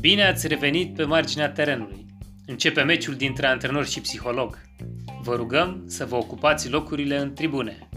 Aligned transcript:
Bine 0.00 0.26
ați 0.26 0.46
revenit 0.46 0.94
pe 0.94 1.04
marginea 1.04 1.52
terenului. 1.52 2.06
Începe 2.46 2.82
meciul 2.82 3.14
dintre 3.14 3.46
antrenor 3.46 3.84
și 3.86 4.00
psiholog. 4.00 4.58
Vă 5.22 5.34
rugăm 5.34 5.86
să 5.86 6.06
vă 6.06 6.16
ocupați 6.16 6.70
locurile 6.70 7.18
în 7.18 7.34
tribune. 7.34 7.88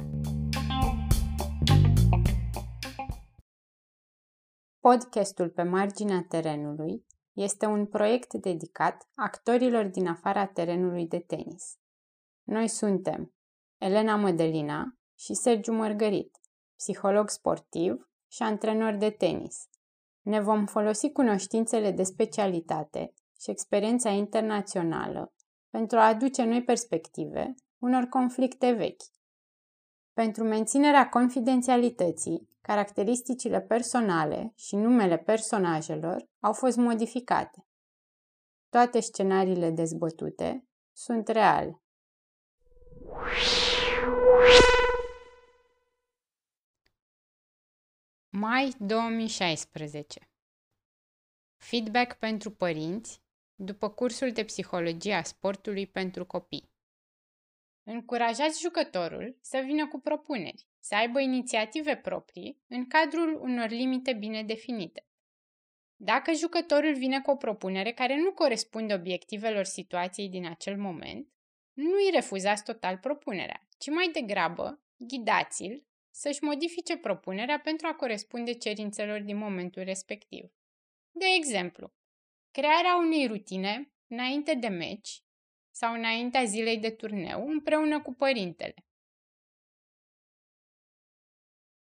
Podcastul 4.80 5.50
pe 5.50 5.64
marginea 5.64 6.26
terenului 6.30 7.06
este 7.34 7.66
un 7.66 7.86
proiect 7.86 8.34
dedicat 8.34 9.10
actorilor 9.16 9.86
din 9.86 10.08
afara 10.08 10.46
terenului 10.46 11.08
de 11.08 11.20
tenis. 11.20 11.78
Noi 12.44 12.68
suntem 12.68 13.34
Elena 13.78 14.16
Mădălina 14.16 14.98
și 15.18 15.34
Sergiu 15.34 15.74
Mărgărit, 15.74 16.38
psiholog 16.76 17.30
sportiv 17.30 18.11
și 18.32 18.42
antrenor 18.42 18.94
de 18.94 19.10
tenis. 19.10 19.70
Ne 20.22 20.40
vom 20.40 20.66
folosi 20.66 21.12
cunoștințele 21.12 21.92
de 21.92 22.04
specialitate 22.04 23.14
și 23.42 23.50
experiența 23.50 24.10
internațională 24.10 25.34
pentru 25.70 25.98
a 25.98 26.08
aduce 26.08 26.44
noi 26.44 26.64
perspective 26.64 27.56
unor 27.78 28.04
conflicte 28.04 28.72
vechi. 28.72 29.04
Pentru 30.14 30.44
menținerea 30.44 31.10
confidențialității, 31.10 32.50
caracteristicile 32.62 33.62
personale 33.62 34.54
și 34.56 34.76
numele 34.76 35.18
personajelor 35.18 36.28
au 36.40 36.54
fost 36.54 36.78
modificate. 36.78 37.66
Toate 38.70 39.00
scenariile 39.00 39.70
dezbătute 39.70 40.68
sunt 40.92 41.28
reale. 41.28 41.82
Mai 48.44 48.74
2016 48.80 50.30
Feedback 51.58 52.18
pentru 52.18 52.52
părinți 52.52 53.22
după 53.56 53.90
cursul 53.90 54.32
de 54.32 54.44
psihologie 54.44 55.14
a 55.14 55.24
sportului 55.24 55.88
pentru 55.88 56.26
copii. 56.26 56.72
Încurajați 57.84 58.62
jucătorul 58.62 59.38
să 59.42 59.62
vină 59.66 59.88
cu 59.88 60.00
propuneri, 60.00 60.68
să 60.80 60.96
aibă 60.96 61.20
inițiative 61.20 61.96
proprii 61.96 62.62
în 62.68 62.88
cadrul 62.88 63.42
unor 63.42 63.70
limite 63.70 64.14
bine 64.14 64.44
definite. 64.44 65.06
Dacă 65.96 66.32
jucătorul 66.32 66.94
vine 66.96 67.22
cu 67.22 67.32
o 67.32 67.36
propunere 67.36 67.92
care 67.92 68.16
nu 68.16 68.34
corespunde 68.34 68.94
obiectivelor 68.94 69.64
situației 69.64 70.30
din 70.30 70.46
acel 70.46 70.78
moment, 70.78 71.28
nu 71.74 71.96
îi 71.96 72.10
refuzați 72.14 72.64
total 72.64 72.98
propunerea, 72.98 73.68
ci 73.78 73.90
mai 73.90 74.10
degrabă 74.14 74.82
ghidați-l 74.98 75.90
să-și 76.12 76.44
modifice 76.44 76.98
propunerea 76.98 77.60
pentru 77.60 77.88
a 77.88 77.96
corespunde 77.96 78.54
cerințelor 78.54 79.22
din 79.22 79.38
momentul 79.38 79.84
respectiv. 79.84 80.52
De 81.12 81.26
exemplu, 81.36 81.94
crearea 82.52 82.96
unei 82.96 83.28
rutine 83.28 83.94
înainte 84.08 84.54
de 84.54 84.68
meci 84.68 85.24
sau 85.72 85.94
înaintea 85.94 86.44
zilei 86.44 86.80
de 86.80 86.90
turneu 86.90 87.48
împreună 87.48 88.02
cu 88.02 88.14
părintele. 88.14 88.86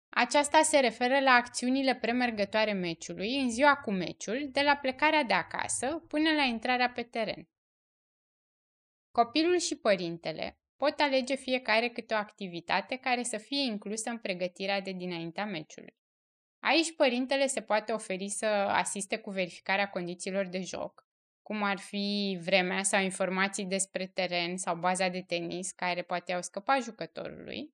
Aceasta 0.09 0.61
se 0.61 0.79
referă 0.79 1.19
la 1.19 1.31
acțiunile 1.31 1.95
premergătoare 1.95 2.71
meciului 2.71 3.39
în 3.39 3.51
ziua 3.51 3.75
cu 3.75 3.91
meciul, 3.91 4.49
de 4.51 4.61
la 4.61 4.75
plecarea 4.75 5.23
de 5.23 5.33
acasă 5.33 6.03
până 6.07 6.31
la 6.31 6.43
intrarea 6.43 6.91
pe 6.91 7.03
teren. 7.03 7.47
Copilul 9.11 9.57
și 9.57 9.75
părintele 9.75 10.62
pot 10.77 10.99
alege 10.99 11.35
fiecare 11.35 11.89
câte 11.89 12.13
o 12.13 12.17
activitate 12.17 12.95
care 12.95 13.23
să 13.23 13.37
fie 13.37 13.61
inclusă 13.61 14.09
în 14.09 14.17
pregătirea 14.17 14.81
de 14.81 14.91
dinaintea 14.91 15.45
meciului. 15.45 15.95
Aici 16.59 16.95
părintele 16.95 17.47
se 17.47 17.61
poate 17.61 17.91
oferi 17.91 18.29
să 18.29 18.45
asiste 18.45 19.17
cu 19.17 19.29
verificarea 19.29 19.89
condițiilor 19.89 20.45
de 20.45 20.61
joc, 20.61 21.07
cum 21.41 21.63
ar 21.63 21.79
fi 21.79 22.37
vremea 22.43 22.83
sau 22.83 23.01
informații 23.01 23.65
despre 23.65 24.07
teren 24.07 24.57
sau 24.57 24.75
baza 24.75 25.07
de 25.07 25.21
tenis 25.21 25.71
care 25.71 26.01
poate 26.01 26.33
au 26.33 26.41
scăpat 26.41 26.83
jucătorului. 26.83 27.73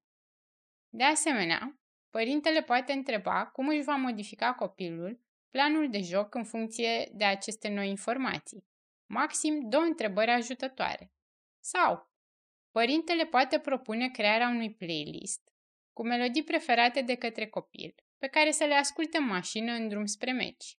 De 0.89 1.03
asemenea, 1.03 1.79
părintele 2.09 2.61
poate 2.61 2.91
întreba 2.91 3.45
cum 3.45 3.67
își 3.67 3.83
va 3.83 3.95
modifica 3.95 4.53
copilul 4.53 5.19
planul 5.49 5.89
de 5.89 6.01
joc 6.01 6.35
în 6.35 6.43
funcție 6.43 7.11
de 7.13 7.23
aceste 7.23 7.69
noi 7.69 7.89
informații. 7.89 8.67
Maxim 9.05 9.69
două 9.69 9.83
întrebări 9.83 10.31
ajutătoare. 10.31 11.11
Sau, 11.59 12.08
părintele 12.71 13.25
poate 13.25 13.59
propune 13.59 14.09
crearea 14.09 14.47
unui 14.47 14.73
playlist 14.73 15.53
cu 15.93 16.03
melodii 16.05 16.43
preferate 16.43 17.01
de 17.01 17.15
către 17.15 17.47
copil, 17.47 17.95
pe 18.17 18.27
care 18.27 18.51
să 18.51 18.65
le 18.65 18.73
asculte 18.73 19.17
în 19.17 19.25
mașină 19.25 19.71
în 19.71 19.87
drum 19.87 20.05
spre 20.05 20.31
meci. 20.31 20.77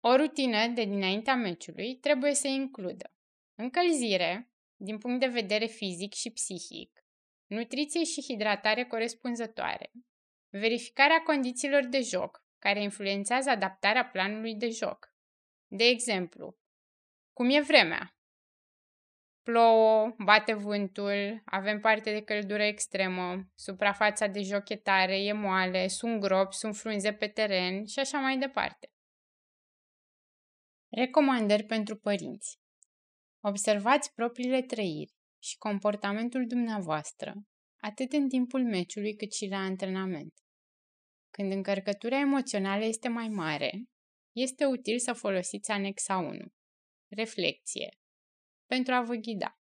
O 0.00 0.16
rutină 0.16 0.66
de 0.66 0.84
dinaintea 0.84 1.34
meciului 1.34 1.96
trebuie 1.96 2.34
să 2.34 2.46
includă 2.46 3.14
încălzire, 3.54 4.52
din 4.76 4.98
punct 4.98 5.20
de 5.20 5.26
vedere 5.26 5.66
fizic 5.66 6.12
și 6.12 6.30
psihic, 6.30 7.04
nutriție 7.46 8.04
și 8.04 8.22
hidratare 8.22 8.84
corespunzătoare, 8.84 9.90
verificarea 10.48 11.22
condițiilor 11.22 11.84
de 11.84 12.00
joc, 12.00 12.44
care 12.58 12.82
influențează 12.82 13.50
adaptarea 13.50 14.04
planului 14.04 14.54
de 14.54 14.68
joc. 14.68 15.14
De 15.66 15.84
exemplu, 15.84 16.59
cum 17.40 17.50
e 17.50 17.60
vremea? 17.60 18.14
Plouă, 19.42 20.14
bate 20.24 20.54
vântul, 20.54 21.42
avem 21.44 21.80
parte 21.80 22.12
de 22.12 22.22
căldură 22.22 22.62
extremă, 22.62 23.50
suprafața 23.54 24.26
de 24.26 24.42
jochetare 24.42 25.22
e 25.24 25.32
moale, 25.32 25.88
sunt 25.88 26.20
gropi, 26.20 26.54
sunt 26.54 26.76
frunze 26.76 27.12
pe 27.12 27.28
teren 27.28 27.86
și 27.86 27.98
așa 27.98 28.18
mai 28.18 28.38
departe. 28.38 28.88
Recomandări 30.88 31.64
pentru 31.64 31.96
părinți. 31.96 32.58
Observați 33.40 34.12
propriile 34.12 34.62
trăiri 34.62 35.12
și 35.42 35.56
comportamentul 35.58 36.46
dumneavoastră, 36.46 37.34
atât 37.76 38.12
în 38.12 38.28
timpul 38.28 38.64
meciului 38.64 39.14
cât 39.16 39.32
și 39.32 39.46
la 39.46 39.58
antrenament. 39.58 40.34
Când 41.30 41.52
încărcătura 41.52 42.18
emoțională 42.18 42.84
este 42.84 43.08
mai 43.08 43.28
mare, 43.28 43.70
este 44.32 44.64
util 44.64 44.98
să 44.98 45.12
folosiți 45.12 45.70
anexa 45.70 46.16
1. 46.16 46.58
Reflecție. 47.10 47.88
Pentru 48.66 48.92
a 48.94 49.02
vă 49.02 49.14
ghida. 49.14 49.58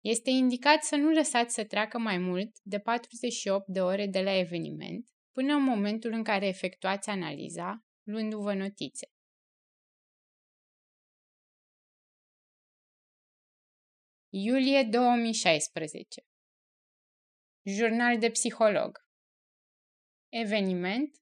Este 0.00 0.30
indicat 0.30 0.82
să 0.82 0.96
nu 0.96 1.10
lăsați 1.10 1.54
să 1.54 1.64
treacă 1.64 1.98
mai 1.98 2.18
mult 2.18 2.58
de 2.62 2.78
48 2.80 3.66
de 3.66 3.80
ore 3.80 4.06
de 4.06 4.22
la 4.22 4.38
eveniment 4.38 5.08
până 5.32 5.54
în 5.54 5.62
momentul 5.62 6.12
în 6.12 6.24
care 6.24 6.46
efectuați 6.46 7.08
analiza, 7.08 7.84
luându-vă 8.02 8.54
notițe. 8.54 9.06
Iulie 14.28 14.82
2016 14.90 16.26
Jurnal 17.62 18.18
de 18.18 18.30
psiholog 18.30 18.98
Eveniment 20.28 21.16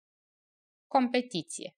Competiție 0.86 1.76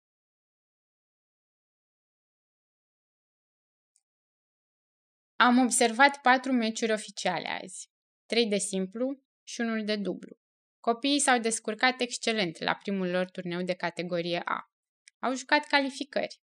Am 5.45 5.59
observat 5.59 6.21
patru 6.21 6.53
meciuri 6.53 6.93
oficiale 6.93 7.49
azi, 7.49 7.91
trei 8.27 8.47
de 8.47 8.57
simplu 8.57 9.23
și 9.43 9.61
unul 9.61 9.85
de 9.85 9.97
dublu. 9.97 10.37
Copiii 10.81 11.21
s-au 11.21 11.39
descurcat 11.39 12.01
excelent 12.01 12.59
la 12.59 12.75
primul 12.75 13.11
lor 13.11 13.31
turneu 13.31 13.63
de 13.63 13.75
categorie 13.75 14.43
A. 14.45 14.73
Au 15.19 15.35
jucat 15.35 15.65
calificări. 15.65 16.41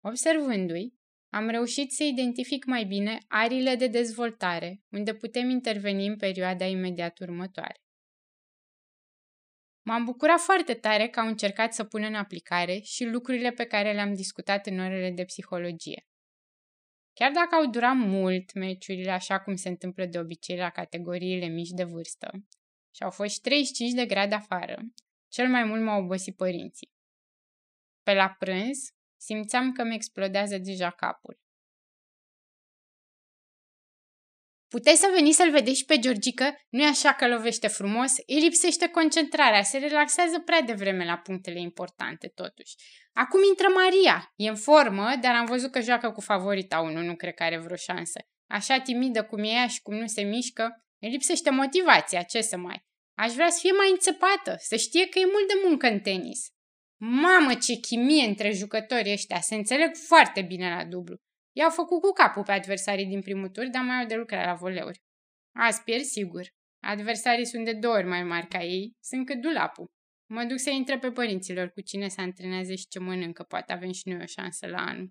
Observându-i, 0.00 0.94
am 1.28 1.48
reușit 1.48 1.92
să 1.92 2.02
identific 2.02 2.64
mai 2.64 2.84
bine 2.84 3.18
arile 3.28 3.74
de 3.74 3.86
dezvoltare, 3.86 4.82
unde 4.90 5.14
putem 5.14 5.48
interveni 5.48 6.06
în 6.06 6.16
perioada 6.16 6.64
imediat 6.64 7.18
următoare. 7.18 7.82
M-am 9.82 10.04
bucurat 10.04 10.40
foarte 10.40 10.74
tare 10.74 11.08
că 11.08 11.20
au 11.20 11.26
încercat 11.26 11.74
să 11.74 11.84
pună 11.84 12.06
în 12.06 12.14
aplicare 12.14 12.80
și 12.82 13.04
lucrurile 13.04 13.50
pe 13.50 13.64
care 13.64 13.92
le-am 13.92 14.14
discutat 14.14 14.66
în 14.66 14.78
orele 14.78 15.10
de 15.10 15.24
psihologie. 15.24 16.04
Chiar 17.20 17.32
dacă 17.32 17.54
au 17.54 17.66
durat 17.66 17.96
mult 17.96 18.52
meciurile, 18.52 19.10
așa 19.10 19.40
cum 19.40 19.56
se 19.56 19.68
întâmplă 19.68 20.04
de 20.04 20.18
obicei 20.18 20.56
la 20.56 20.70
categoriile 20.70 21.46
mici 21.46 21.68
de 21.68 21.84
vârstă, 21.84 22.30
și 22.94 23.02
au 23.02 23.10
fost 23.10 23.40
35 23.40 23.92
de 23.92 24.06
grade 24.06 24.34
afară, 24.34 24.78
cel 25.28 25.48
mai 25.48 25.64
mult 25.64 25.82
m-au 25.82 26.02
obosit 26.02 26.36
părinții. 26.36 26.90
Pe 28.02 28.14
la 28.14 28.36
prânz, 28.38 28.78
simțeam 29.16 29.72
că 29.72 29.84
mi 29.84 29.94
explodează 29.94 30.58
deja 30.58 30.90
capul. 30.90 31.40
Puteți 34.74 35.00
să 35.00 35.10
veniți 35.14 35.36
să-l 35.36 35.50
vedeți 35.50 35.78
și 35.78 35.84
pe 35.84 35.98
Georgică? 35.98 36.54
Nu 36.68 36.82
e 36.82 36.86
așa 36.86 37.12
că 37.12 37.28
lovește 37.28 37.66
frumos? 37.66 38.12
Îi 38.26 38.40
lipsește 38.40 38.88
concentrarea, 38.88 39.62
se 39.62 39.78
relaxează 39.78 40.38
prea 40.38 40.60
devreme 40.60 41.04
la 41.04 41.16
punctele 41.16 41.60
importante, 41.60 42.28
totuși. 42.34 42.74
Acum 43.12 43.40
intră 43.48 43.68
Maria. 43.74 44.32
E 44.36 44.48
în 44.48 44.56
formă, 44.56 45.12
dar 45.20 45.34
am 45.34 45.46
văzut 45.46 45.70
că 45.70 45.80
joacă 45.80 46.10
cu 46.10 46.20
favorita 46.20 46.80
unul, 46.80 47.02
nu 47.02 47.16
cred 47.16 47.34
că 47.34 47.42
are 47.42 47.58
vreo 47.58 47.76
șansă. 47.76 48.20
Așa 48.46 48.78
timidă 48.78 49.24
cum 49.24 49.42
e 49.42 49.48
ea 49.48 49.66
și 49.66 49.82
cum 49.82 49.94
nu 49.94 50.06
se 50.06 50.22
mișcă, 50.22 50.84
Îi 51.02 51.10
lipsește 51.10 51.50
motivația, 51.50 52.22
ce 52.22 52.40
să 52.40 52.56
mai... 52.56 52.88
Aș 53.14 53.32
vrea 53.32 53.50
să 53.50 53.58
fie 53.60 53.72
mai 53.72 53.90
înțepată, 53.90 54.54
să 54.58 54.76
știe 54.76 55.06
că 55.06 55.18
e 55.18 55.24
mult 55.24 55.48
de 55.48 55.54
muncă 55.64 55.86
în 55.86 56.00
tenis. 56.00 56.48
Mamă, 57.00 57.54
ce 57.54 57.74
chimie 57.74 58.24
între 58.24 58.52
jucătorii 58.52 59.12
ăștia, 59.12 59.40
se 59.40 59.54
înțeleg 59.54 59.96
foarte 59.96 60.42
bine 60.42 60.74
la 60.74 60.84
dublu. 60.84 61.16
I-au 61.52 61.70
făcut 61.70 62.00
cu 62.00 62.12
capul 62.12 62.42
pe 62.42 62.52
adversarii 62.52 63.06
din 63.06 63.20
primul 63.20 63.48
tur, 63.48 63.66
dar 63.66 63.82
mai 63.82 64.00
au 64.00 64.06
de 64.06 64.14
lucrat 64.14 64.44
la 64.44 64.54
voleuri. 64.54 65.02
Azi 65.52 65.82
pierd 65.82 66.02
sigur. 66.02 66.46
Adversarii 66.82 67.46
sunt 67.46 67.64
de 67.64 67.72
două 67.72 67.94
ori 67.94 68.06
mai 68.06 68.22
mari 68.22 68.46
ca 68.46 68.62
ei, 68.62 68.96
sunt 69.00 69.26
cât 69.26 69.40
dulapul. 69.40 69.90
Mă 70.26 70.44
duc 70.44 70.58
să 70.58 70.70
intre 70.70 70.98
pe 70.98 71.10
părinților 71.10 71.68
cu 71.68 71.80
cine 71.80 72.08
se 72.08 72.20
antrenează 72.20 72.74
și 72.74 72.88
ce 72.88 72.98
mănâncă, 72.98 73.42
poate 73.42 73.72
avem 73.72 73.92
și 73.92 74.08
noi 74.08 74.20
o 74.22 74.26
șansă 74.26 74.66
la 74.66 74.78
anul. 74.78 75.10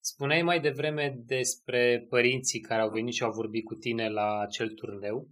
Spuneai 0.00 0.42
mai 0.42 0.60
devreme 0.60 1.22
despre 1.26 2.06
părinții 2.08 2.60
care 2.60 2.80
au 2.80 2.90
venit 2.90 3.14
și 3.14 3.22
au 3.22 3.32
vorbit 3.32 3.64
cu 3.64 3.74
tine 3.74 4.08
la 4.08 4.38
acel 4.40 4.68
turneu 4.68 5.28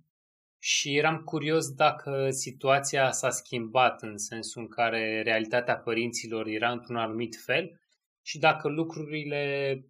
și 0.67 0.97
eram 0.97 1.19
curios 1.19 1.71
dacă 1.71 2.31
situația 2.31 3.11
s-a 3.11 3.31
schimbat 3.31 4.03
în 4.03 4.19
sensul 4.19 4.63
în 4.63 4.69
care 4.69 5.23
realitatea 5.23 5.77
părinților 5.77 6.47
era 6.47 6.71
într-un 6.71 6.97
anumit 6.97 7.37
fel 7.45 7.81
și 8.23 8.39
dacă 8.39 8.69
lucrurile 8.69 9.85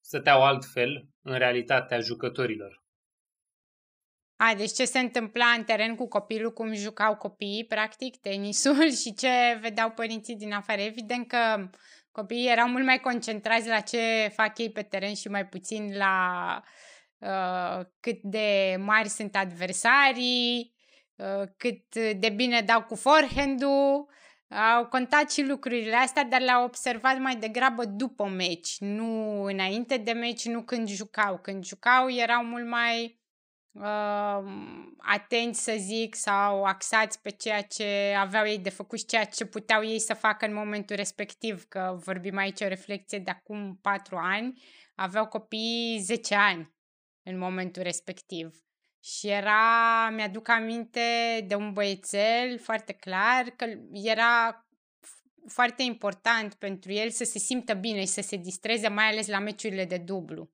stăteau 0.00 0.44
altfel 0.44 1.08
în 1.22 1.38
realitatea 1.38 2.00
jucătorilor. 2.00 2.84
A, 4.36 4.54
deci 4.54 4.72
ce 4.72 4.84
se 4.84 4.98
întâmpla 4.98 5.46
în 5.46 5.64
teren 5.64 5.94
cu 5.94 6.08
copilul, 6.08 6.52
cum 6.52 6.74
jucau 6.74 7.16
copiii, 7.16 7.66
practic, 7.66 8.16
tenisul 8.16 8.90
și 9.02 9.14
ce 9.14 9.58
vedeau 9.60 9.90
părinții 9.90 10.36
din 10.36 10.52
afară. 10.52 10.80
Evident 10.80 11.28
că 11.28 11.68
copiii 12.10 12.50
erau 12.50 12.68
mult 12.68 12.84
mai 12.84 13.00
concentrați 13.00 13.68
la 13.68 13.80
ce 13.80 14.32
fac 14.34 14.58
ei 14.58 14.70
pe 14.70 14.82
teren 14.82 15.14
și 15.14 15.28
mai 15.28 15.46
puțin 15.46 15.96
la 15.96 16.16
uh, 16.62 16.68
cât 18.00 18.18
de 18.22 18.76
mari 18.80 19.08
sunt 19.08 19.36
adversarii, 19.36 20.74
uh, 21.16 21.48
cât 21.56 21.94
de 21.94 22.28
bine 22.28 22.60
dau 22.60 22.82
cu 22.82 22.94
forehand-ul. 22.94 24.14
Au 24.74 24.86
contat 24.86 25.32
și 25.32 25.42
lucrurile 25.42 25.96
astea, 25.96 26.24
dar 26.24 26.40
le-au 26.40 26.64
observat 26.64 27.18
mai 27.18 27.36
degrabă 27.36 27.84
după 27.84 28.28
meci, 28.28 28.76
nu 28.78 29.42
înainte 29.42 29.96
de 29.96 30.12
meci, 30.12 30.44
nu 30.44 30.62
când 30.62 30.88
jucau. 30.88 31.38
Când 31.38 31.64
jucau 31.64 32.10
erau 32.10 32.44
mult 32.44 32.66
mai 32.66 33.20
uh, 33.72 34.44
atenți, 34.98 35.62
să 35.62 35.74
zic, 35.78 36.14
sau 36.14 36.64
axați 36.64 37.22
pe 37.22 37.30
ceea 37.30 37.62
ce 37.62 38.14
aveau 38.18 38.46
ei 38.46 38.58
de 38.58 38.70
făcut 38.70 38.98
și 38.98 39.04
ceea 39.04 39.24
ce 39.24 39.44
puteau 39.44 39.84
ei 39.84 39.98
să 39.98 40.14
facă 40.14 40.46
în 40.46 40.54
momentul 40.54 40.96
respectiv, 40.96 41.64
că 41.68 41.98
vorbim 42.04 42.36
aici 42.36 42.60
o 42.60 42.68
reflexie 42.68 43.18
de 43.18 43.30
acum 43.30 43.78
patru 43.82 44.16
ani, 44.16 44.62
aveau 44.94 45.26
copii 45.26 45.98
10 46.02 46.34
ani 46.34 46.75
în 47.26 47.38
momentul 47.38 47.82
respectiv. 47.82 48.64
Și 49.02 49.28
era, 49.28 50.10
mi-aduc 50.10 50.48
aminte 50.48 51.00
de 51.46 51.54
un 51.54 51.72
băiețel 51.72 52.58
foarte 52.58 52.92
clar 52.92 53.44
că 53.56 53.66
era 53.92 54.66
foarte 55.46 55.82
important 55.82 56.54
pentru 56.54 56.92
el 56.92 57.10
să 57.10 57.24
se 57.24 57.38
simtă 57.38 57.74
bine 57.74 58.00
și 58.00 58.06
să 58.06 58.20
se 58.20 58.36
distreze, 58.36 58.88
mai 58.88 59.04
ales 59.04 59.26
la 59.26 59.38
meciurile 59.38 59.84
de 59.84 59.98
dublu. 59.98 60.50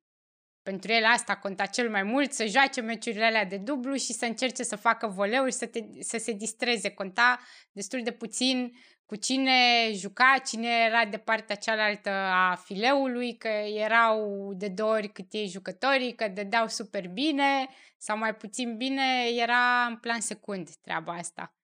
Pentru 0.62 0.92
el 0.92 1.04
asta 1.04 1.36
conta 1.36 1.66
cel 1.66 1.90
mai 1.90 2.02
mult, 2.02 2.32
să 2.32 2.46
joace 2.46 2.80
meciurile 2.80 3.24
alea 3.24 3.44
de 3.44 3.56
dublu 3.56 3.94
și 3.94 4.12
să 4.12 4.24
încerce 4.24 4.62
să 4.62 4.76
facă 4.76 5.06
voleuri, 5.06 5.52
să, 5.52 5.66
te, 5.66 5.84
să 6.00 6.18
se 6.18 6.32
distreze. 6.32 6.90
Conta 6.90 7.40
destul 7.72 8.02
de 8.02 8.10
puțin 8.10 8.72
cu 9.06 9.16
cine 9.16 9.52
juca, 9.92 10.34
cine 10.46 10.68
era 10.86 11.04
de 11.04 11.16
partea 11.16 11.56
cealaltă 11.56 12.10
a 12.10 12.54
fileului, 12.64 13.36
că 13.36 13.48
erau 13.74 14.52
de 14.54 14.68
două 14.68 14.92
ori 14.92 15.12
cât 15.12 15.26
ei 15.32 15.48
jucătorii, 15.48 16.14
că 16.14 16.28
dădeau 16.28 16.68
super 16.68 17.08
bine 17.08 17.68
sau 17.98 18.18
mai 18.18 18.34
puțin 18.34 18.76
bine, 18.76 19.02
era 19.36 19.86
în 19.88 19.96
plan 19.96 20.20
secund 20.20 20.70
treaba 20.70 21.12
asta. 21.12 21.54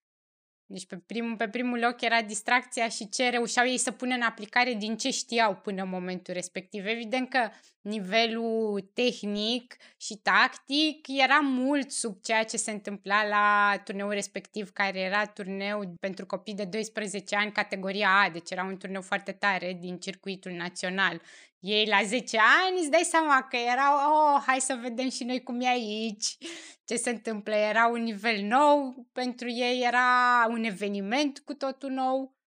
Deci 0.71 0.87
pe 0.87 0.97
primul, 0.97 1.37
pe 1.37 1.49
primul 1.49 1.79
loc 1.79 2.01
era 2.01 2.23
distracția 2.23 2.89
și 2.89 3.09
ce 3.09 3.29
reușeau 3.29 3.67
ei 3.67 3.79
să 3.79 3.91
pună 3.91 4.15
în 4.15 4.23
aplicare 4.23 4.75
din 4.75 4.97
ce 4.97 5.11
știau 5.11 5.55
până 5.57 5.83
în 5.83 5.89
momentul 5.89 6.35
respectiv. 6.35 6.87
Evident 6.87 7.29
că 7.29 7.51
nivelul 7.89 8.91
tehnic 8.95 9.77
și 9.97 10.17
tactic 10.17 11.07
era 11.09 11.39
mult 11.39 11.91
sub 11.91 12.21
ceea 12.23 12.45
ce 12.45 12.57
se 12.57 12.71
întâmpla 12.71 13.27
la 13.29 13.77
turneul 13.85 14.11
respectiv, 14.11 14.71
care 14.71 14.99
era 15.01 15.27
turneu 15.27 15.95
pentru 16.01 16.27
copii 16.27 16.55
de 16.55 16.65
12 16.65 17.37
ani, 17.37 17.53
categoria 17.53 18.09
A, 18.09 18.31
deci 18.31 18.51
era 18.51 18.65
un 18.65 18.77
turneu 18.77 19.03
foarte 19.03 19.33
tare 19.33 19.77
din 19.81 19.99
circuitul 19.99 20.53
național. 20.53 21.21
Ei 21.59 21.87
la 21.87 22.03
10 22.05 22.39
ani 22.39 22.79
îți 22.79 22.91
dai 22.91 23.03
seama 23.05 23.47
că 23.51 23.57
erau, 23.57 23.95
oh, 23.95 24.43
hai 24.47 24.61
să 24.61 24.79
vedem 24.83 25.11
și 25.11 25.25
noi 25.25 25.43
cum 25.43 25.61
e 25.61 25.69
aici, 25.69 26.37
ce 26.85 26.97
se 26.97 27.11
întâmplă. 27.11 27.55
Era 27.55 27.87
un 27.87 28.03
nivel 28.03 28.43
nou, 28.43 29.07
pentru 29.13 29.49
ei 29.49 29.83
era 29.87 30.47
un 30.49 30.65
eveniment 30.65 31.39
cu 31.39 31.55
totul 31.55 31.91
nou. 31.91 32.38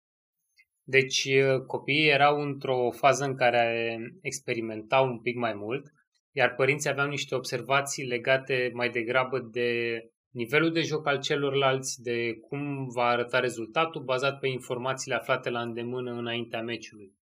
Deci 0.91 1.27
copiii 1.67 2.09
erau 2.09 2.41
într-o 2.41 2.91
fază 2.91 3.25
în 3.25 3.35
care 3.35 3.97
experimentau 4.21 5.07
un 5.07 5.19
pic 5.19 5.35
mai 5.35 5.53
mult, 5.53 5.93
iar 6.31 6.53
părinții 6.55 6.89
aveau 6.89 7.07
niște 7.07 7.35
observații 7.35 8.05
legate 8.05 8.71
mai 8.73 8.89
degrabă 8.89 9.39
de 9.39 9.99
nivelul 10.29 10.71
de 10.71 10.81
joc 10.81 11.07
al 11.07 11.19
celorlalți, 11.19 12.01
de 12.01 12.33
cum 12.33 12.87
va 12.87 13.03
arăta 13.03 13.39
rezultatul 13.39 14.03
bazat 14.03 14.39
pe 14.39 14.47
informațiile 14.47 15.15
aflate 15.15 15.49
la 15.49 15.61
îndemână 15.61 16.11
înaintea 16.11 16.61
meciului. 16.61 17.13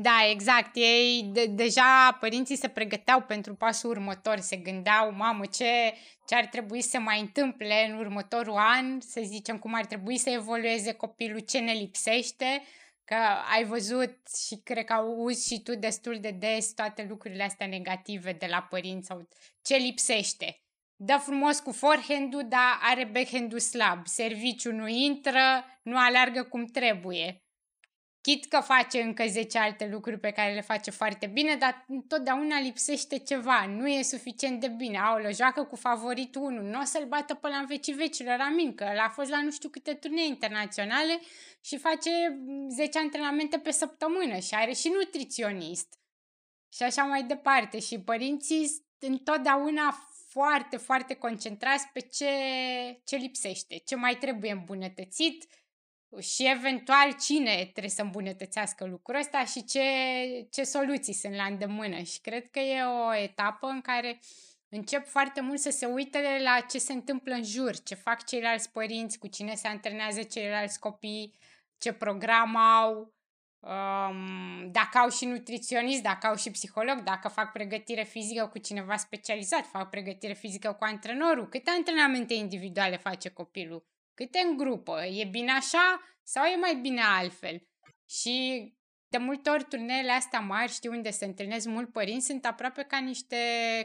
Da, 0.00 0.28
exact. 0.30 0.76
Ei 0.76 1.22
de, 1.32 1.46
deja 1.46 2.16
părinții 2.20 2.56
se 2.56 2.68
pregăteau 2.68 3.22
pentru 3.22 3.54
pasul 3.54 3.90
următor, 3.90 4.38
se 4.38 4.56
gândeau, 4.56 5.12
mamă, 5.12 5.46
ce, 5.46 5.94
ce 6.26 6.34
ar 6.34 6.46
trebui 6.46 6.82
să 6.82 6.98
mai 6.98 7.20
întâmple 7.20 7.88
în 7.90 7.98
următorul 7.98 8.56
an, 8.56 9.00
să 9.00 9.20
zicem 9.24 9.58
cum 9.58 9.74
ar 9.74 9.86
trebui 9.86 10.18
să 10.18 10.30
evolueze 10.30 10.92
copilul, 10.92 11.38
ce 11.38 11.58
ne 11.58 11.72
lipsește, 11.72 12.62
că 13.04 13.16
ai 13.54 13.64
văzut 13.64 14.16
și 14.46 14.60
cred 14.64 14.84
că 14.84 14.92
auzi 14.92 15.52
și 15.52 15.62
tu 15.62 15.74
destul 15.74 16.18
de 16.20 16.30
des 16.30 16.72
toate 16.72 17.06
lucrurile 17.08 17.42
astea 17.42 17.66
negative 17.66 18.32
de 18.32 18.46
la 18.46 18.62
părinți 18.62 19.06
sau 19.06 19.28
ce 19.62 19.76
lipsește. 19.76 20.62
Dă 20.96 21.20
frumos 21.24 21.60
cu 21.60 21.72
forehand-ul, 21.72 22.44
dar 22.48 22.78
are 22.80 23.04
backhand-ul 23.04 23.58
slab. 23.58 24.06
Serviciul 24.06 24.72
nu 24.72 24.88
intră, 24.88 25.64
nu 25.82 25.98
alergă 25.98 26.42
cum 26.42 26.64
trebuie 26.64 27.42
Chit 28.28 28.44
că 28.44 28.60
face 28.60 29.00
încă 29.00 29.24
10 29.26 29.58
alte 29.58 29.88
lucruri 29.92 30.18
pe 30.18 30.30
care 30.30 30.54
le 30.54 30.60
face 30.60 30.90
foarte 30.90 31.26
bine, 31.26 31.56
dar 31.56 31.84
întotdeauna 31.88 32.60
lipsește 32.60 33.18
ceva, 33.18 33.66
nu 33.66 33.88
e 33.88 34.02
suficient 34.02 34.60
de 34.60 34.68
bine. 34.68 34.98
Aolă, 34.98 35.32
joacă 35.32 35.64
cu 35.64 35.76
favoritul 35.76 36.42
1, 36.42 36.62
nu 36.62 36.80
o 36.80 36.84
să-l 36.84 37.04
bată 37.04 37.34
pe 37.34 37.48
la 37.48 37.56
în 37.56 37.66
vecii 37.66 37.92
vecilor, 37.92 38.36
amin, 38.40 38.74
că 38.74 38.84
a 38.84 39.08
fost 39.08 39.30
la 39.30 39.42
nu 39.42 39.50
știu 39.50 39.68
câte 39.68 39.94
turnee 39.94 40.26
internaționale 40.26 41.20
și 41.60 41.78
face 41.78 42.10
10 42.68 42.98
antrenamente 42.98 43.58
pe 43.58 43.70
săptămână 43.70 44.38
și 44.38 44.54
are 44.54 44.72
și 44.72 44.88
nutriționist. 44.88 45.98
Și 46.72 46.82
așa 46.82 47.02
mai 47.02 47.22
departe. 47.22 47.78
Și 47.80 48.00
părinții 48.00 48.84
întotdeauna 48.98 49.98
foarte, 50.28 50.76
foarte 50.76 51.14
concentrați 51.14 51.88
pe 51.92 52.00
ce, 52.00 52.30
ce 53.04 53.16
lipsește, 53.16 53.76
ce 53.84 53.96
mai 53.96 54.14
trebuie 54.14 54.52
îmbunătățit, 54.52 55.46
și 56.20 56.50
eventual 56.56 57.14
cine 57.20 57.54
trebuie 57.54 57.88
să 57.88 58.02
îmbunătățească 58.02 58.84
lucrul 58.84 59.18
ăsta 59.18 59.44
și 59.44 59.64
ce, 59.64 59.82
ce 60.50 60.62
soluții 60.62 61.12
sunt 61.12 61.34
la 61.34 61.44
îndemână. 61.44 62.02
Și 62.02 62.20
cred 62.20 62.50
că 62.50 62.58
e 62.58 62.82
o 62.82 63.14
etapă 63.14 63.66
în 63.66 63.80
care 63.80 64.20
încep 64.68 65.06
foarte 65.06 65.40
mult 65.40 65.58
să 65.58 65.70
se 65.70 65.86
uite 65.86 66.40
la 66.42 66.60
ce 66.70 66.78
se 66.78 66.92
întâmplă 66.92 67.34
în 67.34 67.44
jur, 67.44 67.82
ce 67.82 67.94
fac 67.94 68.24
ceilalți 68.24 68.72
părinți, 68.72 69.18
cu 69.18 69.26
cine 69.26 69.54
se 69.54 69.68
antrenează 69.68 70.22
ceilalți 70.22 70.78
copii, 70.78 71.34
ce 71.78 71.92
program 71.92 72.56
au, 72.56 73.14
um, 73.58 74.70
dacă 74.70 74.98
au 74.98 75.10
și 75.10 75.24
nutriționist, 75.24 76.02
dacă 76.02 76.26
au 76.26 76.36
și 76.36 76.50
psiholog, 76.50 77.02
dacă 77.02 77.28
fac 77.28 77.52
pregătire 77.52 78.02
fizică 78.02 78.46
cu 78.46 78.58
cineva 78.58 78.96
specializat, 78.96 79.66
fac 79.66 79.90
pregătire 79.90 80.32
fizică 80.32 80.72
cu 80.72 80.84
antrenorul, 80.84 81.48
câte 81.48 81.70
antrenamente 81.70 82.34
individuale 82.34 82.96
face 82.96 83.28
copilul 83.28 83.86
Câte 84.18 84.38
în 84.50 84.56
grupă? 84.56 85.04
E 85.04 85.24
bine 85.24 85.50
așa 85.50 86.00
sau 86.22 86.44
e 86.44 86.56
mai 86.56 86.78
bine 86.82 87.00
altfel? 87.20 87.62
Și 88.08 88.36
de 89.08 89.18
multe 89.18 89.50
ori 89.50 89.64
turneele 89.64 90.10
astea 90.10 90.40
mari, 90.40 90.70
știu 90.70 90.92
unde 90.92 91.10
se 91.10 91.24
întâlnesc 91.24 91.66
mult 91.66 91.92
părinți, 91.92 92.26
sunt 92.26 92.44
aproape 92.44 92.82
ca 92.82 92.98
niște, 92.98 93.36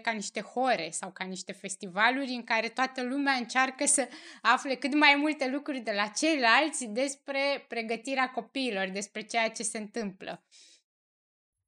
ca 0.02 0.12
niște 0.12 0.42
hore 0.42 0.90
sau 0.90 1.12
ca 1.12 1.26
niște 1.26 1.52
festivaluri 1.52 2.32
în 2.32 2.44
care 2.44 2.68
toată 2.68 3.04
lumea 3.04 3.34
încearcă 3.34 3.86
să 3.86 4.08
afle 4.42 4.76
cât 4.76 4.94
mai 4.94 5.16
multe 5.20 5.50
lucruri 5.50 5.80
de 5.80 5.92
la 5.92 6.08
ceilalți 6.08 6.86
despre 6.86 7.66
pregătirea 7.68 8.30
copiilor, 8.30 8.90
despre 8.90 9.22
ceea 9.22 9.50
ce 9.50 9.64
se 9.64 9.78
întâmplă. 9.78 10.46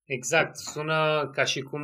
Exact, 0.03 0.55
sună 0.55 1.29
ca 1.34 1.43
și 1.43 1.62
cum 1.62 1.84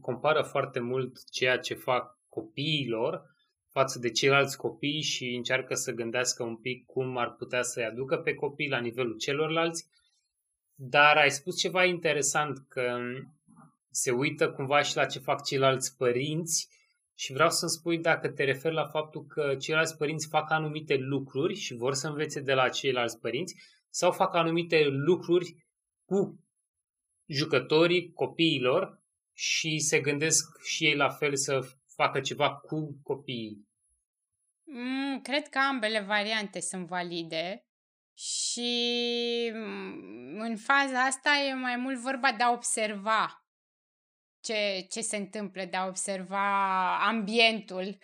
compară 0.00 0.42
foarte 0.42 0.80
mult 0.80 1.30
ceea 1.30 1.58
ce 1.58 1.74
fac 1.74 2.18
copiilor 2.28 3.22
față 3.70 3.98
de 3.98 4.10
ceilalți 4.10 4.56
copii 4.56 5.02
și 5.02 5.34
încearcă 5.34 5.74
să 5.74 5.92
gândească 5.92 6.42
un 6.42 6.56
pic 6.56 6.84
cum 6.86 7.16
ar 7.16 7.34
putea 7.34 7.62
să-i 7.62 7.84
aducă 7.84 8.16
pe 8.16 8.34
copii 8.34 8.68
la 8.68 8.78
nivelul 8.78 9.16
celorlalți. 9.16 9.86
dar 10.74 11.16
ai 11.16 11.30
spus 11.30 11.58
ceva 11.58 11.84
interesant, 11.84 12.58
că 12.68 12.98
se 13.90 14.10
uită 14.10 14.50
cumva 14.50 14.82
și 14.82 14.96
la 14.96 15.04
ce 15.04 15.18
fac 15.18 15.44
ceilalți 15.44 15.96
părinți 15.96 16.68
și 17.14 17.32
vreau 17.32 17.50
să-mi 17.50 17.70
spui 17.70 17.98
dacă 17.98 18.28
te 18.28 18.44
referi 18.44 18.74
la 18.74 18.86
faptul 18.86 19.26
că 19.26 19.54
ceilalți 19.58 19.96
părinți 19.96 20.28
fac 20.28 20.50
anumite 20.50 20.96
lucruri 20.96 21.54
și 21.54 21.74
vor 21.74 21.94
să 21.94 22.08
învețe 22.08 22.40
de 22.40 22.54
la 22.54 22.68
ceilalți 22.68 23.18
părinți 23.18 23.54
sau 23.88 24.12
fac 24.12 24.34
anumite 24.34 24.84
lucruri 24.88 25.54
cu 26.04 26.44
jucătorii, 27.26 28.12
copiilor 28.12 29.02
și 29.32 29.78
se 29.78 30.00
gândesc 30.00 30.62
și 30.62 30.84
ei 30.84 30.94
la 30.94 31.08
fel 31.08 31.36
să 31.36 31.60
facă 32.02 32.20
ceva 32.20 32.54
cu 32.54 33.00
copiii. 33.02 33.68
Mm, 34.64 35.20
cred 35.20 35.48
că 35.48 35.58
ambele 35.58 36.00
variante 36.00 36.60
sunt 36.60 36.86
valide 36.86 37.64
și 38.14 38.70
mm, 39.54 40.38
în 40.38 40.56
faza 40.56 41.00
asta 41.04 41.30
e 41.48 41.54
mai 41.54 41.76
mult 41.76 41.98
vorba 41.98 42.32
de 42.32 42.42
a 42.42 42.52
observa 42.52 43.44
ce, 44.40 44.86
ce 44.90 45.00
se 45.00 45.16
întâmplă, 45.16 45.64
de 45.64 45.76
a 45.76 45.86
observa 45.86 46.46
ambientul. 47.06 47.88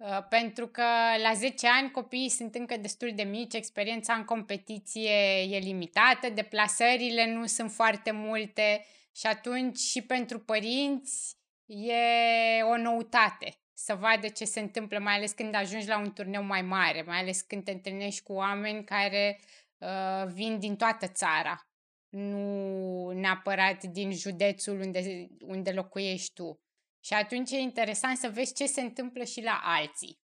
Uh, 0.00 0.26
pentru 0.28 0.66
că 0.66 0.82
la 1.22 1.32
10 1.34 1.68
ani 1.68 1.90
copiii 1.90 2.28
sunt 2.28 2.54
încă 2.54 2.76
destul 2.76 3.12
de 3.14 3.22
mici, 3.22 3.54
experiența 3.54 4.14
în 4.14 4.24
competiție 4.24 5.40
e 5.50 5.58
limitată, 5.58 6.30
deplasările 6.34 7.32
nu 7.32 7.46
sunt 7.46 7.70
foarte 7.70 8.10
multe 8.10 8.86
și 9.16 9.26
atunci 9.26 9.78
și 9.78 10.02
pentru 10.02 10.38
părinți 10.38 11.39
e 11.70 12.62
o 12.62 12.76
noutate 12.76 13.54
să 13.72 13.94
vadă 13.94 14.28
ce 14.28 14.44
se 14.44 14.60
întâmplă, 14.60 14.98
mai 14.98 15.14
ales 15.14 15.32
când 15.32 15.54
ajungi 15.54 15.88
la 15.88 15.98
un 15.98 16.12
turneu 16.12 16.42
mai 16.42 16.62
mare, 16.62 17.02
mai 17.02 17.18
ales 17.18 17.40
când 17.40 17.64
te 17.64 17.70
întâlnești 17.70 18.22
cu 18.22 18.32
oameni 18.32 18.84
care 18.84 19.40
uh, 19.78 20.26
vin 20.26 20.58
din 20.58 20.76
toată 20.76 21.08
țara, 21.08 21.68
nu 22.08 23.10
neapărat 23.10 23.84
din 23.84 24.12
județul 24.12 24.80
unde, 24.80 25.28
unde 25.40 25.72
locuiești 25.72 26.32
tu. 26.32 26.60
Și 27.04 27.14
atunci 27.14 27.50
e 27.50 27.56
interesant 27.56 28.16
să 28.16 28.28
vezi 28.28 28.54
ce 28.54 28.66
se 28.66 28.80
întâmplă 28.80 29.24
și 29.24 29.42
la 29.42 29.60
alții 29.62 30.18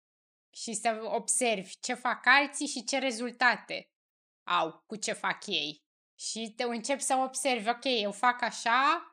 și 0.55 0.73
să 0.73 1.01
observi 1.03 1.79
ce 1.79 1.93
fac 1.93 2.25
alții 2.25 2.67
și 2.67 2.83
ce 2.83 2.97
rezultate 2.97 3.88
au 4.43 4.83
cu 4.85 4.95
ce 4.95 5.13
fac 5.13 5.47
ei. 5.47 5.81
Și 6.19 6.53
te 6.55 6.63
începi 6.63 7.01
să 7.01 7.15
observi, 7.15 7.69
ok, 7.69 7.83
eu 7.83 8.12
fac 8.12 8.41
așa, 8.41 9.12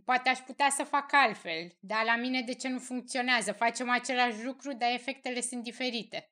Poate 0.00 0.28
aș 0.28 0.38
putea 0.38 0.68
să 0.70 0.84
fac 0.84 1.12
altfel, 1.12 1.76
dar 1.80 2.04
la 2.04 2.16
mine 2.16 2.42
de 2.42 2.54
ce 2.54 2.68
nu 2.68 2.78
funcționează? 2.78 3.52
Facem 3.52 3.90
același 3.90 4.44
lucru, 4.44 4.72
dar 4.72 4.90
efectele 4.92 5.40
sunt 5.40 5.62
diferite. 5.62 6.30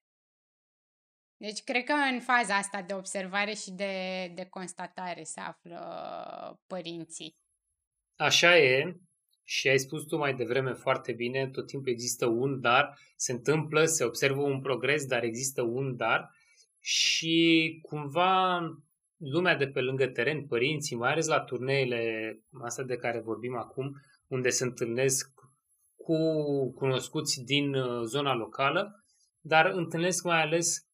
Deci 1.37 1.63
cred 1.63 1.85
că 1.85 1.93
în 1.93 2.21
faza 2.21 2.57
asta 2.57 2.83
de 2.83 2.95
observare 2.95 3.55
și 3.55 3.71
de, 3.71 4.27
de 4.35 4.45
constatare 4.45 5.23
se 5.23 5.41
află 5.41 6.63
părinții. 6.67 7.37
Așa 8.17 8.59
e 8.59 9.01
și 9.45 9.69
ai 9.69 9.79
spus 9.79 10.05
tu 10.05 10.17
mai 10.17 10.35
devreme 10.35 10.73
foarte 10.73 11.13
bine, 11.13 11.49
tot 11.49 11.67
timpul 11.67 11.93
există 11.93 12.27
un 12.27 12.61
dar, 12.61 12.99
se 13.17 13.33
întâmplă, 13.33 13.85
se 13.85 14.05
observă 14.05 14.41
un 14.41 14.61
progres, 14.61 15.07
dar 15.07 15.23
există 15.23 15.63
un 15.63 15.97
dar 15.97 16.31
și 16.81 17.79
cumva 17.83 18.61
lumea 19.21 19.57
de 19.57 19.67
pe 19.69 19.81
lângă 19.81 20.07
teren, 20.07 20.47
părinții, 20.47 20.97
mai 20.97 21.11
ales 21.11 21.27
la 21.27 21.41
turneele 21.41 22.33
astea 22.63 22.85
de 22.85 22.97
care 22.97 23.21
vorbim 23.21 23.57
acum, 23.57 23.93
unde 24.27 24.49
se 24.49 24.65
întâlnesc 24.65 25.31
cu 25.97 26.17
cunoscuți 26.73 27.45
din 27.45 27.75
uh, 27.75 28.03
zona 28.05 28.35
locală, 28.35 29.05
dar 29.41 29.67
întâlnesc 29.67 30.25
mai 30.25 30.41
ales 30.41 30.89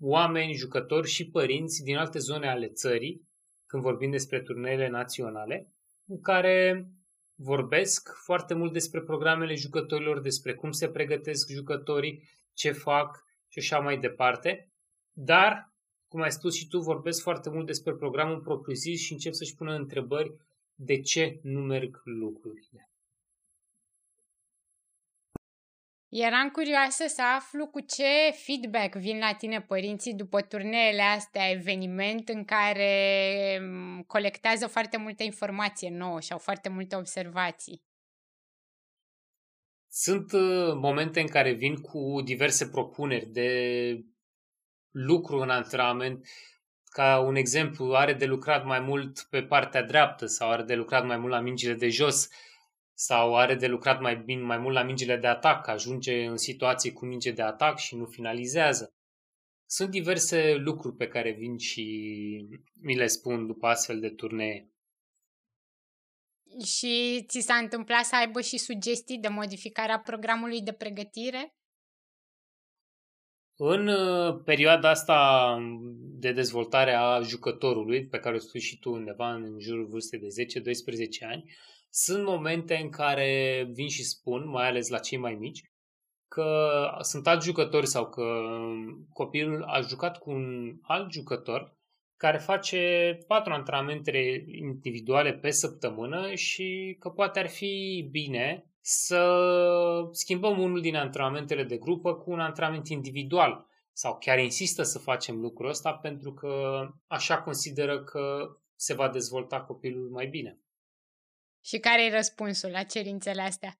oameni, 0.00 0.52
jucători 0.52 1.08
și 1.08 1.30
părinți 1.30 1.82
din 1.82 1.96
alte 1.96 2.18
zone 2.18 2.48
ale 2.48 2.68
țării, 2.68 3.28
când 3.66 3.82
vorbim 3.82 4.10
despre 4.10 4.40
turneele 4.40 4.88
naționale, 4.88 5.72
cu 6.06 6.20
care 6.20 6.86
vorbesc 7.34 8.10
foarte 8.24 8.54
mult 8.54 8.72
despre 8.72 9.00
programele 9.00 9.54
jucătorilor, 9.54 10.20
despre 10.20 10.54
cum 10.54 10.70
se 10.70 10.88
pregătesc 10.88 11.50
jucătorii, 11.50 12.28
ce 12.54 12.72
fac 12.72 13.24
și 13.48 13.58
așa 13.58 13.78
mai 13.78 13.98
departe. 13.98 14.72
Dar 15.12 15.71
cum 16.12 16.22
ai 16.22 16.32
spus 16.32 16.54
și 16.54 16.68
tu, 16.68 16.78
vorbesc 16.78 17.22
foarte 17.22 17.50
mult 17.50 17.66
despre 17.66 17.94
programul 17.94 18.40
propriu-zis 18.40 19.00
și 19.00 19.12
încep 19.12 19.32
să-și 19.32 19.54
pună 19.54 19.74
întrebări 19.74 20.34
de 20.74 21.00
ce 21.00 21.38
nu 21.42 21.60
merg 21.60 22.00
lucrurile. 22.04 22.90
Eram 26.08 26.48
curioasă 26.48 27.04
să 27.06 27.22
aflu 27.36 27.66
cu 27.66 27.80
ce 27.80 28.30
feedback 28.44 28.94
vin 28.96 29.18
la 29.18 29.34
tine 29.34 29.60
părinții 29.60 30.14
după 30.14 30.40
turneele 30.40 31.02
astea, 31.02 31.50
eveniment 31.50 32.28
în 32.28 32.44
care 32.44 33.58
mm, 33.62 34.02
colectează 34.02 34.66
foarte 34.66 34.96
multă 34.96 35.22
informație 35.22 35.90
nouă 35.90 36.20
și 36.20 36.32
au 36.32 36.38
foarte 36.38 36.68
multe 36.68 36.96
observații. 36.96 37.82
Sunt 39.88 40.32
uh, 40.32 40.72
momente 40.74 41.20
în 41.20 41.26
care 41.26 41.52
vin 41.52 41.76
cu 41.76 42.20
diverse 42.24 42.68
propuneri 42.68 43.26
de 43.26 44.11
lucru 44.92 45.36
în 45.36 45.50
antrenament, 45.50 46.26
ca 46.84 47.18
un 47.18 47.34
exemplu, 47.34 47.94
are 47.94 48.12
de 48.12 48.24
lucrat 48.24 48.64
mai 48.64 48.80
mult 48.80 49.26
pe 49.30 49.42
partea 49.42 49.82
dreaptă 49.82 50.26
sau 50.26 50.50
are 50.50 50.62
de 50.62 50.74
lucrat 50.74 51.06
mai 51.06 51.16
mult 51.16 51.32
la 51.32 51.40
mingile 51.40 51.74
de 51.74 51.88
jos 51.88 52.28
sau 52.94 53.36
are 53.36 53.54
de 53.54 53.66
lucrat 53.66 54.00
mai 54.00 54.16
bine 54.16 54.42
mai 54.42 54.58
mult 54.58 54.74
la 54.74 54.82
mingile 54.82 55.16
de 55.16 55.26
atac, 55.26 55.66
ajunge 55.66 56.24
în 56.24 56.36
situații 56.36 56.92
cu 56.92 57.06
minge 57.06 57.30
de 57.30 57.42
atac 57.42 57.78
și 57.78 57.96
nu 57.96 58.06
finalizează. 58.06 58.94
Sunt 59.66 59.90
diverse 59.90 60.54
lucruri 60.54 60.96
pe 60.96 61.08
care 61.08 61.32
vin 61.32 61.58
și 61.58 61.84
mi 62.80 62.96
le 62.96 63.06
spun 63.06 63.46
după 63.46 63.66
astfel 63.66 64.00
de 64.00 64.08
turnee. 64.08 64.70
Și 66.64 67.24
ți 67.28 67.40
s-a 67.40 67.54
întâmplat 67.54 68.04
să 68.04 68.16
aibă 68.16 68.40
și 68.40 68.58
sugestii 68.58 69.18
de 69.18 69.28
modificare 69.28 69.92
a 69.92 69.98
programului 69.98 70.62
de 70.62 70.72
pregătire? 70.72 71.54
În 73.64 73.86
uh, 73.88 74.40
perioada 74.44 74.88
asta 74.88 75.56
de 75.94 76.32
dezvoltare 76.32 76.92
a 76.92 77.20
jucătorului, 77.20 78.06
pe 78.06 78.18
care 78.18 78.34
o 78.36 78.38
spui 78.38 78.60
și 78.60 78.78
tu 78.78 78.90
undeva 78.90 79.32
în 79.32 79.56
jurul 79.60 79.86
vârstei 79.86 80.18
de 80.18 80.26
10-12 81.26 81.28
ani, 81.28 81.50
sunt 81.90 82.24
momente 82.24 82.76
în 82.82 82.90
care 82.90 83.68
vin 83.72 83.88
și 83.88 84.04
spun, 84.04 84.48
mai 84.48 84.68
ales 84.68 84.88
la 84.88 84.98
cei 84.98 85.18
mai 85.18 85.34
mici, 85.34 85.70
că 86.28 86.70
sunt 87.00 87.26
alți 87.26 87.46
jucători 87.46 87.86
sau 87.86 88.08
că 88.08 88.24
copilul 89.12 89.62
a 89.62 89.80
jucat 89.80 90.18
cu 90.18 90.30
un 90.30 90.76
alt 90.82 91.12
jucător 91.12 91.76
care 92.16 92.38
face 92.38 93.18
patru 93.26 93.52
antrenamente 93.52 94.44
individuale 94.46 95.32
pe 95.32 95.50
săptămână 95.50 96.34
și 96.34 96.96
că 97.00 97.08
poate 97.08 97.38
ar 97.38 97.48
fi 97.48 98.08
bine 98.10 98.71
să 98.84 100.08
schimbăm 100.10 100.58
unul 100.58 100.80
din 100.80 100.96
antrenamentele 100.96 101.64
de 101.64 101.76
grupă 101.76 102.14
cu 102.14 102.30
un 102.30 102.40
antrenament 102.40 102.88
individual 102.88 103.66
sau 103.92 104.18
chiar 104.18 104.38
insistă 104.38 104.82
să 104.82 104.98
facem 104.98 105.40
lucrul 105.40 105.68
ăsta 105.68 105.92
pentru 105.92 106.34
că 106.34 106.86
așa 107.06 107.42
consideră 107.42 108.02
că 108.04 108.56
se 108.74 108.94
va 108.94 109.08
dezvolta 109.08 109.60
copilul 109.60 110.10
mai 110.10 110.26
bine. 110.26 110.58
Și 111.64 111.78
care 111.78 112.04
e 112.04 112.14
răspunsul 112.14 112.70
la 112.70 112.82
cerințele 112.82 113.42
astea? 113.42 113.76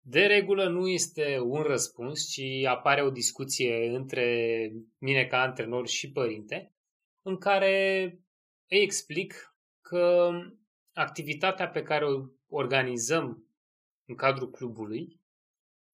De 0.00 0.26
regulă 0.26 0.68
nu 0.68 0.88
este 0.88 1.38
un 1.38 1.62
răspuns, 1.62 2.30
ci 2.30 2.64
apare 2.66 3.02
o 3.02 3.10
discuție 3.10 3.88
între 3.88 4.70
mine 4.98 5.26
ca 5.26 5.40
antrenor 5.40 5.88
și 5.88 6.12
părinte, 6.12 6.74
în 7.22 7.38
care 7.38 8.02
îi 8.68 8.82
explic 8.82 9.56
că 9.80 10.30
activitatea 10.92 11.68
pe 11.68 11.82
care 11.82 12.04
o 12.04 12.24
organizăm 12.48 13.48
în 14.04 14.14
cadrul 14.14 14.50
clubului 14.50 15.20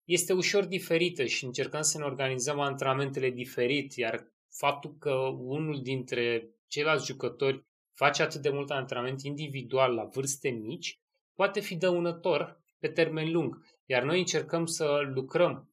este 0.04 0.32
ușor 0.32 0.64
diferită 0.64 1.25
și 1.25 1.44
încercăm 1.44 1.82
să 1.82 1.99
ne 1.99 2.04
organizăm 2.04 2.61
antrenamentele 2.61 3.30
diferit, 3.30 3.94
iar 3.94 4.32
faptul 4.50 4.96
că 4.99 5.12
unul 5.38 5.82
dintre 5.82 6.49
ceilalți 6.66 7.06
jucători 7.06 7.64
face 7.92 8.23
atât 8.23 8.42
de 8.42 8.50
mult 8.50 8.70
antrenament 8.70 9.23
individual 9.23 9.94
la 9.94 10.04
vârste 10.04 10.49
mici, 10.49 11.00
poate 11.34 11.61
fi 11.61 11.76
dăunător 11.76 12.62
pe 12.78 12.88
termen 12.88 13.32
lung. 13.32 13.64
Iar 13.87 14.02
noi 14.02 14.18
încercăm 14.18 14.66
să 14.66 15.11
lucrăm 15.14 15.68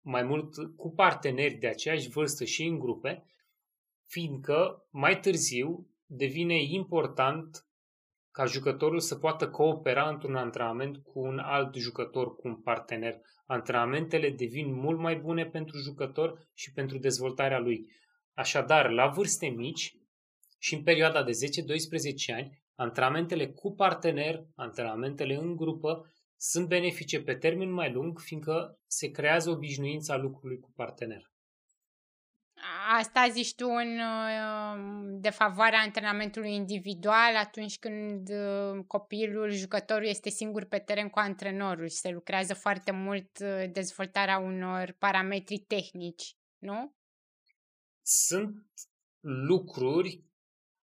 mai 0.00 0.22
mult 0.22 0.54
cu 0.76 0.90
parteneri 0.90 1.54
de 1.54 1.66
aceeași 1.66 2.08
vârstă 2.08 2.44
și 2.44 2.64
în 2.64 2.78
grupe, 2.78 3.24
fiindcă 4.04 4.86
mai 4.90 5.20
târziu 5.20 5.90
devine 6.06 6.62
important 6.62 7.65
ca 8.36 8.44
jucătorul 8.44 9.00
să 9.00 9.14
poată 9.14 9.48
coopera 9.48 10.08
într-un 10.08 10.34
antrenament 10.34 10.96
cu 10.96 11.20
un 11.20 11.38
alt 11.38 11.74
jucător, 11.74 12.34
cu 12.34 12.48
un 12.48 12.56
partener. 12.56 13.20
Antrenamentele 13.46 14.30
devin 14.30 14.72
mult 14.74 14.98
mai 14.98 15.16
bune 15.16 15.46
pentru 15.46 15.78
jucător 15.78 16.48
și 16.54 16.72
pentru 16.72 16.98
dezvoltarea 16.98 17.58
lui. 17.58 17.90
Așadar, 18.34 18.90
la 18.90 19.06
vârste 19.06 19.46
mici 19.46 19.96
și 20.58 20.74
în 20.74 20.82
perioada 20.82 21.22
de 21.22 21.30
10-12 22.30 22.34
ani, 22.34 22.62
antrenamentele 22.74 23.48
cu 23.48 23.74
partener, 23.74 24.44
antrenamentele 24.54 25.34
în 25.34 25.56
grupă, 25.56 26.12
sunt 26.36 26.68
benefice 26.68 27.20
pe 27.20 27.34
termen 27.34 27.70
mai 27.70 27.92
lung, 27.92 28.18
fiindcă 28.18 28.78
se 28.86 29.10
creează 29.10 29.50
obișnuința 29.50 30.16
lucrului 30.16 30.58
cu 30.58 30.72
partener. 30.74 31.30
Asta 32.98 33.28
zici 33.30 33.54
tu 33.54 33.66
în 33.68 33.98
um, 33.98 35.20
defavoarea 35.20 35.80
antrenamentului 35.80 36.54
individual 36.54 37.36
atunci 37.36 37.78
când 37.78 38.28
uh, 38.28 38.84
copilul, 38.86 39.50
jucătorul 39.50 40.06
este 40.06 40.30
singur 40.30 40.64
pe 40.64 40.78
teren 40.78 41.08
cu 41.08 41.18
antrenorul 41.18 41.88
și 41.88 41.96
se 41.96 42.10
lucrează 42.10 42.54
foarte 42.54 42.90
mult 42.92 43.38
uh, 43.40 43.64
dezvoltarea 43.72 44.38
unor 44.38 44.96
parametri 44.98 45.58
tehnici, 45.58 46.36
nu? 46.58 46.94
Sunt 48.02 48.64
lucruri 49.20 50.24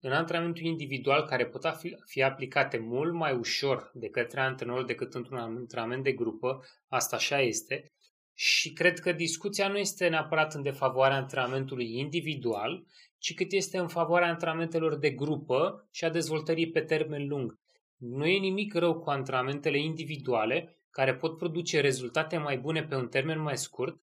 în 0.01 0.13
antrenamentul 0.13 0.65
individual 0.65 1.27
care 1.27 1.47
pot 1.47 1.77
fi, 1.79 1.97
fi 2.05 2.23
aplicate 2.23 2.79
mult 2.79 3.13
mai 3.13 3.33
ușor 3.33 3.91
de 3.95 4.09
către 4.09 4.41
antrenor 4.41 4.85
decât 4.85 5.15
într-un 5.15 5.39
antrenament 5.39 6.03
de 6.03 6.13
grupă, 6.13 6.65
asta 6.89 7.17
așa 7.17 7.41
este, 7.41 7.93
și 8.43 8.73
cred 8.73 8.99
că 8.99 9.13
discuția 9.13 9.69
nu 9.69 9.79
este 9.79 10.09
neapărat 10.09 10.55
în 10.55 10.63
defavoarea 10.63 11.17
antrenamentului 11.17 11.99
individual, 11.99 12.85
ci 13.19 13.35
cât 13.35 13.53
este 13.53 13.79
în 13.79 13.89
favoarea 13.89 14.29
antrenamentelor 14.29 14.97
de 14.97 15.11
grupă 15.11 15.89
și 15.91 16.05
a 16.05 16.11
dezvoltării 16.11 16.71
pe 16.71 16.81
termen 16.81 17.29
lung. 17.29 17.59
Nu 17.97 18.27
e 18.27 18.39
nimic 18.39 18.75
rău 18.75 19.01
cu 19.01 19.11
antrenamentele 19.11 19.79
individuale, 19.79 20.77
care 20.91 21.15
pot 21.15 21.37
produce 21.37 21.81
rezultate 21.81 22.37
mai 22.37 22.59
bune 22.59 22.85
pe 22.85 22.95
un 22.95 23.09
termen 23.09 23.41
mai 23.41 23.57
scurt, 23.57 24.01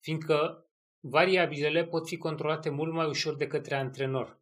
fiindcă 0.00 0.66
variabilele 1.00 1.84
pot 1.84 2.08
fi 2.08 2.16
controlate 2.16 2.70
mult 2.70 2.92
mai 2.92 3.06
ușor 3.06 3.36
de 3.36 3.46
către 3.46 3.74
antrenor. 3.74 4.40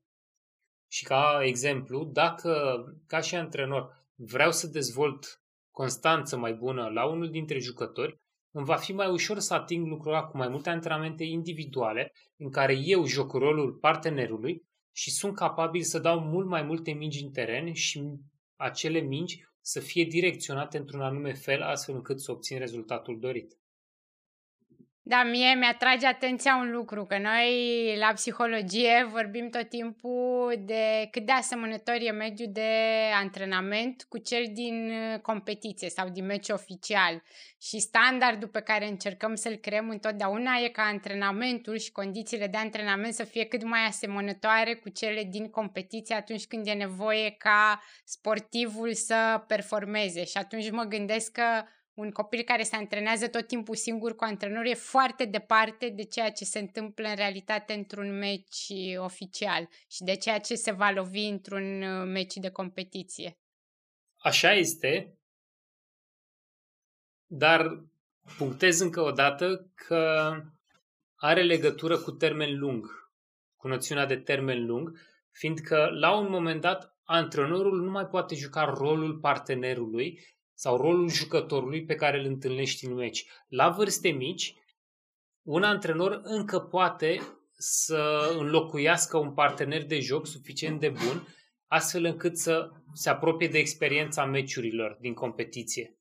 Și 0.89 1.05
ca 1.05 1.41
exemplu, 1.43 2.05
dacă 2.05 2.85
ca 3.07 3.21
și 3.21 3.35
antrenor 3.35 4.07
vreau 4.15 4.51
să 4.51 4.67
dezvolt 4.67 5.43
constanță 5.71 6.37
mai 6.37 6.53
bună 6.55 6.89
la 6.89 7.07
unul 7.07 7.31
dintre 7.31 7.59
jucători, 7.59 8.21
îmi 8.53 8.65
va 8.65 8.77
fi 8.77 8.93
mai 8.93 9.11
ușor 9.11 9.39
să 9.39 9.55
ating 9.55 9.87
lucrul 9.87 10.13
ăla 10.13 10.23
cu 10.23 10.37
mai 10.37 10.49
multe 10.49 10.71
antrenamente 10.71 11.25
individuale 11.25 12.13
în 12.37 12.51
care 12.51 12.77
eu 12.85 13.07
joc 13.07 13.33
rolul 13.33 13.73
partenerului 13.73 14.63
și 14.93 15.11
sunt 15.11 15.35
capabil 15.35 15.83
să 15.83 15.99
dau 15.99 16.21
mult 16.21 16.47
mai 16.47 16.63
multe 16.63 16.93
mingi 16.93 17.23
în 17.23 17.31
teren 17.31 17.73
și 17.73 18.03
acele 18.57 18.99
mingi 18.99 19.45
să 19.61 19.81
fie 19.81 20.05
direcționate 20.05 20.79
într-un 20.79 21.01
anume 21.01 21.33
fel 21.33 21.63
astfel 21.63 21.95
încât 21.95 22.21
să 22.21 22.33
obțin 22.33 22.59
rezultatul 22.59 23.19
dorit. 23.19 23.57
Da, 25.05 25.23
mie 25.23 25.55
mi-atrage 25.55 26.07
atenția 26.07 26.57
un 26.57 26.71
lucru, 26.71 27.05
că 27.05 27.19
noi 27.19 27.97
la 27.99 28.13
psihologie 28.13 29.09
vorbim 29.11 29.51
tot 29.51 29.69
timpul 29.69 30.63
de 30.65 31.09
cât 31.11 31.27
de 31.27 31.33
asemănător 31.33 31.97
e 32.01 32.11
mediul 32.11 32.49
de 32.53 32.71
antrenament 33.15 34.07
cu 34.09 34.19
cel 34.19 34.45
din 34.53 34.91
uh, 34.91 35.21
competiție 35.21 35.89
sau 35.89 36.09
din 36.09 36.25
meci 36.25 36.49
oficial. 36.49 37.23
Și 37.61 37.79
standardul 37.79 38.49
pe 38.49 38.61
care 38.61 38.89
încercăm 38.89 39.35
să-l 39.35 39.55
creăm 39.55 39.89
întotdeauna 39.89 40.53
e 40.65 40.69
ca 40.69 40.83
antrenamentul 40.83 41.79
și 41.79 41.93
condițiile 41.93 42.47
de 42.47 42.57
antrenament 42.57 43.15
să 43.15 43.25
fie 43.25 43.45
cât 43.45 43.63
mai 43.63 43.85
asemănătoare 43.87 44.75
cu 44.75 44.89
cele 44.89 45.25
din 45.31 45.51
competiție 45.51 46.15
atunci 46.15 46.47
când 46.47 46.67
e 46.67 46.73
nevoie 46.73 47.31
ca 47.31 47.83
sportivul 48.05 48.95
să 48.95 49.45
performeze. 49.47 50.25
Și 50.25 50.37
atunci 50.37 50.71
mă 50.71 50.83
gândesc 50.83 51.33
că 51.33 51.65
un 51.95 52.11
copil 52.11 52.43
care 52.43 52.63
se 52.63 52.77
antrenează 52.77 53.29
tot 53.29 53.47
timpul 53.47 53.75
singur 53.75 54.15
cu 54.15 54.25
antrenor 54.25 54.65
e 54.65 54.75
foarte 54.75 55.25
departe 55.25 55.89
de 55.89 56.03
ceea 56.03 56.31
ce 56.33 56.45
se 56.45 56.59
întâmplă 56.59 57.09
în 57.09 57.15
realitate 57.15 57.73
într-un 57.73 58.19
meci 58.19 58.73
oficial 58.97 59.69
și 59.91 60.03
de 60.03 60.17
ceea 60.17 60.39
ce 60.39 60.55
se 60.55 60.71
va 60.71 60.91
lovi 60.91 61.25
într-un 61.25 61.83
uh, 61.83 62.07
meci 62.07 62.35
de 62.35 62.51
competiție. 62.51 63.39
Așa 64.17 64.53
este, 64.53 65.19
dar 67.27 67.85
punctez 68.37 68.81
încă 68.81 69.01
o 69.01 69.11
dată 69.11 69.71
că 69.75 70.33
are 71.15 71.43
legătură 71.43 71.99
cu 71.99 72.11
termen 72.11 72.59
lung, 72.59 73.11
cu 73.57 73.69
noțiunea 73.69 74.07
de 74.07 74.17
termen 74.17 74.67
lung, 74.67 74.99
fiindcă 75.31 75.89
la 76.01 76.17
un 76.19 76.31
moment 76.31 76.61
dat 76.61 76.97
antrenorul 77.05 77.83
nu 77.83 77.91
mai 77.91 78.07
poate 78.07 78.35
juca 78.35 78.65
rolul 78.65 79.19
partenerului, 79.19 80.21
sau 80.55 80.77
rolul 80.77 81.09
jucătorului 81.09 81.85
pe 81.85 81.95
care 81.95 82.19
îl 82.19 82.25
întâlnești 82.25 82.87
în 82.87 82.95
meci. 82.95 83.27
La 83.49 83.71
vârste 83.71 84.09
mici, 84.09 84.55
un 85.43 85.63
antrenor 85.63 86.21
încă 86.23 86.61
poate 86.61 87.21
să 87.53 88.35
înlocuiască 88.39 89.17
un 89.17 89.33
partener 89.33 89.85
de 89.85 90.01
joc 90.01 90.27
suficient 90.27 90.81
de 90.81 90.89
bun, 90.89 91.27
astfel 91.67 92.05
încât 92.05 92.39
să 92.39 92.71
se 92.93 93.11
apropie 93.11 93.49
de 93.49 93.59
experiența 93.59 94.25
meciurilor 94.25 94.97
din 95.01 95.15
competiție. 95.15 95.97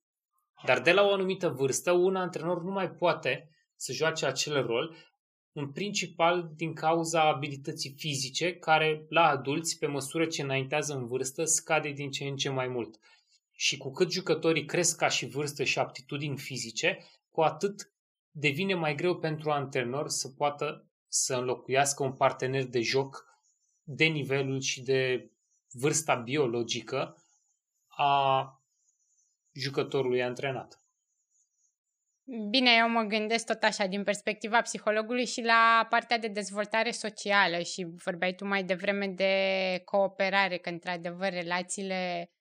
Dar 0.65 0.81
de 0.81 0.91
la 0.91 1.01
o 1.01 1.13
anumită 1.13 1.49
vârstă, 1.49 1.91
un 1.91 2.15
antrenor 2.15 2.63
nu 2.63 2.71
mai 2.71 2.91
poate 2.91 3.49
să 3.75 3.93
joace 3.93 4.25
acel 4.25 4.65
rol, 4.65 4.95
în 5.53 5.71
principal 5.71 6.51
din 6.55 6.73
cauza 6.73 7.21
abilității 7.21 7.95
fizice, 7.97 8.55
care 8.55 9.05
la 9.09 9.27
adulți, 9.27 9.77
pe 9.77 9.87
măsură 9.87 10.25
ce 10.25 10.41
înaintează 10.41 10.93
în 10.93 11.05
vârstă, 11.05 11.43
scade 11.43 11.89
din 11.89 12.09
ce 12.09 12.23
în 12.23 12.35
ce 12.35 12.49
mai 12.49 12.67
mult 12.67 12.99
și 13.61 13.77
cu 13.77 13.91
cât 13.91 14.11
jucătorii 14.11 14.65
cresc 14.65 14.97
ca 14.97 15.07
și 15.07 15.25
vârstă 15.25 15.63
și 15.63 15.79
aptitudini 15.79 16.37
fizice, 16.37 16.97
cu 17.31 17.41
atât 17.41 17.91
devine 18.31 18.73
mai 18.73 18.95
greu 18.95 19.17
pentru 19.17 19.51
antrenor 19.51 20.09
să 20.09 20.29
poată 20.29 20.85
să 21.07 21.35
înlocuiască 21.35 22.03
un 22.03 22.13
partener 22.13 22.63
de 22.63 22.79
joc 22.81 23.25
de 23.83 24.05
nivelul 24.05 24.61
și 24.61 24.81
de 24.81 25.29
vârsta 25.71 26.15
biologică 26.15 27.23
a 27.87 28.61
jucătorului 29.51 30.23
antrenat. 30.23 30.81
Bine, 32.49 32.69
eu 32.77 32.89
mă 32.89 33.01
gândesc 33.01 33.45
tot 33.45 33.63
așa 33.63 33.85
din 33.85 34.03
perspectiva 34.03 34.61
psihologului 34.61 35.25
și 35.25 35.41
la 35.41 35.87
partea 35.89 36.17
de 36.17 36.27
dezvoltare 36.27 36.91
socială 36.91 37.61
și 37.61 37.87
vorbeai 38.03 38.33
tu 38.33 38.45
mai 38.45 38.63
devreme 38.63 39.07
de 39.07 39.33
cooperare, 39.85 40.57
că 40.57 40.69
într-adevăr 40.69 41.29
relațiile 41.29 42.31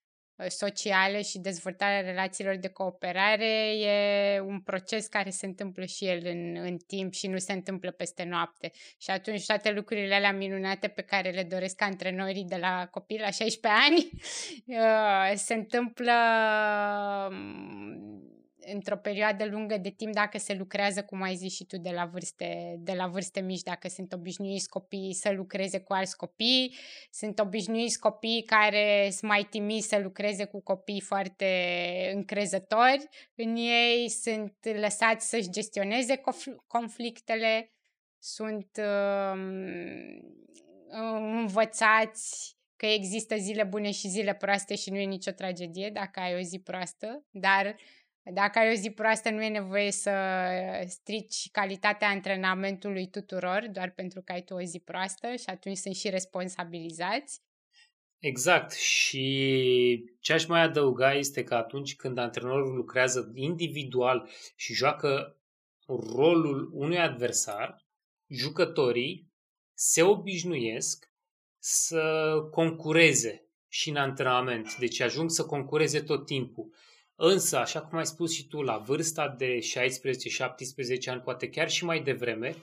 Uh, 0.40 0.46
sociale 0.48 1.22
și 1.22 1.38
dezvoltarea 1.38 2.00
relațiilor 2.00 2.56
de 2.56 2.68
cooperare 2.68 3.76
e 3.76 4.40
un 4.40 4.60
proces 4.60 5.06
care 5.06 5.30
se 5.30 5.46
întâmplă 5.46 5.84
și 5.84 6.06
el 6.06 6.20
în, 6.24 6.56
în 6.62 6.76
timp 6.76 7.12
și 7.12 7.26
nu 7.26 7.38
se 7.38 7.52
întâmplă 7.52 7.90
peste 7.90 8.24
noapte. 8.24 8.70
Și 8.98 9.10
atunci 9.10 9.46
toate 9.46 9.70
lucrurile 9.70 10.14
alea 10.14 10.32
minunate 10.32 10.88
pe 10.88 11.02
care 11.02 11.30
le 11.30 11.42
doresc 11.42 11.82
antrenorii 11.82 12.44
de 12.44 12.56
la 12.56 12.88
copii 12.90 13.18
la 13.18 13.30
16 13.30 13.82
ani 13.88 14.10
uh, 14.80 15.32
se 15.34 15.54
întâmplă 15.54 16.12
um, 17.30 18.39
într-o 18.72 18.96
perioadă 18.96 19.44
lungă 19.44 19.76
de 19.76 19.90
timp 19.90 20.12
dacă 20.14 20.38
se 20.38 20.54
lucrează, 20.54 21.02
cum 21.02 21.22
ai 21.22 21.34
zis 21.34 21.54
și 21.54 21.64
tu, 21.64 21.76
de 21.76 21.90
la 21.90 22.04
vârste, 22.04 22.76
de 22.78 22.92
la 22.92 23.06
vârste 23.06 23.40
mici, 23.40 23.62
dacă 23.62 23.88
sunt 23.88 24.12
obișnuiți 24.12 24.68
copiii 24.68 25.14
să 25.14 25.30
lucreze 25.30 25.80
cu 25.80 25.92
alți 25.92 26.16
copii, 26.16 26.74
sunt 27.10 27.38
obișnuiți 27.38 27.98
copii 27.98 28.42
care 28.46 29.08
sunt 29.10 29.30
mai 29.30 29.46
timizi 29.50 29.88
să 29.88 29.98
lucreze 29.98 30.44
cu 30.44 30.60
copii 30.62 31.00
foarte 31.00 31.46
încrezători 32.14 33.08
în 33.34 33.56
ei, 33.56 34.08
sunt 34.08 34.54
lăsați 34.80 35.28
să-și 35.28 35.50
gestioneze 35.50 36.20
conflictele, 36.66 37.70
sunt 38.18 38.68
uh, 38.78 39.40
învățați 41.40 42.58
că 42.76 42.86
există 42.86 43.36
zile 43.36 43.64
bune 43.64 43.90
și 43.90 44.08
zile 44.08 44.34
proaste 44.34 44.74
și 44.74 44.90
nu 44.90 44.96
e 44.96 45.04
nicio 45.04 45.30
tragedie 45.30 45.90
dacă 45.92 46.20
ai 46.20 46.34
o 46.34 46.40
zi 46.40 46.58
proastă, 46.58 47.24
dar 47.30 47.76
dacă 48.32 48.58
ai 48.58 48.70
o 48.70 48.74
zi 48.74 48.90
proastă, 48.90 49.30
nu 49.30 49.42
e 49.42 49.48
nevoie 49.48 49.90
să 49.90 50.12
strici 50.86 51.50
calitatea 51.52 52.08
antrenamentului 52.08 53.08
tuturor, 53.08 53.68
doar 53.72 53.90
pentru 53.90 54.22
că 54.22 54.32
ai 54.32 54.42
tu 54.42 54.54
o 54.54 54.62
zi 54.62 54.78
proastă 54.78 55.36
și 55.36 55.44
atunci 55.46 55.76
sunt 55.76 55.94
și 55.94 56.10
responsabilizați. 56.10 57.40
Exact. 58.18 58.72
Și 58.72 60.04
ce 60.20 60.32
aș 60.32 60.46
mai 60.46 60.60
adăuga 60.60 61.14
este 61.14 61.44
că 61.44 61.54
atunci 61.54 61.96
când 61.96 62.18
antrenorul 62.18 62.74
lucrează 62.74 63.30
individual 63.34 64.28
și 64.56 64.74
joacă 64.74 65.36
rolul 65.86 66.70
unui 66.72 66.98
adversar, 66.98 67.86
jucătorii 68.28 69.32
se 69.74 70.02
obișnuiesc 70.02 71.10
să 71.58 72.34
concureze 72.50 73.44
și 73.68 73.88
în 73.88 73.96
antrenament. 73.96 74.76
Deci 74.76 75.00
ajung 75.00 75.30
să 75.30 75.44
concureze 75.44 76.00
tot 76.00 76.26
timpul. 76.26 76.74
Însă, 77.22 77.58
așa 77.58 77.82
cum 77.82 77.98
ai 77.98 78.06
spus 78.06 78.32
și 78.32 78.46
tu, 78.46 78.62
la 78.62 78.76
vârsta 78.78 79.28
de 79.38 79.58
16-17 79.58 81.10
ani, 81.10 81.20
poate 81.20 81.48
chiar 81.48 81.70
și 81.70 81.84
mai 81.84 82.02
devreme, 82.02 82.56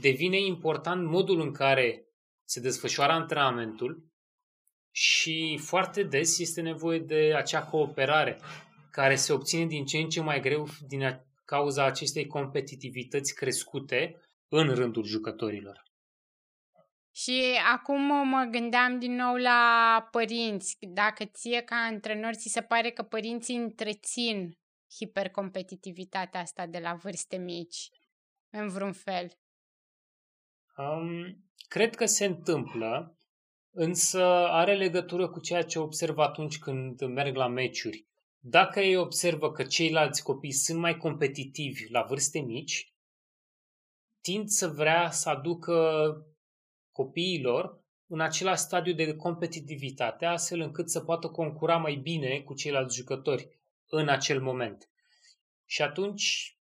devine 0.00 0.40
important 0.40 1.06
modul 1.06 1.40
în 1.40 1.52
care 1.52 2.06
se 2.44 2.60
desfășoară 2.60 3.12
antrenamentul 3.12 4.04
și 4.90 5.58
foarte 5.62 6.02
des 6.02 6.38
este 6.38 6.60
nevoie 6.60 6.98
de 6.98 7.32
acea 7.36 7.62
cooperare 7.62 8.40
care 8.90 9.14
se 9.14 9.32
obține 9.32 9.66
din 9.66 9.84
ce 9.84 9.98
în 9.98 10.08
ce 10.08 10.20
mai 10.20 10.40
greu 10.40 10.68
din 10.86 11.24
cauza 11.44 11.84
acestei 11.84 12.26
competitivități 12.26 13.34
crescute 13.34 14.20
în 14.48 14.74
rândul 14.74 15.04
jucătorilor. 15.04 15.82
Și 17.16 17.58
acum 17.74 18.28
mă 18.28 18.48
gândeam 18.50 18.98
din 18.98 19.14
nou 19.14 19.34
la 19.34 20.08
părinți. 20.10 20.76
Dacă 20.80 21.24
ție 21.24 21.60
ca 21.60 21.76
antrenor 21.76 22.34
ți 22.34 22.48
se 22.48 22.62
pare 22.62 22.90
că 22.90 23.02
părinții 23.02 23.56
întrețin 23.56 24.58
hipercompetitivitatea 24.98 26.40
asta 26.40 26.66
de 26.66 26.78
la 26.78 26.94
vârste 26.94 27.36
mici, 27.36 27.88
în 28.50 28.68
vreun 28.68 28.92
fel? 28.92 29.38
Um, 30.76 31.44
cred 31.68 31.94
că 31.94 32.04
se 32.04 32.24
întâmplă, 32.24 33.18
însă 33.70 34.22
are 34.48 34.74
legătură 34.74 35.28
cu 35.28 35.40
ceea 35.40 35.62
ce 35.62 35.78
observ 35.78 36.18
atunci 36.18 36.58
când 36.58 37.00
merg 37.00 37.36
la 37.36 37.48
meciuri. 37.48 38.06
Dacă 38.38 38.80
ei 38.80 38.96
observă 38.96 39.52
că 39.52 39.62
ceilalți 39.62 40.22
copii 40.22 40.52
sunt 40.52 40.78
mai 40.78 40.96
competitivi 40.96 41.90
la 41.90 42.02
vârste 42.02 42.38
mici, 42.38 42.94
tind 44.20 44.48
să 44.48 44.68
vrea 44.68 45.10
să 45.10 45.28
aducă 45.28 46.16
copiilor 46.94 47.82
în 48.06 48.20
același 48.20 48.62
stadiu 48.62 48.92
de 48.92 49.16
competitivitate, 49.16 50.24
astfel 50.24 50.60
încât 50.60 50.90
să 50.90 51.00
poată 51.00 51.28
concura 51.28 51.76
mai 51.76 51.94
bine 51.94 52.40
cu 52.40 52.54
ceilalți 52.54 52.96
jucători 52.96 53.48
în 53.86 54.08
acel 54.08 54.42
moment. 54.42 54.88
Și 55.64 55.82
atunci, 55.82 56.58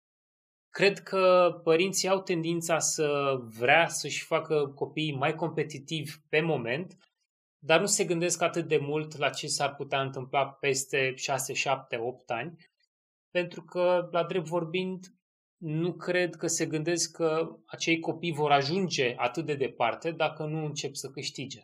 cred 0.71 0.99
că 0.99 1.55
părinții 1.64 2.09
au 2.09 2.23
tendința 2.23 2.79
să 2.79 3.38
vrea 3.59 3.88
să-și 3.88 4.25
facă 4.25 4.73
copiii 4.75 5.16
mai 5.16 5.35
competitivi 5.35 6.12
pe 6.29 6.40
moment, 6.40 6.99
dar 7.59 7.81
nu 7.81 7.87
se 7.87 8.05
gândesc 8.05 8.42
atât 8.42 8.68
de 8.68 8.77
mult 8.77 9.16
la 9.16 9.31
ce 9.31 9.47
s-ar 9.47 9.75
putea 9.75 10.01
întâmpla 10.01 10.47
peste 10.47 11.14
6, 11.14 11.53
7, 11.53 11.97
8 11.97 12.31
ani, 12.31 12.57
pentru 13.31 13.62
că, 13.62 14.09
la 14.11 14.25
drept 14.25 14.47
vorbind, 14.47 15.07
nu 15.62 15.92
cred 15.92 16.35
că 16.35 16.46
se 16.46 16.66
gândesc 16.66 17.11
că 17.11 17.57
acei 17.66 18.01
copii 18.01 18.33
vor 18.33 18.51
ajunge 18.53 19.14
atât 19.16 19.46
de 19.46 19.55
departe 19.55 20.11
dacă 20.11 20.44
nu 20.44 20.64
încep 20.64 20.94
să 20.94 21.11
câștige. 21.11 21.61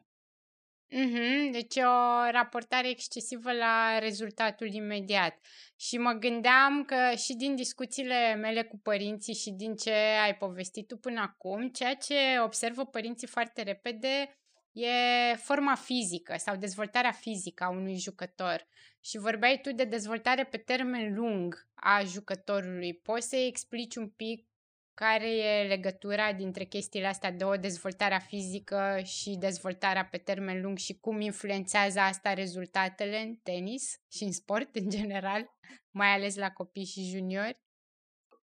Mm-hmm, 0.91 1.53
deci 1.53 1.77
o 1.77 2.31
raportare 2.31 2.89
excesivă 2.89 3.53
la 3.53 3.99
rezultatul 3.99 4.73
imediat. 4.73 5.39
Și 5.77 5.99
mă 5.99 6.13
gândeam 6.13 6.85
că 6.85 7.17
și 7.17 7.35
din 7.35 7.57
discuțiile 7.57 8.35
mele 8.35 8.63
cu 8.63 8.79
părinții 8.79 9.35
și 9.35 9.51
din 9.51 9.75
ce 9.75 9.93
ai 10.25 10.37
povestit 10.37 10.87
tu 10.87 10.97
până 10.97 11.21
acum, 11.21 11.69
ceea 11.69 11.95
ce 11.95 12.15
observă 12.45 12.85
părinții 12.85 13.27
foarte 13.27 13.63
repede 13.63 14.39
e 14.73 15.35
forma 15.37 15.75
fizică 15.75 16.35
sau 16.37 16.57
dezvoltarea 16.57 17.13
fizică 17.13 17.65
a 17.65 17.71
unui 17.71 17.97
jucător. 17.97 18.67
Și 19.01 19.19
vorbeai 19.19 19.59
tu 19.63 19.73
de 19.73 19.85
dezvoltare 19.85 20.45
pe 20.45 20.57
termen 20.57 21.15
lung 21.15 21.69
a 21.75 22.03
jucătorului. 22.05 22.95
Poți 22.95 23.29
să-i 23.29 23.47
explici 23.47 23.97
un 23.97 24.09
pic 24.09 24.49
care 24.95 25.37
e 25.37 25.67
legătura 25.67 26.33
dintre 26.33 26.65
chestiile 26.65 27.07
astea 27.07 27.33
de 27.33 27.45
o 27.45 27.57
dezvoltare 27.57 28.25
fizică 28.27 29.01
și 29.05 29.37
dezvoltarea 29.39 30.05
pe 30.05 30.19
termen 30.19 30.63
lung 30.63 30.79
și 30.79 30.99
cum 30.99 31.21
influențează 31.21 32.01
asta 32.01 32.35
rezultatele 32.35 33.19
în 33.19 33.35
tenis 33.35 34.01
și 34.13 34.23
în 34.23 34.33
sport 34.33 34.77
în 34.77 34.89
general, 34.89 35.57
mai 35.91 36.09
ales 36.09 36.37
la 36.37 36.51
copii 36.51 36.85
și 36.85 37.11
juniori? 37.11 37.61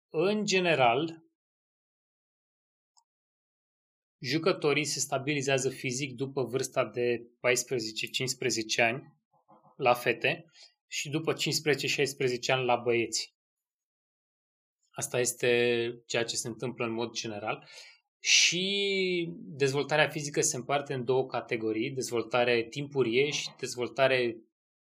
În 0.09 0.45
general, 0.45 1.31
Jucătorii 4.23 4.83
se 4.83 4.99
stabilizează 4.99 5.69
fizic 5.69 6.15
după 6.15 6.43
vârsta 6.43 6.85
de 6.85 7.27
14-15 8.79 8.83
ani 8.83 9.20
la 9.81 9.93
fete 9.93 10.45
și 10.87 11.09
după 11.09 11.33
15-16 11.33 11.37
ani 12.47 12.65
la 12.65 12.75
băieți. 12.75 13.35
Asta 14.89 15.19
este 15.19 16.03
ceea 16.05 16.23
ce 16.23 16.35
se 16.35 16.47
întâmplă 16.47 16.85
în 16.85 16.91
mod 16.91 17.11
general. 17.11 17.67
Și 18.19 19.29
dezvoltarea 19.39 20.09
fizică 20.09 20.41
se 20.41 20.55
împarte 20.55 20.93
în 20.93 21.05
două 21.05 21.25
categorii, 21.25 21.91
dezvoltare 21.91 22.63
timpurie 22.63 23.29
și 23.29 23.49
dezvoltare 23.59 24.37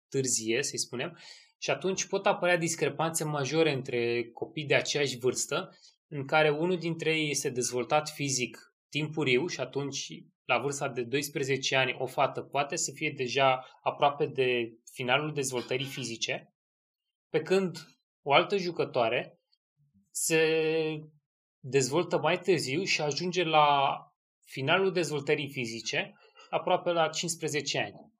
târzie, 0.10 0.64
să-i 0.64 0.80
spunem. 0.80 1.18
Și 1.58 1.70
atunci 1.70 2.06
pot 2.06 2.26
apărea 2.26 2.58
discrepanțe 2.58 3.24
majore 3.24 3.72
între 3.72 4.30
copii 4.34 4.66
de 4.66 4.76
aceeași 4.76 5.18
vârstă, 5.18 5.78
în 6.08 6.26
care 6.26 6.50
unul 6.50 6.78
dintre 6.78 7.18
ei 7.18 7.30
este 7.30 7.50
dezvoltat 7.50 8.10
fizic 8.10 8.76
timpuriu 8.90 9.48
și 9.48 9.60
atunci 9.60 10.08
la 10.46 10.60
vârsta 10.60 10.90
de 10.90 11.04
12 11.04 11.76
ani 11.76 11.96
o 12.00 12.06
fată 12.06 12.42
poate 12.42 12.76
să 12.76 12.92
fie 12.92 13.14
deja 13.16 13.80
aproape 13.82 14.26
de 14.26 14.78
finalul 14.96 15.34
dezvoltării 15.34 15.86
fizice, 15.86 16.54
pe 17.30 17.42
când 17.42 17.78
o 18.22 18.34
altă 18.34 18.58
jucătoare 18.58 19.40
se 20.12 20.42
dezvoltă 21.60 22.18
mai 22.18 22.40
târziu 22.40 22.84
și 22.84 23.02
ajunge 23.02 23.44
la 23.44 23.98
finalul 24.46 24.92
dezvoltării 24.92 25.52
fizice 25.52 26.14
aproape 26.50 26.92
la 26.92 27.08
15 27.08 27.80
ani. 27.80 28.14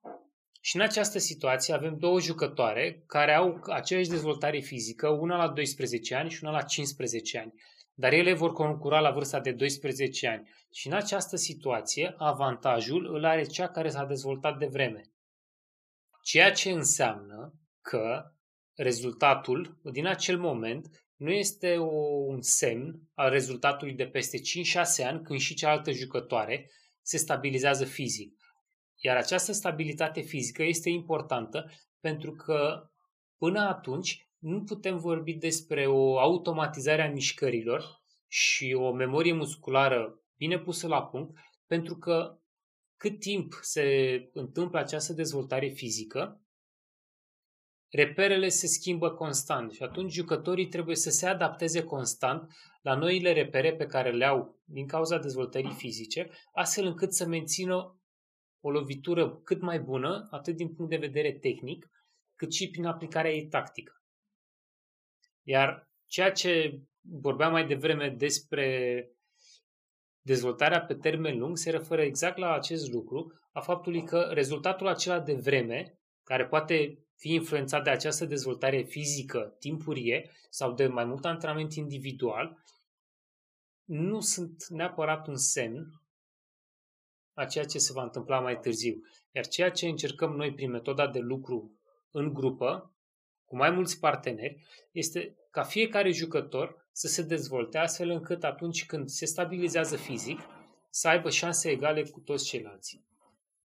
Și 0.62 0.76
în 0.76 0.82
această 0.82 1.20
situație 1.20 1.74
avem 1.74 1.98
două 1.98 2.20
jucătoare 2.20 3.04
care 3.08 3.34
au 3.34 3.60
aceeași 3.72 4.10
dezvoltare 4.10 4.60
fizică, 4.60 5.10
una 5.10 5.38
la 5.38 5.50
12 5.50 6.16
ani 6.16 6.30
și 6.30 6.40
una 6.44 6.52
la 6.52 6.62
15 6.62 7.38
ani 7.38 7.54
dar 7.96 8.14
ele 8.14 8.34
vor 8.34 8.54
concura 8.54 9.00
la 9.00 9.12
vârsta 9.12 9.40
de 9.40 9.52
12 9.52 10.28
ani. 10.28 10.50
Și 10.72 10.88
în 10.88 10.94
această 10.94 11.36
situație, 11.36 12.14
avantajul 12.18 13.16
îl 13.16 13.26
are 13.26 13.44
cea 13.44 13.68
care 13.68 13.90
s-a 13.90 14.06
dezvoltat 14.06 14.58
de 14.58 14.66
vreme. 14.66 15.02
Ceea 16.26 16.52
ce 16.52 16.72
înseamnă 16.72 17.54
că 17.82 18.24
rezultatul 18.76 19.80
din 19.84 20.06
acel 20.06 20.40
moment 20.40 21.06
nu 21.16 21.32
este 21.32 21.78
o, 21.78 21.96
un 22.26 22.42
semn 22.42 23.02
al 23.14 23.30
rezultatului 23.30 23.94
de 23.94 24.08
peste 24.08 24.38
5-6 24.38 25.06
ani 25.06 25.22
când 25.24 25.40
și 25.40 25.54
cealaltă 25.54 25.92
jucătoare 25.92 26.72
se 27.02 27.18
stabilizează 27.18 27.86
fizic. 27.86 28.34
Iar 28.96 29.16
această 29.16 29.52
stabilitate 29.52 30.22
fizică 30.22 30.64
este 30.64 30.90
importantă 30.90 31.72
pentru 32.00 32.32
că 32.32 32.90
până 33.38 33.60
atunci 33.60 34.28
nu 34.38 34.64
putem 34.64 34.98
vorbi 34.98 35.34
despre 35.34 35.88
o 35.88 36.20
automatizare 36.20 37.02
a 37.02 37.12
mișcărilor 37.12 38.04
și 38.28 38.76
o 38.78 38.92
memorie 38.92 39.34
musculară 39.34 40.20
bine 40.38 40.60
pusă 40.60 40.88
la 40.88 41.04
punct, 41.04 41.38
pentru 41.68 41.96
că 41.96 42.40
cât 42.98 43.20
timp 43.20 43.54
se 43.62 44.30
întâmplă 44.34 44.80
această 44.80 45.14
dezvoltare 45.14 45.68
fizică, 45.68 46.42
reperele 47.92 48.50
se 48.50 48.68
schimbă 48.68 49.12
constant 49.12 49.72
și 49.72 49.84
atunci 49.84 50.12
jucătorii 50.12 50.68
trebuie 50.68 50.96
să 50.96 51.10
se 51.10 51.28
adapteze 51.28 51.84
constant 51.84 52.52
la 52.82 52.96
noile 52.96 53.34
repere 53.34 53.76
pe 53.76 53.86
care 53.86 54.12
le 54.12 54.26
au 54.26 54.62
din 54.64 54.88
cauza 54.88 55.18
dezvoltării 55.18 55.74
fizice, 55.74 56.30
astfel 56.54 56.86
încât 56.86 57.14
să 57.14 57.26
mențină 57.26 58.00
o 58.60 58.70
lovitură 58.70 59.36
cât 59.36 59.62
mai 59.62 59.80
bună, 59.80 60.28
atât 60.30 60.56
din 60.56 60.74
punct 60.74 60.92
de 60.92 60.98
vedere 60.98 61.32
tehnic, 61.32 61.90
cât 62.36 62.54
și 62.54 62.70
prin 62.70 62.86
aplicarea 62.86 63.32
ei 63.32 63.48
tactică. 63.48 64.04
Iar 65.44 65.90
ceea 66.08 66.32
ce 66.32 66.82
vorbeam 67.02 67.52
mai 67.52 67.68
devreme 67.68 68.10
despre 68.10 69.10
dezvoltarea 70.26 70.82
pe 70.82 70.94
termen 70.94 71.38
lung 71.38 71.58
se 71.58 71.70
referă 71.70 72.02
exact 72.02 72.38
la 72.38 72.54
acest 72.54 72.92
lucru, 72.92 73.34
a 73.52 73.60
faptului 73.60 74.04
că 74.04 74.20
rezultatul 74.20 74.88
acela 74.88 75.20
de 75.20 75.34
vreme, 75.34 76.00
care 76.24 76.46
poate 76.46 77.06
fi 77.16 77.34
influențat 77.34 77.84
de 77.84 77.90
această 77.90 78.26
dezvoltare 78.26 78.82
fizică 78.82 79.56
timpurie 79.60 80.32
sau 80.50 80.74
de 80.74 80.88
mai 80.88 81.06
mult 81.06 81.26
antrenament 81.26 81.74
individual, 81.74 82.64
nu 83.84 84.20
sunt 84.20 84.66
neapărat 84.68 85.28
un 85.28 85.38
semn 85.38 86.02
a 87.34 87.46
ceea 87.46 87.66
ce 87.66 87.78
se 87.78 87.94
va 87.94 88.04
întâmpla 88.04 88.40
mai 88.40 88.60
târziu. 88.60 89.02
Iar 89.32 89.48
ceea 89.48 89.72
ce 89.72 89.88
încercăm 89.88 90.36
noi 90.36 90.54
prin 90.54 90.72
metoda 90.72 91.08
de 91.08 91.20
lucru 91.20 91.80
în 92.12 92.34
grupă 92.34 92.95
cu 93.46 93.56
mai 93.56 93.70
mulți 93.70 94.00
parteneri, 94.00 94.66
este 94.92 95.36
ca 95.52 95.64
fiecare 95.64 96.12
jucător 96.12 96.88
să 96.92 97.08
se 97.08 97.22
dezvolte 97.22 97.78
astfel 97.78 98.10
încât 98.10 98.44
atunci 98.44 98.86
când 98.86 99.10
se 99.10 99.26
stabilizează 99.26 99.96
fizic, 99.96 100.40
să 100.90 101.08
aibă 101.08 101.30
șanse 101.30 101.70
egale 101.70 102.04
cu 102.04 102.20
toți 102.20 102.46
ceilalți. 102.46 103.04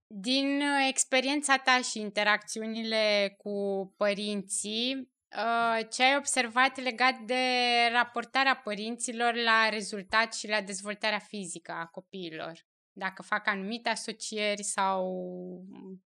Din 0.07 0.47
uh, 0.47 0.87
experiența 0.89 1.57
ta 1.57 1.81
și 1.91 2.01
interacțiunile 2.01 3.35
cu 3.39 3.87
părinții, 3.97 5.11
uh, 5.37 5.89
ce 5.91 6.03
ai 6.03 6.17
observat 6.17 6.79
legat 6.79 7.19
de 7.19 7.45
raportarea 7.93 8.61
părinților 8.65 9.35
la 9.35 9.69
rezultat 9.69 10.35
și 10.35 10.49
la 10.49 10.61
dezvoltarea 10.61 11.19
fizică 11.19 11.73
a 11.73 11.87
copiilor? 11.87 12.67
Dacă 12.93 13.23
fac 13.23 13.47
anumite 13.47 13.89
asocieri 13.89 14.63
sau 14.63 15.05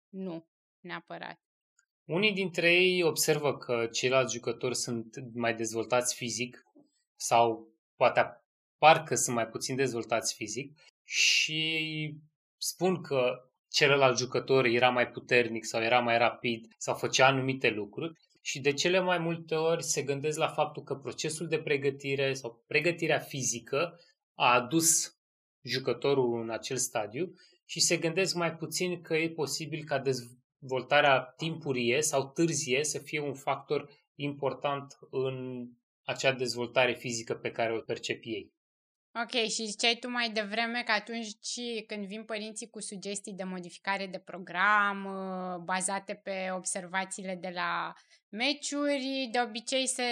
nu 0.08 0.46
neapărat. 0.80 1.40
Unii 2.12 2.32
dintre 2.32 2.72
ei 2.72 3.02
observă 3.02 3.56
că 3.56 3.88
ceilalți 3.92 4.34
jucători 4.34 4.76
sunt 4.76 5.16
mai 5.34 5.54
dezvoltați 5.54 6.14
fizic 6.14 6.62
sau 7.16 7.68
poate 7.96 8.20
parcă 8.78 9.14
sunt 9.14 9.36
mai 9.36 9.46
puțin 9.46 9.76
dezvoltați 9.76 10.34
fizic 10.34 10.78
și 11.04 12.20
spun 12.56 13.02
că 13.02 13.50
celălalt 13.68 14.18
jucător 14.18 14.64
era 14.64 14.90
mai 14.90 15.08
puternic 15.08 15.64
sau 15.64 15.82
era 15.82 16.00
mai 16.00 16.18
rapid 16.18 16.66
sau 16.78 16.94
făcea 16.94 17.26
anumite 17.26 17.70
lucruri 17.70 18.12
și 18.40 18.60
de 18.60 18.72
cele 18.72 19.00
mai 19.00 19.18
multe 19.18 19.54
ori 19.54 19.82
se 19.82 20.02
gândesc 20.02 20.38
la 20.38 20.48
faptul 20.48 20.82
că 20.82 20.94
procesul 20.94 21.48
de 21.48 21.58
pregătire 21.58 22.34
sau 22.34 22.64
pregătirea 22.66 23.18
fizică 23.18 24.00
a 24.34 24.54
adus 24.54 25.16
jucătorul 25.62 26.42
în 26.42 26.50
acel 26.50 26.76
stadiu 26.76 27.34
și 27.64 27.80
se 27.80 27.96
gândesc 27.96 28.34
mai 28.34 28.54
puțin 28.54 29.00
că 29.00 29.16
e 29.16 29.30
posibil 29.30 29.84
ca 29.84 30.02
dez- 30.02 30.41
voltarea 30.64 31.20
timpurie 31.36 32.02
sau 32.02 32.30
târzie 32.30 32.84
să 32.84 32.98
fie 32.98 33.20
un 33.20 33.34
factor 33.34 33.90
important 34.14 34.98
în 35.10 35.66
acea 36.04 36.32
dezvoltare 36.32 36.94
fizică 36.94 37.34
pe 37.34 37.50
care 37.50 37.72
o 37.72 37.80
percep 37.80 38.20
ei. 38.24 38.52
Ok, 39.14 39.30
și 39.30 39.66
ziceai 39.66 39.96
tu 40.00 40.10
mai 40.10 40.30
devreme 40.30 40.82
că 40.82 40.92
atunci 40.92 41.28
când 41.86 42.06
vin 42.06 42.24
părinții 42.24 42.70
cu 42.70 42.80
sugestii 42.80 43.32
de 43.34 43.44
modificare 43.44 44.06
de 44.06 44.18
program 44.18 45.04
uh, 45.04 45.56
bazate 45.64 46.14
pe 46.14 46.50
observațiile 46.54 47.34
de 47.34 47.48
la 47.54 47.92
meciuri, 48.28 49.28
de 49.32 49.40
obicei 49.40 49.86
se 49.86 50.02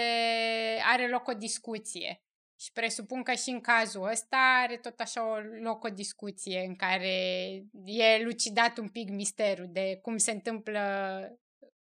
are 0.91 1.09
loc 1.09 1.27
o 1.27 1.33
discuție. 1.33 2.21
Și 2.61 2.71
presupun 2.71 3.23
că 3.23 3.33
și 3.33 3.49
în 3.49 3.61
cazul 3.61 4.09
ăsta 4.09 4.61
are 4.63 4.77
tot 4.77 4.99
așa 4.99 5.31
o 5.31 5.37
loc 5.63 5.83
o 5.83 5.89
discuție 5.89 6.63
în 6.67 6.75
care 6.75 7.13
e 7.85 8.23
lucidat 8.23 8.77
un 8.77 8.89
pic 8.89 9.09
misterul 9.09 9.67
de 9.71 9.99
cum 10.01 10.17
se 10.17 10.31
întâmplă 10.31 10.81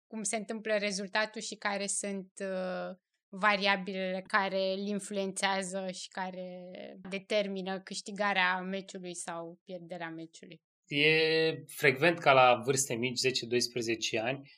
cum 0.07 0.23
se 0.23 0.35
întâmplă 0.35 0.77
rezultatul 0.77 1.41
și 1.41 1.55
care 1.55 1.87
sunt 1.87 2.31
uh, 2.39 2.95
variabilele 3.29 4.23
care 4.27 4.71
îl 4.71 4.87
influențează 4.87 5.91
și 5.91 6.07
care 6.07 6.71
determină 7.09 7.79
câștigarea 7.79 8.61
meciului 8.61 9.15
sau 9.15 9.59
pierderea 9.65 10.09
meciului. 10.09 10.61
E 10.87 11.63
frecvent 11.67 12.19
ca 12.19 12.31
la 12.31 12.61
vârste 12.65 12.93
mici, 12.93 13.19
10-12 14.19 14.21
ani, 14.21 14.51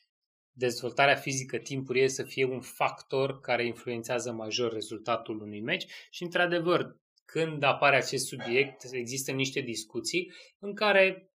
dezvoltarea 0.59 1.15
fizică 1.15 1.57
timpurie 1.57 2.09
să 2.09 2.23
fie 2.23 2.45
un 2.45 2.61
factor 2.61 3.39
care 3.39 3.65
influențează 3.65 4.31
major 4.31 4.73
rezultatul 4.73 5.41
unui 5.41 5.61
meci 5.61 5.85
și, 6.09 6.23
într-adevăr, 6.23 6.97
când 7.25 7.63
apare 7.63 7.95
acest 7.95 8.27
subiect, 8.27 8.83
există 8.91 9.31
niște 9.31 9.59
discuții 9.59 10.31
în 10.59 10.73
care 10.73 11.31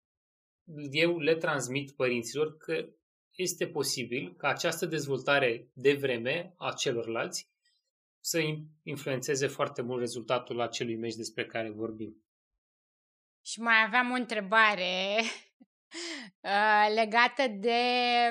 eu 0.92 1.20
le 1.20 1.36
transmit 1.36 1.92
părinților 1.92 2.58
că 2.58 2.90
este 3.36 3.68
posibil 3.68 4.36
ca 4.38 4.48
această 4.48 4.86
dezvoltare 4.86 5.70
de 5.74 5.94
vreme 5.94 6.54
a 6.58 6.72
celorlalți 6.72 7.52
să 8.20 8.40
influențeze 8.84 9.48
foarte 9.48 9.82
mult 9.82 10.00
rezultatul 10.00 10.62
acelui 10.62 10.96
meci 10.96 11.16
despre 11.16 11.46
care 11.46 11.70
vorbim. 11.70 12.24
Și 13.46 13.60
mai 13.60 13.84
aveam 13.86 14.12
o 14.12 14.16
întrebare 14.16 15.20
uh, 16.42 16.94
legată 16.96 17.48
de 17.48 17.82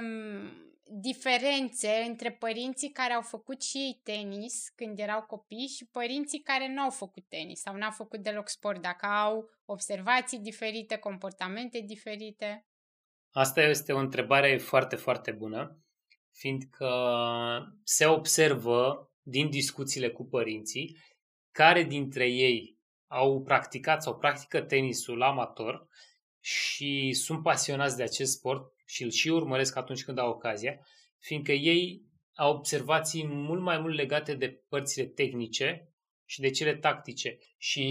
mm, 0.00 0.61
diferențe 0.94 2.04
între 2.08 2.32
părinții 2.32 2.90
care 2.90 3.12
au 3.12 3.22
făcut 3.22 3.62
și 3.62 3.76
ei 3.76 4.00
tenis 4.02 4.68
când 4.74 4.98
erau 4.98 5.22
copii 5.22 5.66
și 5.66 5.86
părinții 5.86 6.42
care 6.42 6.72
nu 6.72 6.82
au 6.82 6.90
făcut 6.90 7.28
tenis 7.28 7.60
sau 7.60 7.76
n-au 7.76 7.90
făcut 7.90 8.22
deloc 8.22 8.48
sport, 8.48 8.82
dacă 8.82 9.06
au 9.06 9.50
observații 9.64 10.38
diferite, 10.38 10.96
comportamente 10.96 11.80
diferite. 11.80 12.66
Asta 13.30 13.62
este 13.62 13.92
o 13.92 13.98
întrebare 13.98 14.56
foarte, 14.56 14.96
foarte 14.96 15.30
bună, 15.30 15.78
fiindcă 16.30 16.88
se 17.84 18.06
observă 18.06 19.12
din 19.22 19.50
discuțiile 19.50 20.10
cu 20.10 20.24
părinții 20.24 20.96
care 21.50 21.82
dintre 21.82 22.28
ei 22.28 22.78
au 23.06 23.42
practicat 23.42 24.02
sau 24.02 24.18
practică 24.18 24.60
tenisul 24.60 25.22
amator 25.22 25.86
și 26.40 27.12
sunt 27.12 27.42
pasionați 27.42 27.96
de 27.96 28.02
acest 28.02 28.32
sport 28.32 28.71
și 28.92 29.02
îl 29.02 29.10
și 29.10 29.28
urmăresc 29.28 29.76
atunci 29.76 30.04
când 30.04 30.18
au 30.18 30.30
ocazia, 30.30 30.86
fiindcă 31.18 31.52
ei 31.52 32.02
au 32.34 32.56
observații 32.56 33.26
mult 33.26 33.62
mai 33.62 33.78
mult 33.78 33.94
legate 33.94 34.34
de 34.34 34.62
părțile 34.68 35.06
tehnice 35.06 35.94
și 36.24 36.40
de 36.40 36.50
cele 36.50 36.76
tactice. 36.76 37.38
Și 37.58 37.84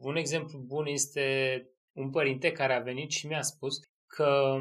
un 0.00 0.16
exemplu 0.16 0.58
bun 0.58 0.86
este 0.86 1.66
un 1.92 2.10
părinte 2.10 2.52
care 2.52 2.74
a 2.74 2.80
venit 2.80 3.10
și 3.10 3.26
mi-a 3.26 3.42
spus 3.42 3.76
că 4.06 4.56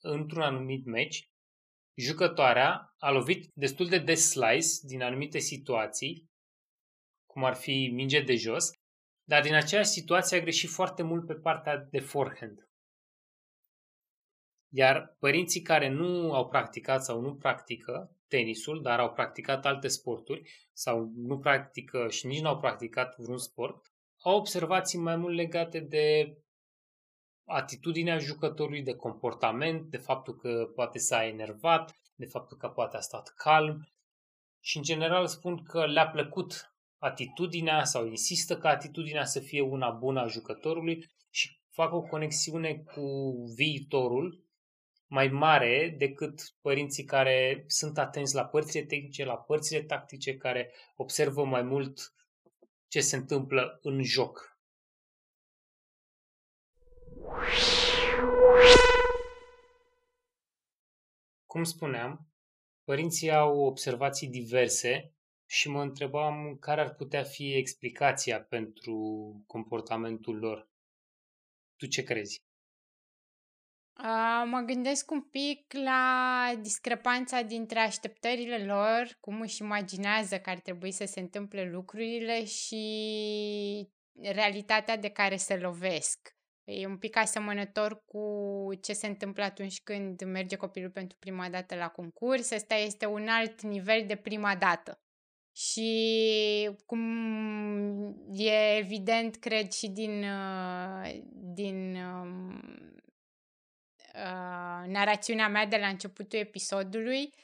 într-un 0.00 0.42
anumit 0.42 0.84
meci, 0.84 1.30
jucătoarea 1.94 2.94
a 2.98 3.10
lovit 3.10 3.50
destul 3.54 3.88
de 3.88 3.98
des 3.98 4.30
slice 4.30 4.68
din 4.82 5.02
anumite 5.02 5.38
situații, 5.38 6.30
cum 7.26 7.44
ar 7.44 7.54
fi 7.54 7.90
minge 7.92 8.20
de 8.20 8.34
jos, 8.34 8.70
dar 9.28 9.42
din 9.42 9.54
aceeași 9.54 9.88
situație 9.88 10.36
a 10.36 10.40
greșit 10.40 10.68
foarte 10.68 11.02
mult 11.02 11.26
pe 11.26 11.34
partea 11.34 11.76
de 11.90 11.98
forehand. 11.98 12.71
Iar 14.74 15.16
părinții 15.18 15.60
care 15.60 15.88
nu 15.88 16.32
au 16.32 16.48
practicat 16.48 17.04
sau 17.04 17.20
nu 17.20 17.34
practică 17.34 18.16
tenisul, 18.28 18.82
dar 18.82 18.98
au 18.98 19.12
practicat 19.12 19.66
alte 19.66 19.88
sporturi 19.88 20.50
sau 20.72 21.12
nu 21.16 21.38
practică 21.38 22.08
și 22.08 22.26
nici 22.26 22.40
nu 22.40 22.48
au 22.48 22.58
practicat 22.58 23.18
vreun 23.18 23.38
sport, 23.38 23.92
au 24.22 24.36
observații 24.36 24.98
mai 24.98 25.16
mult 25.16 25.34
legate 25.34 25.80
de 25.80 26.36
atitudinea 27.44 28.18
jucătorului, 28.18 28.82
de 28.82 28.94
comportament, 28.94 29.90
de 29.90 29.96
faptul 29.96 30.36
că 30.36 30.70
poate 30.74 30.98
s-a 30.98 31.24
enervat, 31.24 31.96
de 32.14 32.26
faptul 32.26 32.56
că 32.56 32.68
poate 32.68 32.96
a 32.96 33.00
stat 33.00 33.32
calm. 33.36 33.88
Și 34.60 34.76
în 34.76 34.82
general 34.82 35.26
spun 35.26 35.62
că 35.62 35.86
le-a 35.86 36.08
plăcut 36.08 36.74
atitudinea 36.98 37.84
sau 37.84 38.06
insistă 38.06 38.58
ca 38.58 38.68
atitudinea 38.68 39.24
să 39.24 39.40
fie 39.40 39.60
una 39.60 39.90
bună 39.90 40.20
a 40.20 40.26
jucătorului 40.26 41.06
și 41.30 41.60
fac 41.70 41.92
o 41.92 42.02
conexiune 42.02 42.74
cu 42.74 43.34
viitorul 43.56 44.41
mai 45.12 45.28
mare 45.28 45.94
decât 45.98 46.54
părinții 46.60 47.04
care 47.04 47.64
sunt 47.66 47.98
atenți 47.98 48.34
la 48.34 48.44
părțile 48.44 48.84
tehnice, 48.84 49.24
la 49.24 49.36
părțile 49.36 49.82
tactice, 49.82 50.36
care 50.36 50.72
observă 50.96 51.44
mai 51.44 51.62
mult 51.62 52.14
ce 52.88 53.00
se 53.00 53.16
întâmplă 53.16 53.78
în 53.82 54.02
joc. 54.02 54.58
Cum 61.46 61.64
spuneam, 61.64 62.26
părinții 62.84 63.30
au 63.30 63.60
observații 63.60 64.28
diverse 64.28 65.12
și 65.46 65.68
mă 65.68 65.82
întrebam 65.82 66.56
care 66.60 66.80
ar 66.80 66.94
putea 66.94 67.22
fi 67.22 67.54
explicația 67.54 68.42
pentru 68.42 68.96
comportamentul 69.46 70.38
lor. 70.38 70.68
Tu 71.76 71.86
ce 71.86 72.02
crezi? 72.02 72.42
Uh, 73.98 74.42
mă 74.46 74.60
gândesc 74.66 75.10
un 75.10 75.20
pic 75.20 75.72
la 75.72 76.52
discrepanța 76.60 77.42
dintre 77.42 77.78
așteptările 77.78 78.64
lor, 78.64 79.16
cum 79.20 79.40
își 79.40 79.62
imaginează 79.62 80.38
că 80.38 80.50
ar 80.50 80.58
trebui 80.58 80.90
să 80.92 81.04
se 81.04 81.20
întâmple 81.20 81.70
lucrurile 81.70 82.44
și 82.44 83.88
realitatea 84.20 84.96
de 84.96 85.08
care 85.08 85.36
se 85.36 85.56
lovesc. 85.56 86.36
E 86.64 86.86
un 86.86 86.98
pic 86.98 87.16
asemănător 87.16 88.04
cu 88.04 88.22
ce 88.80 88.92
se 88.92 89.06
întâmplă 89.06 89.42
atunci 89.42 89.82
când 89.82 90.24
merge 90.24 90.56
copilul 90.56 90.90
pentru 90.90 91.16
prima 91.20 91.48
dată 91.48 91.74
la 91.74 91.88
concurs. 91.88 92.50
Asta 92.50 92.74
este 92.74 93.06
un 93.06 93.28
alt 93.28 93.60
nivel 93.60 94.04
de 94.06 94.16
prima 94.16 94.56
dată. 94.56 95.00
Și 95.56 96.70
cum 96.86 97.02
e 98.32 98.76
evident, 98.76 99.36
cred, 99.36 99.70
și 99.72 99.88
din, 99.88 100.24
uh, 100.24 101.20
din 101.32 101.96
um, 101.96 102.91
uh, 104.14 104.88
narațiunea 104.88 105.48
mea 105.48 105.66
de 105.66 105.76
la 105.76 105.86
începutul 105.86 106.38
episodului, 106.38 107.34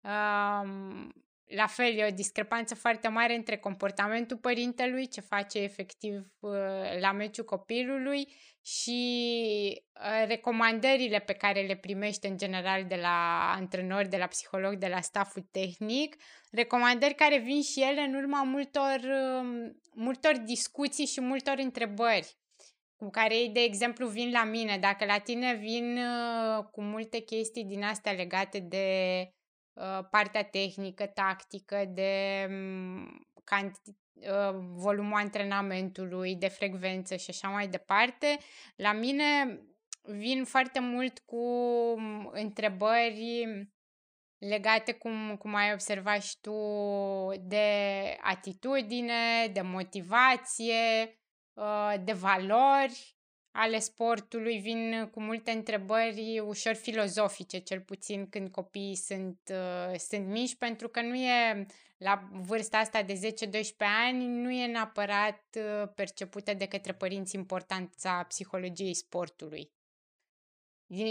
uh, 0.00 1.10
la 1.54 1.66
fel, 1.66 1.98
e 1.98 2.06
o 2.06 2.14
discrepanță 2.14 2.74
foarte 2.74 3.08
mare 3.08 3.34
între 3.34 3.56
comportamentul 3.56 4.36
părintelui, 4.36 5.08
ce 5.08 5.20
face 5.20 5.58
efectiv 5.58 6.26
uh, 6.40 6.52
la 7.00 7.12
meciul 7.12 7.44
copilului 7.44 8.28
și 8.64 9.82
uh, 9.94 10.26
recomandările 10.26 11.18
pe 11.18 11.32
care 11.32 11.66
le 11.66 11.76
primește 11.76 12.28
în 12.28 12.36
general 12.36 12.84
de 12.84 12.94
la 12.94 13.50
antrenori, 13.54 14.08
de 14.08 14.16
la 14.16 14.26
psiholog, 14.26 14.74
de 14.74 14.86
la 14.86 15.00
stafful 15.00 15.48
tehnic, 15.50 16.16
recomandări 16.50 17.14
care 17.14 17.38
vin 17.38 17.62
și 17.62 17.82
ele 17.82 18.00
în 18.00 18.14
urma 18.14 18.42
multor, 18.42 19.00
um, 19.40 19.80
multor 19.94 20.36
discuții 20.36 21.06
și 21.06 21.20
multor 21.20 21.54
întrebări 21.58 22.36
cu 23.04 23.10
care 23.10 23.36
ei, 23.36 23.48
de 23.48 23.60
exemplu, 23.60 24.06
vin 24.06 24.30
la 24.30 24.44
mine. 24.44 24.78
Dacă 24.78 25.04
la 25.04 25.18
tine 25.18 25.54
vin 25.54 25.98
uh, 25.98 26.64
cu 26.64 26.82
multe 26.82 27.18
chestii 27.18 27.64
din 27.64 27.84
astea 27.84 28.12
legate 28.12 28.58
de 28.58 28.86
Uh, 29.74 30.04
partea 30.10 30.44
tehnică, 30.44 31.06
tactică, 31.06 31.84
de 31.88 32.46
mm, 32.50 33.26
canti- 33.44 33.96
uh, 34.14 34.54
volumul 34.54 35.18
antrenamentului, 35.18 36.36
de 36.36 36.48
frecvență 36.48 37.16
și 37.16 37.30
așa 37.30 37.48
mai 37.48 37.68
departe. 37.68 38.38
La 38.76 38.92
mine 38.92 39.60
vin 40.02 40.44
foarte 40.44 40.80
mult 40.80 41.18
cu 41.18 41.44
mm, 41.96 42.30
întrebări 42.32 43.46
legate, 44.38 44.92
cum, 44.92 45.36
cum 45.36 45.54
ai 45.54 45.72
observat 45.72 46.22
și 46.22 46.36
tu, 46.40 46.56
de 47.40 47.66
atitudine, 48.20 49.46
de 49.52 49.60
motivație, 49.60 51.02
uh, 51.06 51.21
de 52.04 52.12
valori 52.12 53.16
ale 53.52 53.78
sportului 53.78 54.58
vin 54.58 55.08
cu 55.10 55.20
multe 55.20 55.50
întrebări 55.50 56.38
ușor 56.46 56.74
filozofice, 56.74 57.58
cel 57.58 57.80
puțin 57.80 58.28
când 58.28 58.48
copiii 58.48 58.96
sunt, 58.96 59.38
uh, 59.50 59.98
sunt 59.98 60.26
mici, 60.26 60.56
pentru 60.56 60.88
că 60.88 61.00
nu 61.00 61.14
e 61.14 61.66
la 61.96 62.28
vârsta 62.32 62.78
asta 62.78 63.02
de 63.02 63.34
10-12 63.34 63.74
ani, 63.78 64.26
nu 64.26 64.50
e 64.50 64.66
neapărat 64.66 65.42
uh, 65.56 65.88
percepută 65.94 66.54
de 66.54 66.66
către 66.66 66.92
părinți 66.92 67.34
importanța 67.34 68.22
psihologiei 68.28 68.94
sportului. 68.94 69.72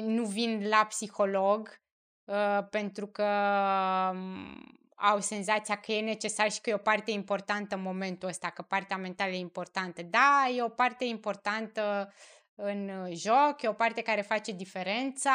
Nu 0.02 0.26
vin 0.26 0.68
la 0.68 0.86
psiholog 0.86 1.82
uh, 2.24 2.60
pentru 2.70 3.08
că 3.08 3.28
um, 4.14 4.81
au 5.02 5.20
senzația 5.20 5.76
că 5.76 5.92
e 5.92 6.02
necesar 6.02 6.52
și 6.52 6.62
că 6.62 6.70
e 6.70 6.74
o 6.74 6.78
parte 6.78 7.12
importantă 7.12 7.76
în 7.76 7.82
momentul 7.82 8.30
ăsta, 8.30 8.50
că 8.50 8.62
partea 8.62 8.98
mentală 8.98 9.32
e 9.32 9.38
importantă. 9.38 10.02
Da, 10.02 10.48
e 10.56 10.64
o 10.64 10.70
parte 10.70 11.06
importantă 11.06 12.14
în 12.56 12.92
joc, 13.14 13.62
e 13.62 13.68
o 13.68 13.74
parte 13.74 14.02
care 14.02 14.22
face 14.22 14.52
diferența 14.52 15.32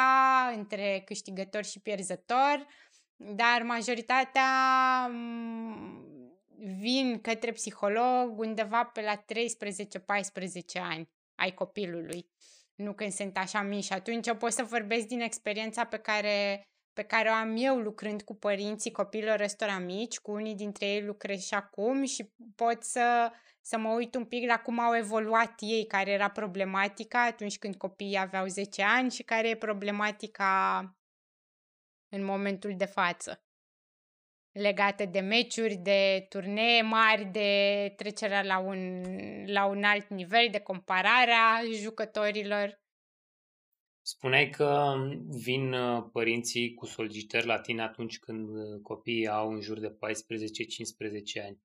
între 0.55 1.01
câștigător 1.05 1.63
și 1.65 1.79
pierzător, 1.79 2.67
dar 3.15 3.61
majoritatea 3.63 4.51
mm, 5.07 6.07
vin 6.57 7.19
către 7.21 7.51
psiholog 7.51 8.39
undeva 8.39 8.83
pe 8.83 9.01
la 9.01 9.15
13-14 9.15 9.23
ani 10.81 11.09
ai 11.35 11.51
copilului, 11.53 12.29
nu 12.75 12.93
când 12.93 13.11
sunt 13.11 13.37
așa 13.37 13.61
mici. 13.61 13.83
Și 13.83 13.93
atunci 13.93 14.27
eu 14.27 14.35
pot 14.35 14.51
să 14.51 14.63
vorbesc 14.63 15.07
din 15.07 15.21
experiența 15.21 15.85
pe 15.85 15.97
care, 15.97 16.67
pe 16.97 17.03
care 17.03 17.29
o 17.29 17.33
am 17.33 17.55
eu 17.57 17.77
lucrând 17.77 18.21
cu 18.21 18.35
părinții 18.35 18.91
copiilor 18.91 19.39
ăstora 19.39 19.77
mici, 19.77 20.19
cu 20.19 20.31
unii 20.31 20.55
dintre 20.55 20.85
ei 20.85 21.03
lucrez 21.03 21.45
și 21.45 21.53
acum 21.53 22.05
și 22.05 22.33
pot 22.55 22.83
să, 22.83 23.31
să 23.61 23.77
mă 23.77 23.89
uit 23.89 24.15
un 24.15 24.25
pic 24.25 24.47
la 24.47 24.59
cum 24.59 24.79
au 24.79 24.95
evoluat 24.95 25.53
ei, 25.59 25.85
care 25.85 26.11
era 26.11 26.29
problematica 26.29 27.25
atunci 27.25 27.57
când 27.57 27.75
copiii 27.75 28.17
aveau 28.17 28.45
10 28.45 28.83
ani 28.83 29.11
și 29.11 29.23
care 29.23 29.49
e 29.49 29.55
problematica 29.55 30.81
în 32.09 32.23
momentul 32.23 32.73
de 32.77 32.85
față 32.85 33.41
legate 34.51 35.05
de 35.05 35.19
meciuri, 35.19 35.75
de 35.75 36.25
turnee 36.29 36.81
mari, 36.81 37.25
de 37.25 37.93
trecerea 37.95 38.43
la 38.43 38.57
un, 38.57 39.03
la 39.45 39.65
un 39.65 39.83
alt 39.83 40.09
nivel, 40.09 40.47
de 40.51 40.59
compararea 40.59 41.61
jucătorilor. 41.73 42.79
Spuneai 44.09 44.49
că 44.49 44.95
vin 45.27 45.73
uh, 45.73 46.09
părinții 46.11 46.73
cu 46.73 46.85
solicitări 46.85 47.45
la 47.45 47.59
tine 47.59 47.81
atunci 47.81 48.19
când 48.19 48.49
uh, 48.49 48.81
copiii 48.81 49.27
au 49.27 49.51
în 49.51 49.61
jur 49.61 49.79
de 49.79 49.89
14-15 49.89 51.43
ani. 51.43 51.61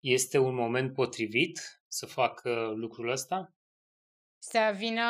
Este 0.00 0.38
un 0.38 0.54
moment 0.54 0.92
potrivit 0.92 1.82
să 1.88 2.06
facă 2.06 2.72
lucrul 2.76 3.08
ăsta? 3.08 3.54
Să 4.38 4.74
vină 4.76 5.02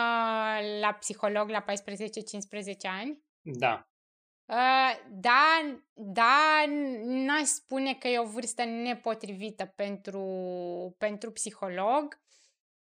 la 0.80 0.92
psiholog 0.92 1.48
la 1.48 1.64
14-15 1.64 1.66
ani? 2.82 3.22
Da. 3.40 3.88
Uh, 4.44 5.00
da, 5.10 5.80
da, 5.94 6.64
n-aș 7.02 7.46
spune 7.46 7.94
că 7.94 8.08
e 8.08 8.18
o 8.18 8.26
vârstă 8.26 8.64
nepotrivită 8.64 9.66
pentru, 9.66 10.24
pentru 10.98 11.30
psiholog. 11.30 12.23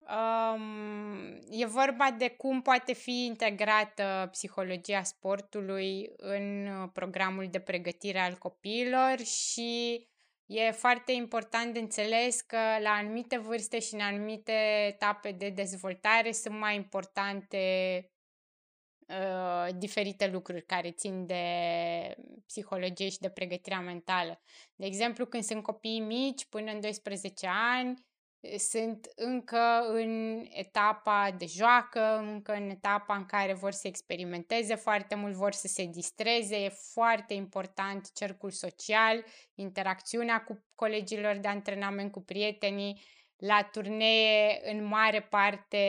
Um, 0.10 1.40
e 1.50 1.66
vorba 1.66 2.12
de 2.18 2.30
cum 2.30 2.62
poate 2.62 2.94
fi 2.94 3.26
integrată 3.26 4.28
psihologia 4.32 5.04
sportului 5.04 6.12
în 6.18 6.68
programul 6.94 7.48
de 7.50 7.60
pregătire 7.60 8.20
al 8.20 8.36
copiilor 8.38 9.18
și 9.18 10.08
e 10.46 10.72
foarte 10.72 11.12
important 11.12 11.74
de 11.74 11.80
înțeles 11.80 12.42
că 12.42 12.58
la 12.82 12.90
anumite 12.90 13.38
vârste 13.38 13.80
și 13.80 13.94
în 13.94 14.00
anumite 14.00 14.86
etape 14.88 15.32
de 15.32 15.50
dezvoltare 15.50 16.32
sunt 16.32 16.60
mai 16.60 16.76
importante 16.76 17.58
uh, 19.08 19.68
diferite 19.78 20.28
lucruri 20.28 20.66
care 20.66 20.92
țin 20.92 21.26
de 21.26 21.44
psihologie 22.46 23.10
și 23.10 23.20
de 23.20 23.30
pregătirea 23.30 23.80
mentală. 23.80 24.42
De 24.76 24.86
exemplu, 24.86 25.26
când 25.26 25.44
sunt 25.44 25.64
copii 25.64 26.00
mici, 26.00 26.46
până 26.46 26.72
în 26.72 26.80
12 26.80 27.48
ani, 27.50 28.06
sunt 28.58 29.12
încă 29.16 29.86
în 29.88 30.44
etapa 30.50 31.36
de 31.38 31.46
joacă, 31.46 32.18
încă 32.18 32.54
în 32.54 32.70
etapa 32.70 33.16
în 33.16 33.26
care 33.26 33.54
vor 33.54 33.72
să 33.72 33.88
experimenteze 33.88 34.76
foarte 34.76 35.16
mult, 35.16 35.34
vor 35.34 35.52
să 35.52 35.68
se 35.68 35.86
distreze, 35.86 36.56
e 36.56 36.70
foarte 36.70 37.34
important 37.34 38.12
cercul 38.14 38.52
social, 38.52 39.26
interacțiunea 39.56 40.44
cu 40.44 40.66
colegilor 40.76 41.36
de 41.36 41.48
antrenament, 41.48 42.12
cu 42.12 42.22
prietenii, 42.22 43.02
la 43.38 43.70
turnee 43.72 44.62
în 44.72 44.84
mare 44.84 45.22
parte 45.22 45.80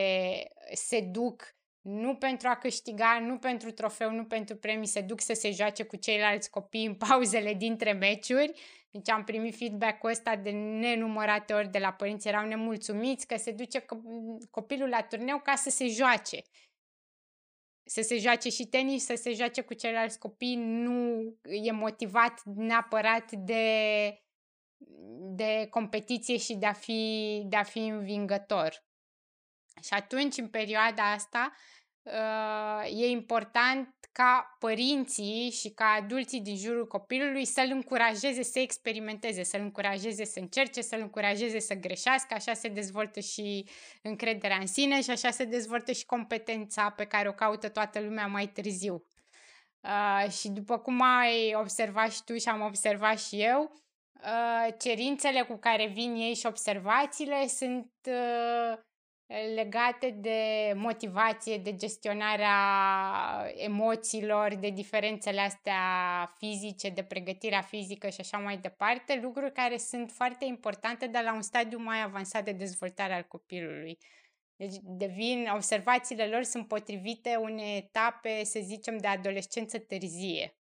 se 0.73 1.01
duc 1.01 1.57
nu 1.81 2.15
pentru 2.15 2.47
a 2.47 2.55
câștiga, 2.55 3.19
nu 3.19 3.37
pentru 3.37 3.71
trofeu, 3.71 4.11
nu 4.11 4.25
pentru 4.25 4.55
premii, 4.55 4.87
se 4.87 5.01
duc 5.01 5.21
să 5.21 5.33
se 5.33 5.51
joace 5.51 5.83
cu 5.83 5.95
ceilalți 5.95 6.49
copii 6.49 6.85
în 6.85 6.95
pauzele 7.07 7.53
dintre 7.53 7.91
meciuri. 7.91 8.51
Deci 8.91 9.09
am 9.09 9.23
primit 9.23 9.55
feedback-ul 9.55 10.09
ăsta 10.09 10.35
de 10.35 10.51
nenumărate 10.51 11.53
ori 11.53 11.69
de 11.69 11.79
la 11.79 11.93
părinți, 11.93 12.27
erau 12.27 12.45
nemulțumiți 12.45 13.27
că 13.27 13.37
se 13.37 13.51
duce 13.51 13.85
copilul 14.51 14.89
la 14.89 15.03
turneu 15.03 15.39
ca 15.39 15.55
să 15.55 15.69
se 15.69 15.87
joace. 15.87 16.41
Să 17.83 18.01
se 18.01 18.17
joace 18.17 18.49
și 18.49 18.65
tenis, 18.65 19.05
să 19.05 19.15
se 19.15 19.33
joace 19.33 19.61
cu 19.61 19.73
ceilalți 19.73 20.19
copii, 20.19 20.55
nu 20.55 21.21
e 21.41 21.71
motivat 21.71 22.43
neapărat 22.43 23.31
de, 23.31 23.63
de 25.35 25.67
competiție 25.69 26.37
și 26.37 26.55
de 26.55 26.65
a 26.65 26.73
fi, 26.73 27.43
de 27.45 27.55
a 27.55 27.63
fi 27.63 27.79
învingător. 27.79 28.87
Și 29.81 29.93
atunci, 29.93 30.37
în 30.37 30.49
perioada 30.49 31.11
asta, 31.11 31.53
uh, 31.53 31.78
e 32.85 33.05
important 33.05 33.99
ca 34.11 34.55
părinții 34.59 35.49
și 35.51 35.69
ca 35.69 35.85
adulții 35.85 36.41
din 36.41 36.57
jurul 36.57 36.87
copilului 36.87 37.45
să-l 37.45 37.69
încurajeze 37.71 38.43
să 38.43 38.59
experimenteze, 38.59 39.43
să-l 39.43 39.61
încurajeze 39.61 40.25
să 40.25 40.39
încerce, 40.39 40.81
să-l 40.81 40.99
încurajeze 40.99 41.59
să 41.59 41.73
greșească, 41.73 42.33
așa 42.33 42.53
se 42.53 42.67
dezvoltă 42.67 43.19
și 43.19 43.69
încrederea 44.01 44.57
în 44.57 44.67
sine 44.67 45.01
și 45.01 45.09
așa 45.09 45.31
se 45.31 45.43
dezvoltă 45.43 45.91
și 45.91 46.05
competența 46.05 46.89
pe 46.89 47.05
care 47.05 47.27
o 47.27 47.33
caută 47.33 47.69
toată 47.69 47.99
lumea 47.99 48.27
mai 48.27 48.47
târziu. 48.47 49.03
Uh, 49.81 50.31
și 50.31 50.49
după 50.49 50.77
cum 50.77 51.01
ai 51.01 51.55
observat 51.55 52.11
și 52.11 52.23
tu 52.23 52.37
și 52.37 52.49
am 52.49 52.61
observat 52.61 53.19
și 53.19 53.41
eu, 53.41 53.71
uh, 54.13 54.73
cerințele 54.79 55.41
cu 55.41 55.57
care 55.57 55.87
vin 55.87 56.15
ei 56.15 56.33
și 56.35 56.45
observațiile 56.45 57.47
sunt 57.47 57.91
uh, 58.07 58.79
legate 59.55 60.09
de 60.09 60.73
motivație, 60.75 61.57
de 61.57 61.75
gestionarea 61.75 62.53
emoțiilor, 63.55 64.55
de 64.55 64.69
diferențele 64.69 65.39
astea 65.39 65.81
fizice, 66.37 66.89
de 66.89 67.03
pregătirea 67.03 67.61
fizică 67.61 68.09
și 68.09 68.19
așa 68.19 68.37
mai 68.37 68.57
departe, 68.57 69.19
lucruri 69.21 69.53
care 69.53 69.77
sunt 69.77 70.11
foarte 70.11 70.45
importante, 70.45 71.07
dar 71.07 71.23
la 71.23 71.33
un 71.33 71.41
stadiu 71.41 71.79
mai 71.79 72.01
avansat 72.01 72.43
de 72.43 72.51
dezvoltare 72.51 73.13
al 73.13 73.23
copilului. 73.23 73.97
Deci 74.55 74.75
devin, 74.81 75.47
observațiile 75.53 76.27
lor 76.27 76.43
sunt 76.43 76.67
potrivite 76.67 77.35
unei 77.35 77.77
etape, 77.77 78.43
să 78.43 78.59
zicem, 78.63 78.97
de 78.97 79.07
adolescență 79.07 79.79
târzie. 79.79 80.57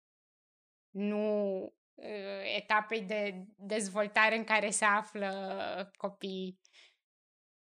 Nu 0.91 1.63
uh, 1.95 2.57
etapei 2.57 3.01
de 3.01 3.45
dezvoltare 3.57 4.37
în 4.37 4.45
care 4.45 4.71
se 4.71 4.85
află 4.85 5.93
copiii 5.97 6.59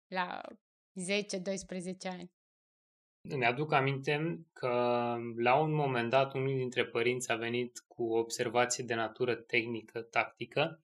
la 0.07 0.41
10-12 0.95 2.09
ani. 2.09 2.31
Îmi 3.29 3.45
aduc 3.45 3.71
aminte 3.71 4.45
că 4.53 4.69
la 5.35 5.55
un 5.55 5.71
moment 5.71 6.09
dat 6.09 6.33
unul 6.33 6.55
dintre 6.55 6.85
părinți 6.85 7.31
a 7.31 7.35
venit 7.35 7.83
cu 7.87 8.13
observații 8.13 8.83
de 8.83 8.93
natură 8.93 9.35
tehnică, 9.35 10.01
tactică 10.01 10.83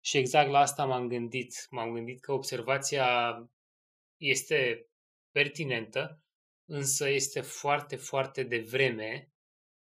și 0.00 0.16
exact 0.16 0.50
la 0.50 0.58
asta 0.58 0.84
m-am 0.84 1.08
gândit. 1.08 1.66
M-am 1.70 1.92
gândit 1.92 2.20
că 2.20 2.32
observația 2.32 3.38
este 4.16 4.88
pertinentă, 5.30 6.22
însă 6.64 7.08
este 7.08 7.40
foarte, 7.40 7.96
foarte 7.96 8.42
de 8.42 8.58
vreme 8.58 9.32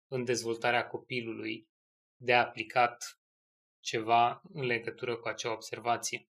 în 0.08 0.24
dezvoltarea 0.24 0.86
copilului 0.86 1.68
de 2.16 2.34
aplicat 2.34 3.20
ceva 3.80 4.42
în 4.52 4.64
legătură 4.64 5.16
cu 5.16 5.28
acea 5.28 5.52
observație. 5.52 6.28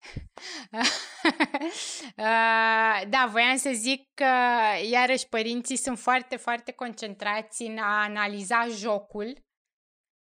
da, 3.14 3.28
voiam 3.30 3.56
să 3.56 3.70
zic 3.72 4.08
că 4.14 4.34
iarăși 4.90 5.28
părinții 5.28 5.76
sunt 5.76 5.98
foarte, 5.98 6.36
foarte 6.36 6.72
concentrați 6.72 7.62
în 7.62 7.78
a 7.78 8.02
analiza 8.02 8.66
jocul 8.68 9.44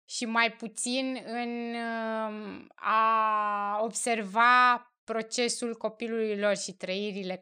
și 0.09 0.25
mai 0.25 0.53
puțin 0.53 1.23
în 1.25 1.75
um, 1.75 2.67
a 2.75 3.79
observa 3.83 4.93
procesul 5.05 5.77
copilului 5.77 6.39
lor 6.39 6.57
și 6.57 6.73
trăirile 6.73 7.41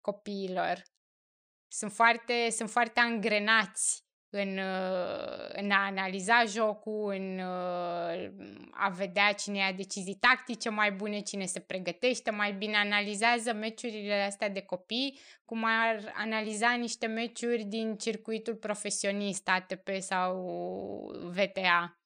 copiilor. 0.00 0.82
Sunt 1.72 1.92
foarte, 1.92 2.50
sunt 2.50 2.70
foarte 2.70 3.00
angrenați 3.00 4.04
în, 4.30 4.58
uh, 4.58 5.48
în 5.52 5.70
a 5.70 5.84
analiza 5.86 6.44
jocul, 6.44 7.12
în 7.12 7.38
uh, 7.38 8.30
a 8.70 8.88
vedea 8.88 9.32
cine 9.32 9.58
ia 9.58 9.72
decizii 9.72 10.14
tactice 10.14 10.68
mai 10.68 10.92
bune, 10.92 11.20
cine 11.20 11.44
se 11.44 11.60
pregătește 11.60 12.30
mai 12.30 12.52
bine, 12.52 12.76
analizează 12.76 13.52
meciurile 13.52 14.22
astea 14.22 14.48
de 14.48 14.60
copii, 14.60 15.18
cum 15.44 15.64
ar 15.64 16.12
analiza 16.14 16.74
niște 16.74 17.06
meciuri 17.06 17.64
din 17.64 17.96
circuitul 17.96 18.54
profesionist, 18.54 19.48
ATP 19.48 19.88
sau 19.98 20.46
VTA. 21.24 22.00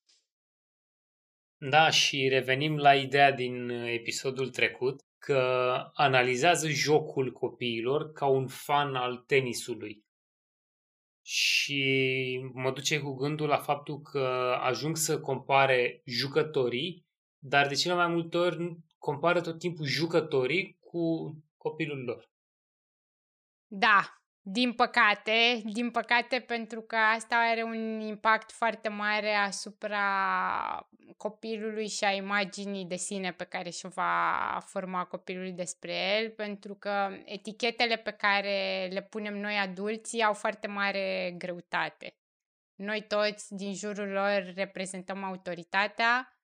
Da, 1.57 1.91
și 1.91 2.29
revenim 2.29 2.77
la 2.77 2.95
ideea 2.95 3.33
din 3.33 3.69
episodul 3.69 4.51
trecut, 4.51 5.01
că 5.19 5.75
analizează 5.95 6.69
jocul 6.69 7.33
copiilor 7.33 8.13
ca 8.13 8.27
un 8.27 8.47
fan 8.47 8.95
al 8.95 9.17
tenisului. 9.17 10.04
Și 11.27 11.55
și 11.65 12.51
mă 12.53 12.73
duce 12.73 13.01
cu 13.01 13.15
gândul 13.15 13.49
la 13.49 13.57
faptul 13.59 14.01
că 14.01 14.57
ajung 14.61 14.97
să 14.97 15.21
compare 15.21 16.03
jucătorii, 16.05 17.07
dar 17.39 17.67
de 17.67 17.75
cele 17.75 17.95
mai 17.95 18.07
multe 18.07 18.37
ori 18.37 18.77
compară 18.99 19.41
tot 19.41 19.59
timpul 19.59 19.87
jucătorii 19.87 20.79
cu 20.81 21.35
copilul 21.57 22.05
lor. 22.05 22.31
Da, 23.67 24.24
din 24.47 24.73
păcate, 24.73 25.63
din 25.65 25.91
păcate 25.91 26.41
pentru 26.41 26.81
că 26.81 26.97
asta 26.97 27.37
are 27.37 27.63
un 27.63 28.01
impact 28.01 28.53
foarte 28.53 28.89
mare 28.89 29.35
asupra 29.35 30.89
copilului 31.17 31.89
și 31.89 32.05
a 32.05 32.11
imaginii 32.11 32.85
de 32.85 32.97
sine 32.97 33.33
pe 33.33 33.45
care 33.45 33.71
și 33.71 33.87
va 33.89 34.59
forma 34.67 35.05
copilul 35.05 35.53
despre 35.55 35.93
el, 36.17 36.31
pentru 36.31 36.75
că 36.75 37.09
etichetele 37.25 37.97
pe 37.97 38.11
care 38.11 38.89
le 38.93 39.03
punem 39.03 39.39
noi 39.39 39.57
adulții 39.57 40.23
au 40.23 40.33
foarte 40.33 40.67
mare 40.67 41.35
greutate. 41.39 42.17
Noi 42.75 43.05
toți 43.09 43.55
din 43.55 43.75
jurul 43.75 44.09
lor 44.09 44.53
reprezentăm 44.55 45.25
autoritatea 45.25 46.39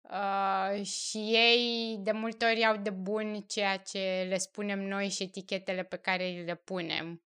uh, 0.00 0.84
și 0.84 1.18
ei 1.18 1.96
de 1.98 2.12
multe 2.12 2.44
ori 2.44 2.64
au 2.64 2.76
de 2.76 2.90
bun 2.90 3.40
ceea 3.40 3.76
ce 3.76 4.26
le 4.28 4.38
spunem 4.38 4.80
noi 4.80 5.08
și 5.08 5.22
etichetele 5.22 5.82
pe 5.82 5.96
care 5.96 6.42
le 6.46 6.54
punem 6.54 7.22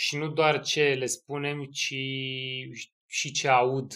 și 0.00 0.16
nu 0.16 0.28
doar 0.28 0.60
ce 0.60 0.94
le 0.94 1.06
spunem, 1.06 1.64
ci 1.64 1.94
și 3.06 3.30
ce 3.32 3.48
aud 3.48 3.92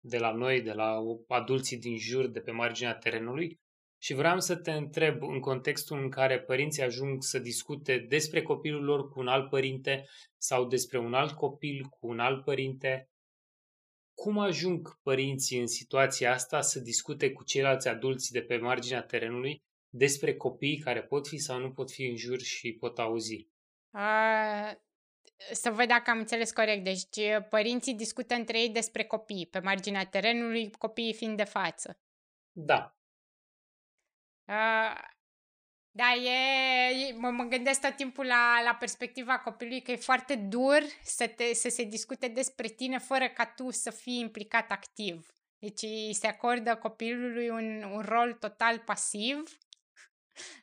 de 0.00 0.18
la 0.18 0.32
noi, 0.32 0.62
de 0.62 0.72
la 0.72 0.98
adulții 1.28 1.78
din 1.78 1.98
jur, 1.98 2.26
de 2.26 2.40
pe 2.40 2.50
marginea 2.50 2.94
terenului. 2.94 3.60
Și 3.98 4.14
vreau 4.14 4.40
să 4.40 4.56
te 4.56 4.72
întreb, 4.72 5.22
în 5.22 5.40
contextul 5.40 5.98
în 5.98 6.10
care 6.10 6.40
părinții 6.40 6.82
ajung 6.82 7.22
să 7.22 7.38
discute 7.38 7.98
despre 7.98 8.42
copilul 8.42 8.84
lor 8.84 9.08
cu 9.08 9.20
un 9.20 9.28
alt 9.28 9.50
părinte 9.50 10.06
sau 10.36 10.66
despre 10.66 10.98
un 10.98 11.14
alt 11.14 11.32
copil 11.32 11.84
cu 11.84 12.06
un 12.06 12.18
alt 12.18 12.44
părinte, 12.44 13.10
cum 14.14 14.38
ajung 14.38 15.00
părinții 15.02 15.60
în 15.60 15.66
situația 15.66 16.32
asta 16.32 16.60
să 16.60 16.80
discute 16.80 17.32
cu 17.32 17.44
ceilalți 17.44 17.88
adulți 17.88 18.32
de 18.32 18.42
pe 18.42 18.56
marginea 18.56 19.02
terenului 19.02 19.62
despre 19.88 20.36
copiii 20.36 20.78
care 20.78 21.02
pot 21.02 21.28
fi 21.28 21.38
sau 21.38 21.58
nu 21.58 21.72
pot 21.72 21.90
fi 21.90 22.04
în 22.04 22.16
jur 22.16 22.40
și 22.40 22.72
pot 22.72 22.98
auzi? 22.98 23.48
Uh, 23.90 24.84
să 25.52 25.70
văd 25.70 25.88
dacă 25.88 26.10
am 26.10 26.18
înțeles 26.18 26.52
corect. 26.52 26.84
Deci 26.84 27.30
părinții 27.48 27.94
discută 27.94 28.34
între 28.34 28.60
ei 28.60 28.68
despre 28.68 29.04
copii, 29.04 29.46
pe 29.46 29.58
marginea 29.58 30.06
terenului, 30.06 30.70
copiii 30.70 31.14
fiind 31.14 31.36
de 31.36 31.44
față. 31.44 32.00
Da. 32.52 32.96
Uh, 34.44 35.14
da, 35.90 36.14
e, 36.14 37.12
mă, 37.12 37.30
mă 37.30 37.44
gândesc 37.44 37.80
tot 37.80 37.96
timpul 37.96 38.26
la, 38.26 38.62
la 38.64 38.74
perspectiva 38.74 39.38
copilului 39.38 39.82
că 39.82 39.90
e 39.90 39.96
foarte 39.96 40.34
dur 40.34 40.82
să, 41.02 41.26
te, 41.26 41.54
să 41.54 41.68
se 41.68 41.84
discute 41.84 42.28
despre 42.28 42.68
tine 42.68 42.98
fără 42.98 43.28
ca 43.28 43.46
tu 43.46 43.70
să 43.70 43.90
fii 43.90 44.18
implicat 44.18 44.70
activ. 44.70 45.30
Deci 45.58 45.82
îi 45.82 46.14
se 46.14 46.26
acordă 46.26 46.76
copilului 46.76 47.48
un, 47.48 47.82
un 47.82 48.00
rol 48.00 48.32
total 48.32 48.78
pasiv 48.78 49.58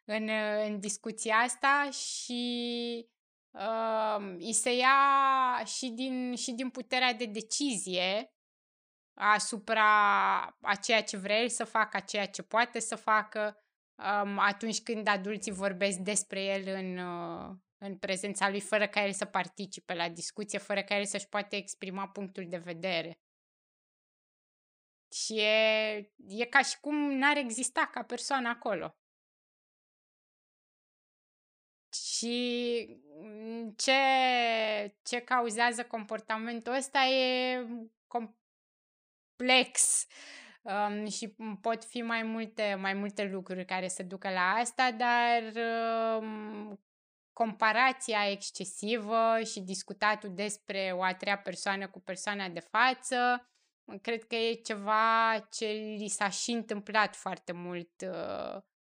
în, 0.06 0.30
în 0.66 0.80
discuția 0.80 1.36
asta 1.36 1.90
și 1.92 3.08
uh, 3.54 4.36
îi 4.38 4.54
se 4.54 4.76
ia 4.76 5.64
și 5.66 5.90
din, 5.90 6.36
și 6.36 6.52
din 6.52 6.70
puterea 6.70 7.14
de 7.14 7.26
decizie 7.26 8.34
asupra 9.14 9.86
a 10.62 10.76
ceea 10.82 11.04
ce 11.04 11.18
vrea 11.18 11.40
el 11.40 11.50
să 11.50 11.64
facă, 11.64 11.98
a 11.98 12.00
ceea 12.00 12.28
ce 12.28 12.42
poate 12.42 12.80
să 12.80 12.96
facă 12.96 13.58
um, 13.96 14.40
atunci 14.40 14.82
când 14.82 15.08
adulții 15.08 15.52
vorbesc 15.52 15.98
despre 15.98 16.44
el 16.44 16.68
în, 16.68 16.98
uh, 16.98 17.56
în 17.78 17.98
prezența 17.98 18.50
lui, 18.50 18.60
fără 18.60 18.88
ca 18.88 19.06
el 19.06 19.12
să 19.12 19.26
participe 19.26 19.94
la 19.94 20.10
discuție, 20.10 20.60
fără 20.60 20.84
ca 20.84 20.98
el 20.98 21.06
să-și 21.06 21.30
poate 21.30 21.56
exprima 21.56 22.08
punctul 22.08 22.48
de 22.48 22.58
vedere. 22.58 23.20
Și 25.14 25.40
e, 25.40 26.12
e 26.28 26.46
ca 26.46 26.62
și 26.62 26.80
cum 26.80 26.96
n-ar 26.96 27.38
exista 27.38 27.90
ca 27.92 28.04
persoană 28.04 28.50
acolo. 28.50 28.98
Și 32.24 33.00
mm, 33.22 33.74
ce, 33.78 33.94
ce 35.04 35.20
cauzează 35.20 35.84
comportamentul 35.84 36.74
ăsta 36.74 37.00
e 37.00 37.68
complex 38.08 40.06
um, 40.62 41.10
și 41.10 41.36
pot 41.62 41.84
fi 41.84 42.02
mai 42.02 42.24
multe, 42.24 42.78
mai 42.80 42.94
multe 42.94 43.24
lucruri 43.24 43.66
care 43.66 43.88
se 43.88 44.04
ducă 44.04 44.30
la 44.30 44.54
asta, 44.54 44.92
dar 44.92 45.42
um, 46.22 46.80
comparația 47.34 48.30
excesivă 48.30 49.40
și 49.52 49.60
discutatul 49.60 50.34
despre 50.34 50.92
o 50.96 51.04
a 51.04 51.14
treia 51.14 51.38
persoană 51.38 51.90
cu 51.90 52.00
persoana 52.00 52.50
de 52.50 52.60
față, 52.60 53.50
cred 54.02 54.24
că 54.24 54.36
e 54.36 54.54
ceva 54.54 55.48
ce 55.52 55.66
li 55.98 56.08
s-a 56.08 56.30
și 56.30 56.52
întâmplat 56.52 57.16
foarte 57.16 57.52
mult 57.52 58.02
uh, 58.02 58.58
Uh, 58.58 58.73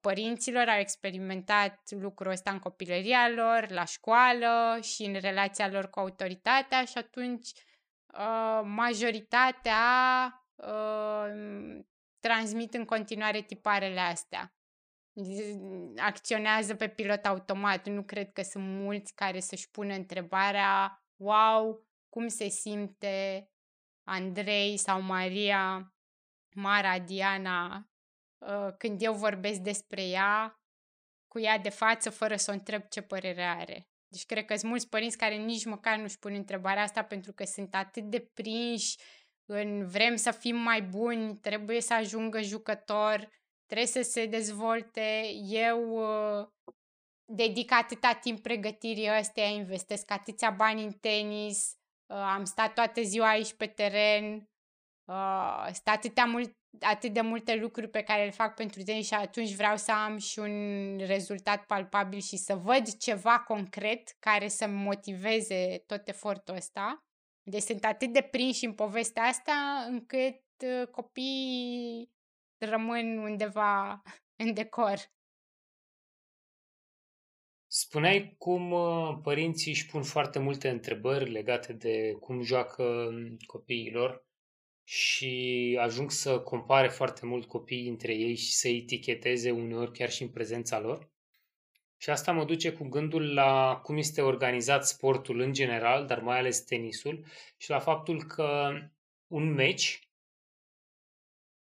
părinților 0.00 0.68
au 0.68 0.78
experimentat 0.78 1.80
lucrul 1.90 2.30
ăsta 2.30 2.50
în 2.50 2.58
copilăria 2.58 3.28
lor, 3.28 3.70
la 3.70 3.84
școală 3.84 4.78
și 4.80 5.02
în 5.02 5.20
relația 5.20 5.68
lor 5.68 5.90
cu 5.90 5.98
autoritatea 5.98 6.84
și 6.84 6.98
atunci 6.98 7.50
uh, 8.06 8.60
majoritatea 8.64 9.82
uh, 10.54 11.80
transmit 12.20 12.74
în 12.74 12.84
continuare 12.84 13.40
tiparele 13.40 14.00
astea. 14.00 14.54
Acționează 15.96 16.74
pe 16.74 16.88
pilot 16.88 17.26
automat. 17.26 17.88
Nu 17.88 18.02
cred 18.02 18.32
că 18.32 18.42
sunt 18.42 18.64
mulți 18.64 19.14
care 19.14 19.40
să-și 19.40 19.70
pună 19.70 19.94
întrebarea 19.94 21.02
wow, 21.16 21.86
cum 22.08 22.28
se 22.28 22.48
simte 22.48 23.46
Andrei 24.04 24.76
sau 24.76 25.00
Maria, 25.00 25.94
Mara, 26.54 26.98
Diana 26.98 27.76
Uh, 27.76 27.91
când 28.78 29.02
eu 29.02 29.12
vorbesc 29.12 29.58
despre 29.58 30.02
ea, 30.04 30.60
cu 31.28 31.40
ea 31.40 31.58
de 31.58 31.68
față, 31.68 32.10
fără 32.10 32.36
să 32.36 32.50
o 32.50 32.54
întreb 32.54 32.82
ce 32.88 33.00
părere 33.00 33.42
are. 33.42 33.86
Deci 34.08 34.26
cred 34.26 34.44
că 34.44 34.56
sunt 34.56 34.70
mulți 34.70 34.88
părinți 34.88 35.16
care 35.16 35.34
nici 35.34 35.64
măcar 35.64 35.98
nu-și 35.98 36.18
pun 36.18 36.34
întrebarea 36.34 36.82
asta 36.82 37.04
pentru 37.04 37.32
că 37.32 37.44
sunt 37.44 37.74
atât 37.74 38.02
de 38.02 38.30
prinși 38.34 38.96
în 39.44 39.86
vrem 39.86 40.16
să 40.16 40.30
fim 40.30 40.56
mai 40.56 40.82
buni, 40.82 41.36
trebuie 41.36 41.80
să 41.80 41.94
ajungă 41.94 42.40
jucător, 42.40 43.28
trebuie 43.66 43.86
să 43.86 44.02
se 44.02 44.26
dezvolte. 44.26 45.22
Eu 45.48 45.90
uh, 45.90 46.46
dedic 47.24 47.72
atâta 47.72 48.12
timp 48.12 48.42
pregătirii 48.42 49.08
astea, 49.08 49.44
investesc 49.44 50.10
atâția 50.10 50.50
bani 50.50 50.84
în 50.84 50.92
tenis, 50.92 51.72
uh, 52.06 52.16
am 52.16 52.44
stat 52.44 52.74
toată 52.74 53.02
ziua 53.02 53.28
aici 53.28 53.54
pe 53.54 53.66
teren, 53.66 54.34
uh, 55.04 55.68
stat 55.72 55.94
atâtea 55.94 56.24
mult 56.24 56.56
atât 56.80 57.12
de 57.12 57.20
multe 57.20 57.54
lucruri 57.54 57.88
pe 57.88 58.02
care 58.02 58.24
le 58.24 58.30
fac 58.30 58.54
pentru 58.54 58.82
tine 58.82 59.02
și 59.02 59.14
atunci 59.14 59.54
vreau 59.54 59.76
să 59.76 59.92
am 59.92 60.18
și 60.18 60.38
un 60.38 60.96
rezultat 60.98 61.66
palpabil 61.66 62.20
și 62.20 62.36
să 62.36 62.54
văd 62.54 62.96
ceva 62.96 63.38
concret 63.38 64.16
care 64.18 64.48
să-mi 64.48 64.82
motiveze 64.82 65.82
tot 65.86 66.08
efortul 66.08 66.54
ăsta. 66.54 67.04
Deci 67.42 67.62
sunt 67.62 67.84
atât 67.84 68.12
de 68.12 68.28
prinși 68.30 68.64
în 68.64 68.72
povestea 68.72 69.22
asta 69.22 69.86
încât 69.88 70.40
uh, 70.64 70.86
copiii 70.90 72.10
rămân 72.58 73.18
undeva 73.18 74.02
în 74.36 74.54
decor. 74.54 75.10
Spuneai 77.66 78.34
cum 78.38 78.70
uh, 78.70 79.18
părinții 79.22 79.70
își 79.70 79.86
pun 79.86 80.02
foarte 80.02 80.38
multe 80.38 80.68
întrebări 80.68 81.30
legate 81.30 81.72
de 81.72 82.16
cum 82.20 82.42
joacă 82.42 82.82
um, 82.82 83.36
copiilor 83.46 84.26
și 84.94 85.76
ajung 85.80 86.10
să 86.10 86.38
compare 86.38 86.88
foarte 86.88 87.26
mult 87.26 87.46
copiii 87.46 87.88
între 87.88 88.14
ei 88.14 88.34
și 88.34 88.52
să 88.52 88.68
eticheteze 88.68 89.50
uneori 89.50 89.92
chiar 89.92 90.10
și 90.10 90.22
în 90.22 90.28
prezența 90.28 90.80
lor. 90.80 91.10
Și 91.96 92.10
asta 92.10 92.32
mă 92.32 92.44
duce 92.44 92.72
cu 92.72 92.84
gândul 92.84 93.34
la 93.34 93.80
cum 93.82 93.96
este 93.96 94.20
organizat 94.20 94.86
sportul 94.86 95.40
în 95.40 95.52
general, 95.52 96.06
dar 96.06 96.20
mai 96.20 96.38
ales 96.38 96.60
tenisul, 96.60 97.24
și 97.56 97.70
la 97.70 97.78
faptul 97.78 98.22
că 98.22 98.72
un 99.26 99.52
meci 99.52 100.08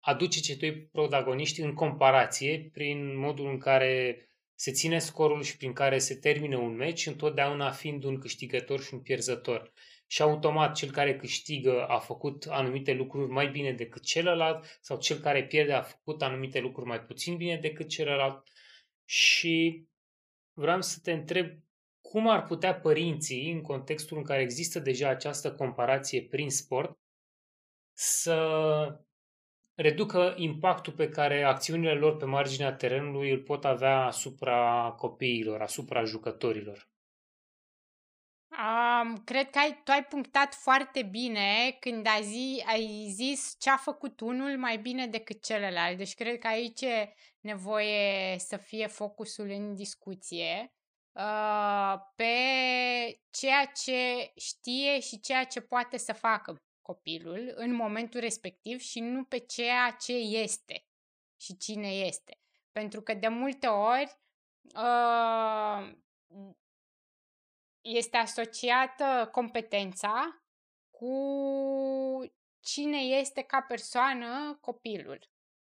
aduce 0.00 0.40
cei 0.40 0.56
doi 0.56 0.74
protagoniști 0.74 1.60
în 1.60 1.74
comparație 1.74 2.70
prin 2.72 3.18
modul 3.18 3.48
în 3.48 3.58
care 3.58 4.20
se 4.54 4.72
ține 4.72 4.98
scorul 4.98 5.42
și 5.42 5.56
prin 5.56 5.72
care 5.72 5.98
se 5.98 6.14
termină 6.14 6.56
un 6.56 6.76
meci, 6.76 7.06
întotdeauna 7.06 7.70
fiind 7.70 8.04
un 8.04 8.18
câștigător 8.18 8.82
și 8.82 8.94
un 8.94 9.00
pierzător 9.00 9.72
și 10.06 10.22
automat 10.22 10.74
cel 10.74 10.90
care 10.90 11.16
câștigă 11.16 11.86
a 11.86 11.98
făcut 11.98 12.44
anumite 12.44 12.92
lucruri 12.92 13.30
mai 13.30 13.48
bine 13.48 13.72
decât 13.72 14.02
celălalt 14.02 14.78
sau 14.80 14.98
cel 14.98 15.18
care 15.18 15.46
pierde 15.46 15.72
a 15.72 15.82
făcut 15.82 16.22
anumite 16.22 16.60
lucruri 16.60 16.88
mai 16.88 17.00
puțin 17.00 17.36
bine 17.36 17.56
decât 17.56 17.88
celălalt. 17.88 18.48
Și 19.04 19.86
vreau 20.52 20.82
să 20.82 20.98
te 21.02 21.12
întreb 21.12 21.46
cum 22.00 22.28
ar 22.28 22.44
putea 22.44 22.74
părinții, 22.74 23.52
în 23.52 23.62
contextul 23.62 24.16
în 24.16 24.24
care 24.24 24.42
există 24.42 24.78
deja 24.78 25.08
această 25.08 25.52
comparație 25.54 26.22
prin 26.22 26.50
sport, 26.50 26.98
să 27.92 29.00
reducă 29.74 30.34
impactul 30.36 30.92
pe 30.92 31.08
care 31.08 31.42
acțiunile 31.42 31.94
lor 31.94 32.16
pe 32.16 32.24
marginea 32.24 32.72
terenului 32.72 33.30
îl 33.30 33.42
pot 33.42 33.64
avea 33.64 34.04
asupra 34.04 34.94
copiilor, 34.98 35.60
asupra 35.60 36.04
jucătorilor. 36.04 36.88
Um, 38.56 39.16
cred 39.24 39.50
că 39.50 39.58
ai, 39.58 39.80
tu 39.84 39.90
ai 39.90 40.04
punctat 40.04 40.54
foarte 40.54 41.02
bine 41.02 41.76
când 41.80 42.06
ai, 42.06 42.22
zi, 42.22 42.62
ai 42.66 43.08
zis 43.10 43.56
ce 43.58 43.70
a 43.70 43.76
făcut 43.76 44.20
unul 44.20 44.58
mai 44.58 44.78
bine 44.78 45.06
decât 45.06 45.44
celălalt. 45.44 45.96
Deci 45.96 46.14
cred 46.14 46.38
că 46.38 46.46
aici 46.46 46.80
e 46.80 47.14
nevoie 47.40 48.38
să 48.38 48.56
fie 48.56 48.86
focusul 48.86 49.50
în 49.50 49.74
discuție 49.74 50.72
uh, 51.12 51.94
pe 52.14 52.34
ceea 53.30 53.64
ce 53.64 54.32
știe 54.36 55.00
și 55.00 55.20
ceea 55.20 55.44
ce 55.44 55.60
poate 55.60 55.96
să 55.96 56.12
facă 56.12 56.62
copilul 56.82 57.52
în 57.54 57.74
momentul 57.74 58.20
respectiv 58.20 58.80
și 58.80 59.00
nu 59.00 59.24
pe 59.24 59.38
ceea 59.38 59.96
ce 60.00 60.12
este 60.12 60.86
și 61.40 61.56
cine 61.56 61.88
este. 61.88 62.40
Pentru 62.72 63.02
că 63.02 63.14
de 63.14 63.28
multe 63.28 63.66
ori 63.66 64.18
uh, 64.74 65.96
este 67.94 68.16
asociată 68.16 69.28
competența 69.32 70.42
cu 70.90 71.12
cine 72.60 72.98
este 72.98 73.42
ca 73.42 73.60
persoană 73.68 74.58
copilul. 74.60 75.18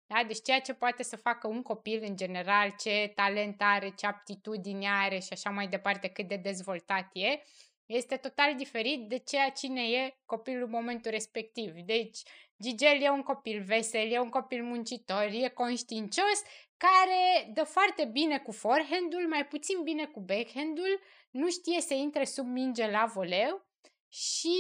Da? 0.06 0.24
Deci 0.28 0.42
ceea 0.42 0.62
ce 0.62 0.74
poate 0.74 1.04
să 1.04 1.16
facă 1.16 1.48
un 1.48 1.62
copil 1.62 2.04
în 2.08 2.16
general, 2.16 2.74
ce 2.80 3.12
talent 3.16 3.62
are, 3.62 3.90
ce 3.90 4.06
aptitudini 4.06 4.88
are 4.88 5.20
și 5.20 5.30
așa 5.32 5.50
mai 5.50 5.68
departe, 5.68 6.08
cât 6.08 6.28
de 6.28 6.36
dezvoltat 6.36 7.10
e, 7.14 7.42
este 7.86 8.18
total 8.18 8.56
diferit 8.56 9.08
de 9.08 9.18
ceea 9.18 9.50
cine 9.50 9.82
e 9.82 10.18
copilul 10.26 10.64
în 10.64 10.70
momentul 10.70 11.12
respectiv. 11.12 11.72
Deci, 11.72 12.22
Gigel 12.62 13.02
e 13.02 13.10
un 13.10 13.22
copil 13.22 13.64
vesel, 13.64 14.12
e 14.12 14.20
un 14.20 14.30
copil 14.30 14.64
muncitor, 14.64 15.30
e 15.32 15.48
conștiincios, 15.48 16.42
care 16.78 17.52
dă 17.54 17.64
foarte 17.64 18.06
bine 18.06 18.40
cu 18.40 18.52
forehand-ul, 18.52 19.28
mai 19.28 19.46
puțin 19.46 19.84
bine 19.84 20.06
cu 20.06 20.20
backhand-ul, 20.20 21.00
nu 21.34 21.50
știe 21.50 21.82
să 21.82 21.94
intre 21.94 22.24
sub 22.24 22.46
minge 22.46 22.92
la 22.92 23.06
voleu 23.06 23.66
și 24.08 24.58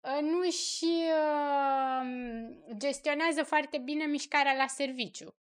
uh, 0.00 0.20
nu 0.20 0.50
și 0.50 1.02
uh, 1.20 2.06
gestionează 2.76 3.42
foarte 3.42 3.78
bine 3.78 4.04
mișcarea 4.04 4.54
la 4.54 4.66
serviciu. 4.66 5.36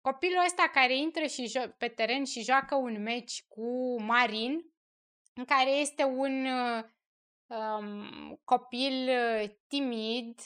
Copilul 0.00 0.44
ăsta 0.44 0.70
care 0.72 0.96
intră 0.96 1.26
și 1.26 1.52
jo- 1.56 1.76
pe 1.78 1.88
teren 1.88 2.24
și 2.24 2.42
joacă 2.42 2.74
un 2.74 3.02
meci 3.02 3.44
cu 3.48 4.00
Marin, 4.02 4.72
în 5.34 5.44
care 5.44 5.70
este 5.70 6.04
un 6.04 6.46
uh, 6.46 6.84
um, 7.46 8.40
copil 8.44 9.08
uh, 9.08 9.50
timid, 9.66 10.40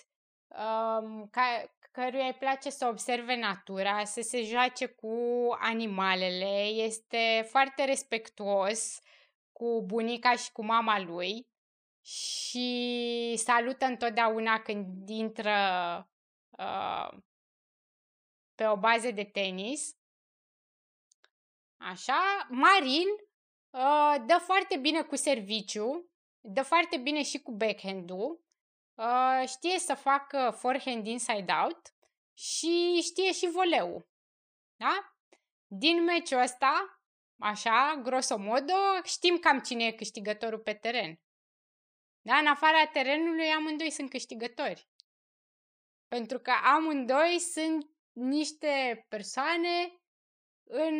um, 0.49 1.29
ca, 1.31 1.76
căruia 1.97 2.27
îi 2.27 2.33
place 2.33 2.71
să 2.71 2.87
observe 2.87 3.37
natura, 3.37 4.05
să 4.05 4.21
se 4.21 4.43
joace 4.43 4.87
cu 4.87 5.17
animalele, 5.59 6.63
este 6.65 7.47
foarte 7.49 7.85
respectuos 7.85 9.01
cu 9.53 9.83
bunica 9.87 10.37
și 10.37 10.53
cu 10.53 10.65
mama 10.65 11.01
lui 11.01 11.49
și 12.03 13.35
salută 13.37 13.85
întotdeauna 13.85 14.63
când 14.63 15.09
intră 15.09 15.59
uh, 16.59 17.19
pe 18.55 18.67
o 18.67 18.77
bază 18.77 19.11
de 19.11 19.25
tenis. 19.25 19.97
Așa, 21.77 22.47
Marin 22.51 23.09
uh, 23.71 24.15
dă 24.27 24.39
foarte 24.45 24.77
bine 24.77 25.03
cu 25.03 25.17
serviciu, 25.17 26.11
dă 26.41 26.63
foarte 26.63 26.97
bine 26.97 27.23
și 27.23 27.39
cu 27.39 27.53
backhand-ul, 27.53 28.46
uh, 28.97 29.49
știe 29.49 29.79
să 29.79 29.95
facă 29.95 30.57
forehand 30.59 31.07
inside-out 31.07 31.95
și 32.39 33.01
știe 33.03 33.33
și 33.33 33.47
voleu. 33.47 34.09
Da? 34.77 35.17
Din 35.67 36.05
meciul 36.05 36.41
ăsta, 36.41 37.01
așa, 37.39 38.01
grosomodo, 38.03 39.03
știm 39.05 39.39
cam 39.39 39.61
cine 39.61 39.85
e 39.85 39.93
câștigătorul 39.93 40.59
pe 40.59 40.75
teren. 40.75 41.21
Da? 42.21 42.37
În 42.37 42.47
afara 42.47 42.87
terenului, 42.87 43.49
amândoi 43.49 43.91
sunt 43.91 44.11
câștigători. 44.11 44.89
Pentru 46.09 46.39
că 46.39 46.51
amândoi 46.51 47.39
sunt 47.39 47.91
niște 48.13 49.05
persoane 49.09 50.01
în 50.69 50.97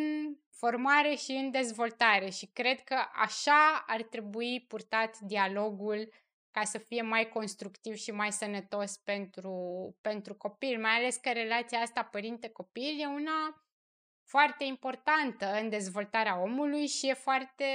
formare 0.49 1.15
și 1.15 1.31
în 1.31 1.51
dezvoltare 1.51 2.29
și 2.29 2.45
cred 2.45 2.83
că 2.83 3.05
așa 3.13 3.83
ar 3.87 4.03
trebui 4.03 4.65
purtat 4.67 5.19
dialogul 5.19 6.09
ca 6.57 6.63
să 6.63 6.77
fie 6.77 7.01
mai 7.01 7.29
constructiv 7.29 7.95
și 7.95 8.11
mai 8.11 8.31
sănătos 8.31 8.97
pentru, 8.97 9.53
pentru 10.01 10.35
copil, 10.35 10.79
mai 10.79 10.91
ales 10.91 11.15
că 11.15 11.31
relația 11.31 11.79
asta 11.79 12.03
părinte-copil 12.03 13.01
e 13.01 13.05
una 13.05 13.65
foarte 14.23 14.63
importantă 14.63 15.45
în 15.61 15.69
dezvoltarea 15.69 16.41
omului 16.41 16.87
și 16.87 17.07
e 17.07 17.13
foarte 17.13 17.65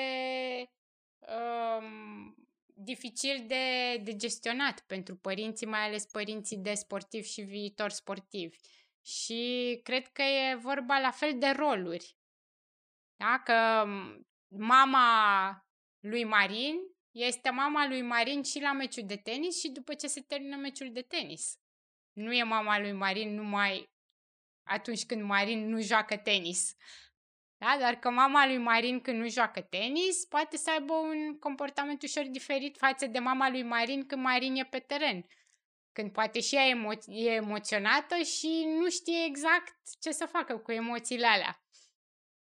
um, 1.19 2.35
dificil 2.67 3.45
de, 3.47 3.97
de 3.97 4.17
gestionat 4.17 4.81
pentru 4.81 5.17
părinții, 5.17 5.67
mai 5.67 5.87
ales 5.87 6.07
părinții 6.07 6.57
de 6.57 6.75
sportivi 6.75 7.29
și 7.29 7.41
viitor 7.41 7.91
sportivi. 7.91 8.57
Și 9.05 9.81
cred 9.83 10.07
că 10.07 10.23
e 10.23 10.55
vorba 10.55 10.99
la 10.99 11.11
fel 11.11 11.39
de 11.39 11.49
roluri. 11.49 12.17
Da? 13.17 13.43
Că 13.45 13.87
mama 14.49 15.67
lui 16.01 16.25
Marin 16.25 16.92
este 17.13 17.51
mama 17.51 17.87
lui 17.87 18.03
Marin 18.03 18.43
și 18.43 18.61
la 18.61 18.73
meciul 18.73 19.07
de 19.07 19.17
tenis 19.17 19.61
și 19.61 19.69
după 19.69 19.95
ce 19.95 20.07
se 20.07 20.21
termină 20.21 20.57
meciul 20.57 20.93
de 20.93 21.03
tenis. 21.03 21.59
Nu 22.13 22.33
e 22.33 22.43
mama 22.43 22.79
lui 22.79 22.93
Marin 22.93 23.35
numai 23.35 23.91
atunci 24.63 25.07
când 25.07 25.23
Marin 25.23 25.69
nu 25.69 25.81
joacă 25.81 26.17
tenis. 26.17 26.77
Da? 27.57 27.77
Dar 27.81 27.95
că 27.95 28.11
mama 28.11 28.47
lui 28.47 28.59
Marin 28.59 29.01
când 29.01 29.19
nu 29.19 29.29
joacă 29.29 29.61
tenis 29.61 30.25
poate 30.25 30.57
să 30.57 30.71
aibă 30.71 30.93
un 30.93 31.39
comportament 31.39 32.03
ușor 32.03 32.25
diferit 32.25 32.77
față 32.77 33.07
de 33.07 33.19
mama 33.19 33.51
lui 33.51 33.63
Marin 33.63 34.07
când 34.07 34.23
Marin 34.23 34.55
e 34.55 34.65
pe 34.65 34.79
teren. 34.79 35.27
Când 35.93 36.13
poate 36.13 36.41
și 36.41 36.55
ea 36.55 36.69
emo- 36.69 37.07
e 37.07 37.31
emoționată 37.31 38.17
și 38.23 38.65
nu 38.79 38.91
știe 38.91 39.25
exact 39.25 39.75
ce 40.01 40.11
să 40.11 40.27
facă 40.27 40.59
cu 40.59 40.73
emoțiile 40.73 41.27
alea. 41.27 41.63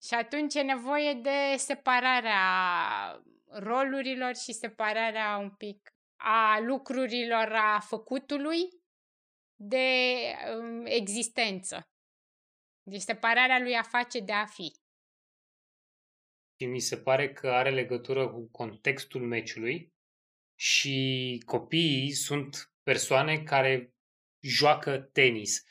Și 0.04 0.14
atunci 0.14 0.54
e 0.54 0.62
nevoie 0.62 1.14
de 1.14 1.56
separarea 1.58 2.40
rolurilor 3.52 4.36
și 4.36 4.54
separarea 4.54 5.38
un 5.38 5.50
pic 5.50 5.96
a 6.16 6.60
lucrurilor, 6.60 7.52
a 7.52 7.80
făcutului 7.80 8.60
de 9.56 9.88
um, 10.58 10.86
existență. 10.86 11.82
Deci 12.84 13.02
separarea 13.02 13.60
lui 13.60 13.76
a 13.76 13.84
face 13.84 14.20
de 14.20 14.32
a 14.32 14.46
fi. 14.46 14.76
Și 16.60 16.66
mi 16.66 16.80
se 16.80 16.98
pare 16.98 17.34
că 17.34 17.50
are 17.50 17.70
legătură 17.70 18.30
cu 18.30 18.50
contextul 18.52 19.22
meciului 19.22 19.94
și 20.60 21.42
copiii 21.46 22.12
sunt 22.12 22.72
persoane 22.84 23.44
care 23.44 23.94
joacă 24.42 25.00
tenis. 25.00 25.64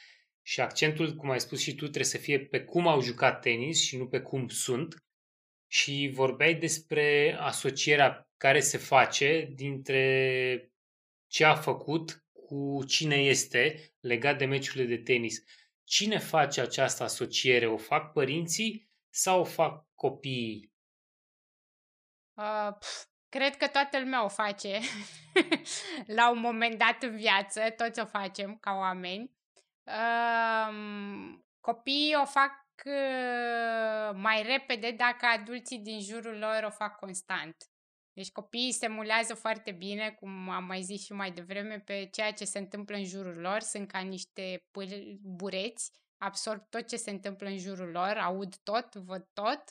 Și 0.42 0.60
accentul, 0.60 1.14
cum 1.14 1.30
ai 1.30 1.40
spus 1.40 1.60
și 1.60 1.70
tu, 1.70 1.82
trebuie 1.82 2.04
să 2.04 2.18
fie 2.18 2.46
pe 2.46 2.64
cum 2.64 2.86
au 2.86 3.00
jucat 3.00 3.40
tenis 3.40 3.82
și 3.82 3.96
nu 3.96 4.08
pe 4.08 4.20
cum 4.20 4.48
sunt 4.48 4.94
și 5.72 6.10
vorbeai 6.14 6.54
despre 6.54 7.36
asocierea 7.40 8.28
care 8.36 8.60
se 8.60 8.78
face 8.78 9.48
dintre 9.54 10.72
ce 11.26 11.44
a 11.44 11.54
făcut 11.54 12.24
cu 12.32 12.84
cine 12.86 13.16
este 13.16 13.94
legat 14.00 14.38
de 14.38 14.44
meciurile 14.44 14.96
de 14.96 15.02
tenis. 15.02 15.42
Cine 15.84 16.18
face 16.18 16.60
această 16.60 17.02
asociere? 17.02 17.66
O 17.66 17.76
fac 17.76 18.12
părinții 18.12 18.90
sau 19.10 19.40
o 19.40 19.44
fac 19.44 19.86
copiii? 19.94 20.72
Uh, 22.34 22.76
pf, 22.78 23.04
cred 23.28 23.56
că 23.56 23.66
toată 23.66 23.98
lumea 23.98 24.24
o 24.24 24.28
face 24.28 24.80
la 26.18 26.30
un 26.30 26.38
moment 26.38 26.78
dat 26.78 27.02
în 27.02 27.16
viață, 27.16 27.60
toți 27.76 28.00
o 28.00 28.04
facem 28.04 28.56
ca 28.56 28.72
oameni. 28.72 29.32
Uh, 29.82 30.74
copiii 31.60 32.14
o 32.22 32.24
fac 32.24 32.50
Uh, 32.52 32.59
mai 34.14 34.42
repede 34.42 34.90
dacă 34.90 35.26
adulții 35.26 35.78
din 35.78 36.00
jurul 36.00 36.38
lor 36.38 36.62
o 36.66 36.70
fac 36.70 36.98
constant. 36.98 37.56
Deci 38.12 38.32
copiii 38.32 38.72
se 38.72 38.88
mulează 38.88 39.34
foarte 39.34 39.70
bine, 39.70 40.10
cum 40.10 40.48
am 40.48 40.64
mai 40.64 40.82
zis 40.82 41.04
și 41.04 41.12
mai 41.12 41.30
devreme, 41.30 41.78
pe 41.78 42.08
ceea 42.12 42.32
ce 42.32 42.44
se 42.44 42.58
întâmplă 42.58 42.96
în 42.96 43.04
jurul 43.04 43.36
lor. 43.36 43.60
Sunt 43.60 43.88
ca 43.88 43.98
niște 43.98 44.64
bureți, 45.22 45.92
absorb 46.16 46.68
tot 46.68 46.88
ce 46.88 46.96
se 46.96 47.10
întâmplă 47.10 47.48
în 47.48 47.58
jurul 47.58 47.90
lor, 47.90 48.16
aud 48.16 48.56
tot, 48.56 48.94
văd 48.94 49.28
tot. 49.32 49.62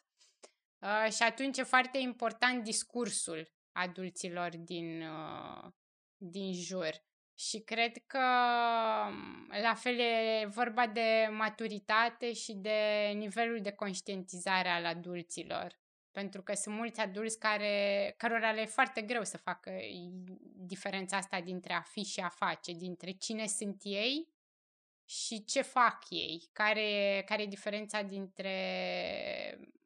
Uh, 0.79 1.11
și 1.11 1.23
atunci 1.23 1.57
e 1.57 1.63
foarte 1.63 1.97
important 1.97 2.63
discursul 2.63 3.51
adulților 3.71 4.57
din, 4.57 5.01
uh, 5.01 5.71
din 6.17 6.53
jur. 6.53 7.07
Și 7.39 7.59
cred 7.59 7.97
că 8.07 8.25
la 9.61 9.73
fel 9.75 9.99
e 9.99 10.45
vorba 10.45 10.87
de 10.87 11.29
maturitate 11.31 12.33
și 12.33 12.53
de 12.53 13.11
nivelul 13.15 13.61
de 13.61 13.71
conștientizare 13.71 14.69
al 14.69 14.85
adulților. 14.85 15.79
Pentru 16.11 16.41
că 16.41 16.53
sunt 16.53 16.75
mulți 16.75 16.99
adulți 16.99 17.39
care, 17.39 18.13
cărora 18.17 18.51
le 18.51 18.61
e 18.61 18.65
foarte 18.65 19.01
greu 19.01 19.23
să 19.23 19.37
facă 19.37 19.71
diferența 20.55 21.17
asta 21.17 21.41
dintre 21.41 21.73
a 21.73 21.81
fi 21.81 22.03
și 22.03 22.19
a 22.19 22.29
face, 22.29 22.71
dintre 22.71 23.11
cine 23.11 23.47
sunt 23.47 23.81
ei 23.83 24.27
și 25.05 25.43
ce 25.43 25.61
fac 25.61 26.03
ei, 26.09 26.49
care, 26.51 27.23
care 27.25 27.41
e 27.41 27.45
diferența 27.45 28.01
dintre 28.01 28.53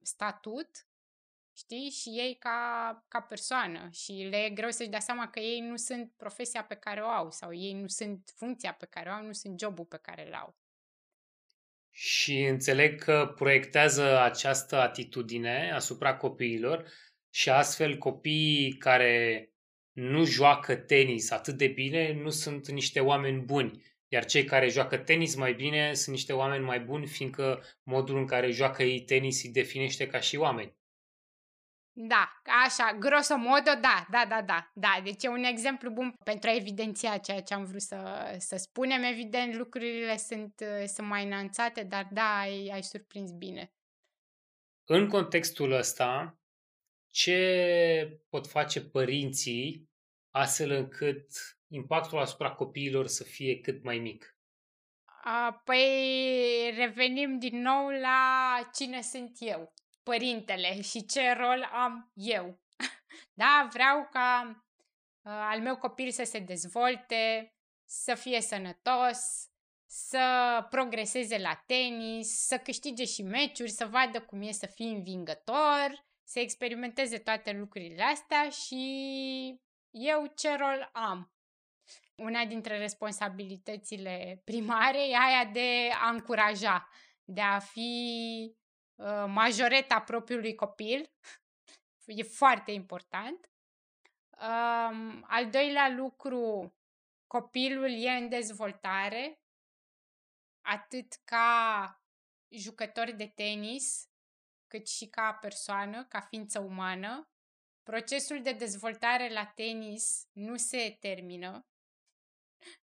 statut 0.01 0.88
știi? 1.58 1.89
Și 1.89 2.10
ei 2.10 2.36
ca, 2.39 3.06
ca 3.08 3.22
persoană 3.22 3.89
și 3.91 4.12
le 4.12 4.38
e 4.38 4.49
greu 4.49 4.70
să-și 4.70 4.89
dea 4.89 4.99
seama 4.99 5.30
că 5.30 5.39
ei 5.39 5.60
nu 5.60 5.76
sunt 5.76 6.14
profesia 6.18 6.64
pe 6.64 6.76
care 6.76 7.01
o 7.01 7.08
au 7.08 7.32
sau 7.32 7.54
ei 7.54 7.74
nu 7.74 7.88
sunt 7.88 8.34
funcția 8.36 8.74
pe 8.74 8.86
care 8.86 9.10
o 9.10 9.14
au, 9.14 9.26
nu 9.26 9.34
sunt 9.34 9.60
jobul 9.60 9.86
pe 9.86 9.99
care 10.01 10.28
îl 10.28 10.34
au. 10.34 10.56
Și 11.95 12.39
înțeleg 12.41 13.04
că 13.04 13.34
proiectează 13.36 14.20
această 14.20 14.76
atitudine 14.76 15.72
asupra 15.74 16.18
copiilor 16.18 16.91
și 17.30 17.49
astfel 17.49 17.97
copiii 17.97 18.78
care 18.78 19.47
nu 19.91 20.26
joacă 20.26 20.76
tenis 20.76 21.32
atât 21.32 21.58
de 21.58 21.68
bine 21.68 22.14
nu 22.14 22.30
sunt 22.30 22.70
niște 22.70 22.99
oameni 22.99 23.41
buni, 23.41 23.84
iar 24.08 24.26
cei 24.26 24.43
care 24.43 24.70
joacă 24.70 24.97
tenis 24.97 25.36
mai 25.36 25.54
bine 25.54 25.93
sunt 25.93 26.16
niște 26.16 26.34
oameni 26.34 26.64
mai 26.64 26.80
buni, 26.80 27.08
fiindcă 27.08 27.64
modul 27.84 28.18
în 28.18 28.26
care 28.26 28.51
joacă 28.51 28.84
ei 28.84 29.01
tenis 29.01 29.43
îi 29.43 29.49
definește 29.49 30.08
ca 30.08 30.20
și 30.20 30.36
oameni. 30.36 30.76
Da, 31.95 32.41
așa, 32.65 32.95
grosomodo, 32.99 33.71
da, 33.81 34.05
da, 34.09 34.25
da, 34.29 34.41
da, 34.41 34.71
da. 34.73 34.99
Deci 35.03 35.23
e 35.23 35.27
un 35.27 35.43
exemplu 35.43 35.89
bun 35.89 36.13
pentru 36.23 36.49
a 36.49 36.55
evidenția 36.55 37.17
ceea 37.17 37.41
ce 37.41 37.53
am 37.53 37.65
vrut 37.65 37.81
să, 37.81 38.35
să 38.39 38.55
spunem. 38.55 39.03
Evident, 39.03 39.55
lucrurile 39.55 40.17
sunt, 40.17 40.63
sunt 40.85 41.07
mai 41.07 41.25
înanțate, 41.25 41.83
dar 41.83 42.07
da, 42.11 42.37
ai, 42.39 42.69
ai 42.73 42.83
surprins 42.83 43.31
bine. 43.31 43.73
În 44.85 45.07
contextul 45.07 45.71
ăsta, 45.71 46.37
ce 47.09 48.19
pot 48.29 48.47
face 48.47 48.81
părinții 48.81 49.89
astfel 50.31 50.71
încât 50.71 51.27
impactul 51.67 52.19
asupra 52.19 52.51
copiilor 52.51 53.07
să 53.07 53.23
fie 53.23 53.59
cât 53.59 53.83
mai 53.83 53.97
mic? 53.97 54.37
A, 55.23 55.61
păi 55.63 56.73
revenim 56.75 57.39
din 57.39 57.61
nou 57.61 57.89
la 57.89 58.69
cine 58.73 59.01
sunt 59.01 59.37
eu, 59.39 59.73
părintele 60.04 60.82
și 60.82 61.06
ce 61.06 61.32
rol 61.32 61.70
am 61.72 62.12
eu. 62.14 62.60
da, 63.41 63.68
vreau 63.72 64.08
ca 64.12 64.64
uh, 65.22 65.32
al 65.32 65.62
meu 65.62 65.78
copil 65.78 66.12
să 66.12 66.24
se 66.24 66.39
dezvolte, 66.39 67.54
să 67.86 68.16
fie 68.16 68.41
sănătos, 68.41 69.47
să 69.86 70.68
progreseze 70.70 71.38
la 71.38 71.64
tenis, 71.66 72.45
să 72.45 72.58
câștige 72.58 73.06
și 73.06 73.22
meciuri, 73.22 73.70
să 73.70 73.86
vadă 73.86 74.22
cum 74.22 74.41
e 74.41 74.51
să 74.51 74.66
fie 74.66 74.89
învingător, 74.89 76.06
să 76.24 76.39
experimenteze 76.39 77.18
toate 77.18 77.51
lucrurile 77.51 78.04
astea 78.04 78.49
și 78.49 79.62
eu 79.91 80.32
ce 80.36 80.56
rol 80.56 80.89
am. 80.93 81.32
Una 82.16 82.45
dintre 82.45 82.78
responsabilitățile 82.78 84.41
primare 84.43 85.08
e 85.08 85.16
aia 85.16 85.45
de 85.45 85.89
a 86.01 86.10
încuraja, 86.10 86.89
de 87.24 87.41
a 87.41 87.60
fi 87.60 87.91
uh, 88.49 88.62
majoreta 89.28 90.01
propriului 90.01 90.56
copil. 90.56 91.12
E 92.06 92.24
foarte 92.24 92.72
important. 92.72 93.51
Um, 94.32 95.26
al 95.28 95.49
doilea 95.49 95.89
lucru, 95.89 96.74
copilul 97.28 97.89
e 97.89 98.10
în 98.10 98.30
dezvoltare, 98.30 99.41
atât 100.62 101.14
ca 101.24 102.01
jucător 102.49 103.12
de 103.12 103.28
tenis, 103.28 104.10
cât 104.68 104.88
și 104.88 105.08
ca 105.08 105.34
persoană, 105.34 106.06
ca 106.06 106.20
ființă 106.20 106.60
umană. 106.60 107.30
Procesul 107.84 108.41
de 108.41 108.51
dezvoltare 108.51 109.34
la 109.34 109.45
tenis 109.45 110.28
nu 110.32 110.58
se 110.58 110.97
termină 110.99 111.68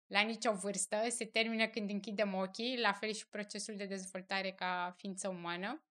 la 0.06 0.20
nicio 0.20 0.52
vârstă, 0.52 1.08
se 1.08 1.24
termină 1.24 1.68
când 1.68 1.90
închidem 1.90 2.34
ochii, 2.34 2.78
la 2.78 2.92
fel 2.92 3.12
și 3.12 3.28
procesul 3.28 3.76
de 3.76 3.86
dezvoltare 3.86 4.52
ca 4.52 4.94
ființă 4.96 5.28
umană. 5.28 5.84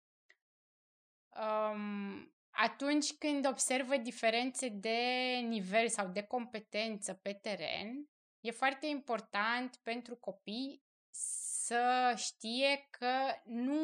Um, 1.39 2.33
atunci 2.49 3.13
când 3.13 3.47
observă 3.47 3.97
diferențe 3.97 4.69
de 4.69 4.99
nivel 5.43 5.89
sau 5.89 6.07
de 6.07 6.21
competență 6.23 7.13
pe 7.13 7.33
teren, 7.33 8.09
e 8.39 8.51
foarte 8.51 8.85
important 8.85 9.75
pentru 9.75 10.15
copii 10.15 10.83
să 11.09 12.13
știe 12.15 12.87
că 12.89 13.35
nu 13.43 13.81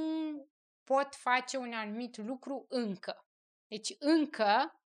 pot 0.83 1.15
face 1.15 1.57
un 1.57 1.73
anumit 1.73 2.17
lucru 2.17 2.65
încă. 2.69 3.25
Deci 3.67 3.95
încă, 3.99 4.81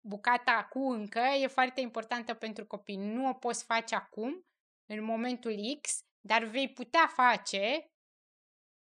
bucata 0.00 0.64
cu 0.64 0.90
încă 0.90 1.18
e 1.18 1.46
foarte 1.46 1.80
importantă 1.80 2.34
pentru 2.34 2.66
copii. 2.66 2.96
Nu 2.96 3.28
o 3.28 3.34
poți 3.34 3.64
face 3.64 3.94
acum, 3.94 4.46
în 4.86 5.04
momentul 5.04 5.54
X, 5.80 6.04
dar 6.20 6.44
vei 6.44 6.72
putea 6.72 7.06
face 7.06 7.90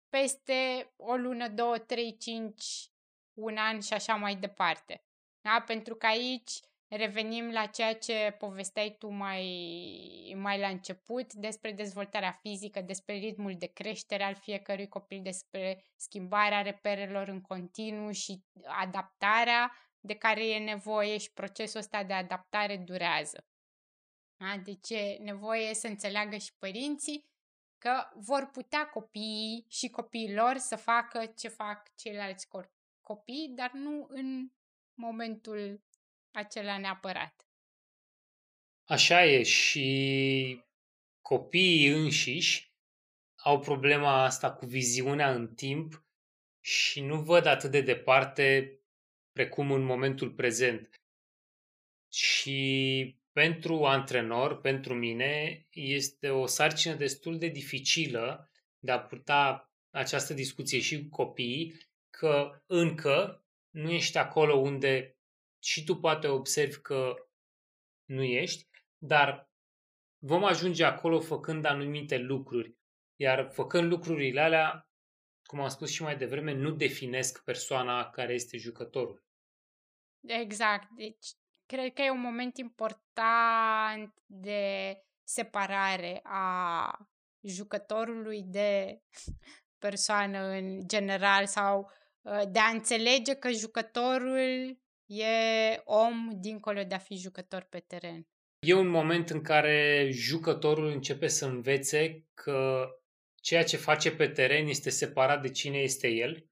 peste 0.08 0.92
o 0.96 1.16
lună, 1.16 1.48
două, 1.48 1.78
trei, 1.78 2.16
cinci, 2.16 2.90
un 3.34 3.56
an 3.56 3.80
și 3.80 3.92
așa 3.92 4.14
mai 4.14 4.36
departe. 4.36 5.04
Da? 5.40 5.62
Pentru 5.66 5.94
că 5.94 6.06
aici 6.06 6.50
revenim 6.88 7.50
la 7.50 7.66
ceea 7.66 7.94
ce 7.94 8.36
povesteai 8.38 8.96
tu 8.98 9.08
mai, 9.08 10.34
mai 10.36 10.58
la 10.58 10.68
început 10.68 11.32
despre 11.32 11.72
dezvoltarea 11.72 12.30
fizică, 12.30 12.80
despre 12.80 13.14
ritmul 13.14 13.54
de 13.58 13.66
creștere 13.66 14.22
al 14.22 14.34
fiecărui 14.34 14.88
copil, 14.88 15.22
despre 15.22 15.84
schimbarea 15.96 16.62
reperelor 16.62 17.28
în 17.28 17.40
continuu 17.40 18.10
și 18.10 18.44
adaptarea 18.64 19.72
de 20.00 20.14
care 20.14 20.48
e 20.48 20.58
nevoie 20.58 21.18
și 21.18 21.32
procesul 21.32 21.80
ăsta 21.80 22.04
de 22.04 22.12
adaptare 22.12 22.76
durează. 22.76 23.46
Da? 24.36 24.56
Deci 24.56 24.90
e 24.90 25.18
nevoie 25.20 25.74
să 25.74 25.86
înțeleagă 25.86 26.36
și 26.36 26.56
părinții 26.58 27.24
că 27.86 28.08
vor 28.14 28.48
putea 28.52 28.88
copiii 28.88 29.66
și 29.68 29.88
copiii 29.88 30.34
lor 30.34 30.56
să 30.56 30.76
facă 30.76 31.26
ce 31.26 31.48
fac 31.48 31.94
ceilalți 31.94 32.48
copii, 33.00 33.52
dar 33.56 33.70
nu 33.72 34.06
în 34.08 34.50
momentul 34.94 35.84
acela 36.30 36.78
neapărat. 36.78 37.46
Așa 38.84 39.24
e 39.24 39.42
și 39.42 40.64
copiii 41.20 41.88
înșiși 41.88 42.74
au 43.36 43.60
problema 43.60 44.24
asta 44.24 44.52
cu 44.52 44.66
viziunea 44.66 45.34
în 45.34 45.54
timp 45.54 46.04
și 46.60 47.00
nu 47.00 47.22
văd 47.22 47.46
atât 47.46 47.70
de 47.70 47.80
departe 47.80 48.78
precum 49.32 49.70
în 49.70 49.82
momentul 49.82 50.30
prezent. 50.32 50.94
Și 52.12 53.20
pentru 53.36 53.84
antrenor, 53.84 54.60
pentru 54.60 54.94
mine, 54.94 55.66
este 55.70 56.30
o 56.30 56.46
sarcină 56.46 56.94
destul 56.94 57.38
de 57.38 57.46
dificilă 57.46 58.50
de 58.78 58.90
a 58.92 59.00
purta 59.00 59.72
această 59.90 60.34
discuție 60.34 60.80
și 60.80 61.02
cu 61.02 61.08
copiii, 61.08 61.80
că 62.10 62.62
încă 62.66 63.44
nu 63.70 63.90
ești 63.90 64.18
acolo 64.18 64.54
unde 64.54 65.18
și 65.62 65.84
tu 65.84 65.96
poate 65.96 66.28
observi 66.28 66.80
că 66.80 67.14
nu 68.04 68.22
ești, 68.22 68.68
dar 68.98 69.50
vom 70.18 70.44
ajunge 70.44 70.84
acolo 70.84 71.20
făcând 71.20 71.64
anumite 71.64 72.18
lucruri. 72.18 72.76
Iar 73.16 73.50
făcând 73.52 73.90
lucrurile 73.90 74.40
alea, 74.40 74.90
cum 75.42 75.60
am 75.60 75.68
spus 75.68 75.90
și 75.90 76.02
mai 76.02 76.16
devreme, 76.16 76.52
nu 76.52 76.70
definesc 76.70 77.44
persoana 77.44 78.10
care 78.10 78.32
este 78.32 78.56
jucătorul. 78.56 79.24
Exact. 80.26 80.88
Deci, 80.96 81.26
cred 81.66 81.92
că 81.92 82.02
e 82.02 82.10
un 82.10 82.20
moment 82.20 82.56
important 82.56 84.14
de 84.26 84.96
separare 85.22 86.20
a 86.22 87.08
jucătorului 87.42 88.42
de 88.42 89.02
persoană 89.84 90.38
în 90.38 90.80
general 90.86 91.46
sau 91.46 91.90
uh, 92.22 92.42
de 92.48 92.58
a 92.58 92.68
înțelege 92.68 93.34
că 93.34 93.50
jucătorul 93.50 94.78
E 95.06 95.82
om 95.84 96.30
dincolo 96.40 96.82
de 96.82 96.94
a 96.94 96.98
fi 96.98 97.16
jucător 97.16 97.62
pe 97.62 97.78
teren. 97.78 98.26
E 98.58 98.74
un 98.74 98.88
moment 98.88 99.30
în 99.30 99.42
care 99.42 100.08
jucătorul 100.12 100.86
începe 100.86 101.28
să 101.28 101.46
învețe 101.46 102.24
că 102.34 102.88
ceea 103.34 103.64
ce 103.64 103.76
face 103.76 104.10
pe 104.12 104.28
teren 104.28 104.66
este 104.66 104.90
separat 104.90 105.42
de 105.42 105.50
cine 105.50 105.78
este 105.78 106.08
el 106.08 106.46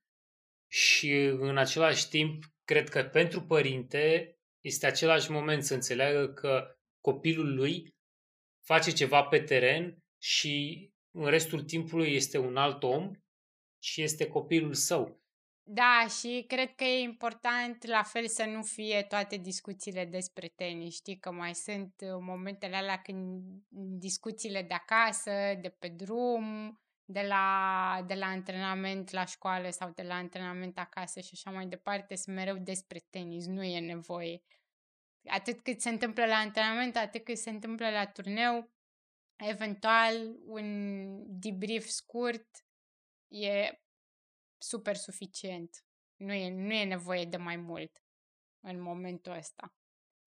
și 0.69 1.13
în 1.23 1.59
același 1.59 2.09
timp 2.09 2.45
cred 2.65 2.89
că 2.89 3.03
pentru 3.03 3.43
părinte 3.43 4.34
este 4.65 4.87
același 4.87 5.31
moment 5.31 5.65
să 5.65 5.75
înțeleagă 5.75 6.33
că 6.33 6.77
copilul 7.01 7.55
lui 7.55 7.95
face 8.67 8.93
ceva 8.93 9.23
pe 9.23 9.41
teren 9.41 9.99
și 10.23 10.89
în 11.11 11.27
restul 11.27 11.63
timpului 11.63 12.15
este 12.15 12.39
un 12.39 12.57
alt 12.57 12.83
om 12.83 13.11
și 13.83 14.03
este 14.03 14.27
copilul 14.27 14.75
său. 14.75 15.23
Da, 15.67 16.07
și 16.21 16.45
cred 16.49 16.75
că 16.75 16.85
e 16.85 16.99
important 17.03 17.87
la 17.87 18.03
fel 18.03 18.29
să 18.29 18.45
nu 18.45 18.63
fie 18.63 19.03
toate 19.03 19.37
discuțiile 19.37 20.05
despre 20.05 20.53
tenis. 20.55 20.95
Știi 20.95 21.19
că 21.19 21.33
mai 21.33 21.55
sunt 21.55 21.95
uh, 22.01 22.09
momentele 22.21 22.77
alea 22.77 23.03
când 23.03 23.43
discuțiile 23.99 24.63
de 24.63 24.75
acasă, 24.75 25.31
de 25.61 25.69
pe 25.69 25.89
drum, 25.89 26.79
de 27.05 27.23
la, 27.23 28.05
de 28.07 28.15
la 28.15 28.27
antrenament 28.27 29.11
la 29.11 29.25
școală 29.25 29.71
sau 29.71 29.91
de 29.91 30.03
la 30.03 30.15
antrenament 30.15 30.79
acasă 30.79 31.21
și 31.21 31.31
așa 31.33 31.51
mai 31.51 31.67
departe, 31.67 32.15
sunt 32.15 32.37
mereu 32.37 32.57
despre 32.57 32.99
tenis, 33.11 33.47
nu 33.47 33.63
e 33.63 33.81
nevoie. 33.81 34.43
Atât 35.27 35.61
cât 35.61 35.81
se 35.81 35.89
întâmplă 35.89 36.27
la 36.27 36.37
antrenament, 36.37 36.97
atât 36.97 37.25
cât 37.25 37.37
se 37.37 37.51
întâmplă 37.51 37.91
la 37.91 38.07
turneu, 38.07 38.73
eventual 39.37 40.37
un 40.47 41.39
debrief 41.39 41.87
scurt 41.87 42.67
e 43.29 43.79
super 44.59 44.97
suficient. 44.97 45.85
Nu 46.17 46.33
e, 46.33 46.51
nu 46.51 46.73
e 46.73 46.85
nevoie 46.85 47.25
de 47.25 47.37
mai 47.37 47.57
mult 47.57 48.03
în 48.61 48.81
momentul 48.81 49.33
ăsta. 49.33 49.75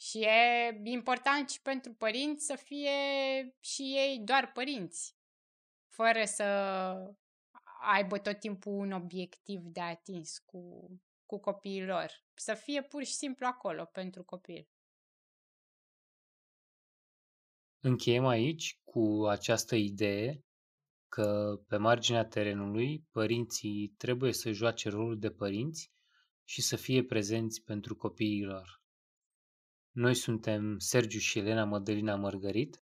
Și 0.01 0.19
e 0.19 0.81
important 0.83 1.49
și 1.49 1.61
pentru 1.61 1.93
părinți 1.93 2.45
să 2.45 2.55
fie 2.55 2.91
și 3.59 3.81
ei 3.81 4.19
doar 4.19 4.51
părinți, 4.51 5.16
fără 5.97 6.23
să 6.25 6.43
aibă 7.81 8.17
tot 8.17 8.39
timpul 8.39 8.73
un 8.73 8.91
obiectiv 8.91 9.61
de 9.61 9.79
atins 9.79 10.37
cu, 10.37 10.91
cu 11.25 11.39
copiii 11.39 11.85
lor. 11.85 12.11
Să 12.33 12.53
fie 12.53 12.81
pur 12.81 13.03
și 13.03 13.13
simplu 13.13 13.45
acolo 13.45 13.85
pentru 13.85 14.23
copil. 14.23 14.67
Încheiem 17.79 18.25
aici 18.25 18.79
cu 18.83 19.25
această 19.29 19.75
idee 19.75 20.43
că 21.09 21.59
pe 21.67 21.77
marginea 21.77 22.25
terenului 22.25 23.07
părinții 23.11 23.93
trebuie 23.97 24.33
să 24.33 24.51
joace 24.51 24.89
rolul 24.89 25.19
de 25.19 25.31
părinți 25.31 25.91
și 26.43 26.61
să 26.61 26.75
fie 26.75 27.03
prezenți 27.03 27.63
pentru 27.63 27.95
copiii 27.95 28.43
lor. 28.43 28.81
Noi 29.91 30.15
suntem 30.15 30.79
Sergiu 30.79 31.19
și 31.19 31.39
Elena 31.39 31.63
Mădălina 31.65 32.15
Mărgărit. 32.15 32.81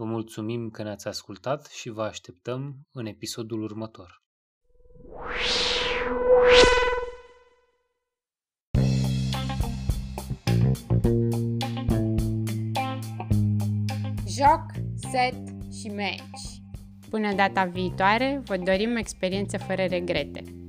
Vă 0.00 0.06
mulțumim 0.06 0.70
că 0.70 0.82
ne-ați 0.82 1.08
ascultat 1.08 1.66
și 1.66 1.88
vă 1.90 2.02
așteptăm 2.02 2.86
în 2.92 3.06
episodul 3.06 3.62
următor. 3.62 4.22
Joc, 14.26 14.64
set 15.10 15.34
și 15.80 15.88
meci. 15.88 16.62
Până 17.10 17.34
data 17.34 17.64
viitoare, 17.64 18.42
vă 18.44 18.56
dorim 18.56 18.96
experiențe 18.96 19.58
fără 19.58 19.84
regrete. 19.84 20.59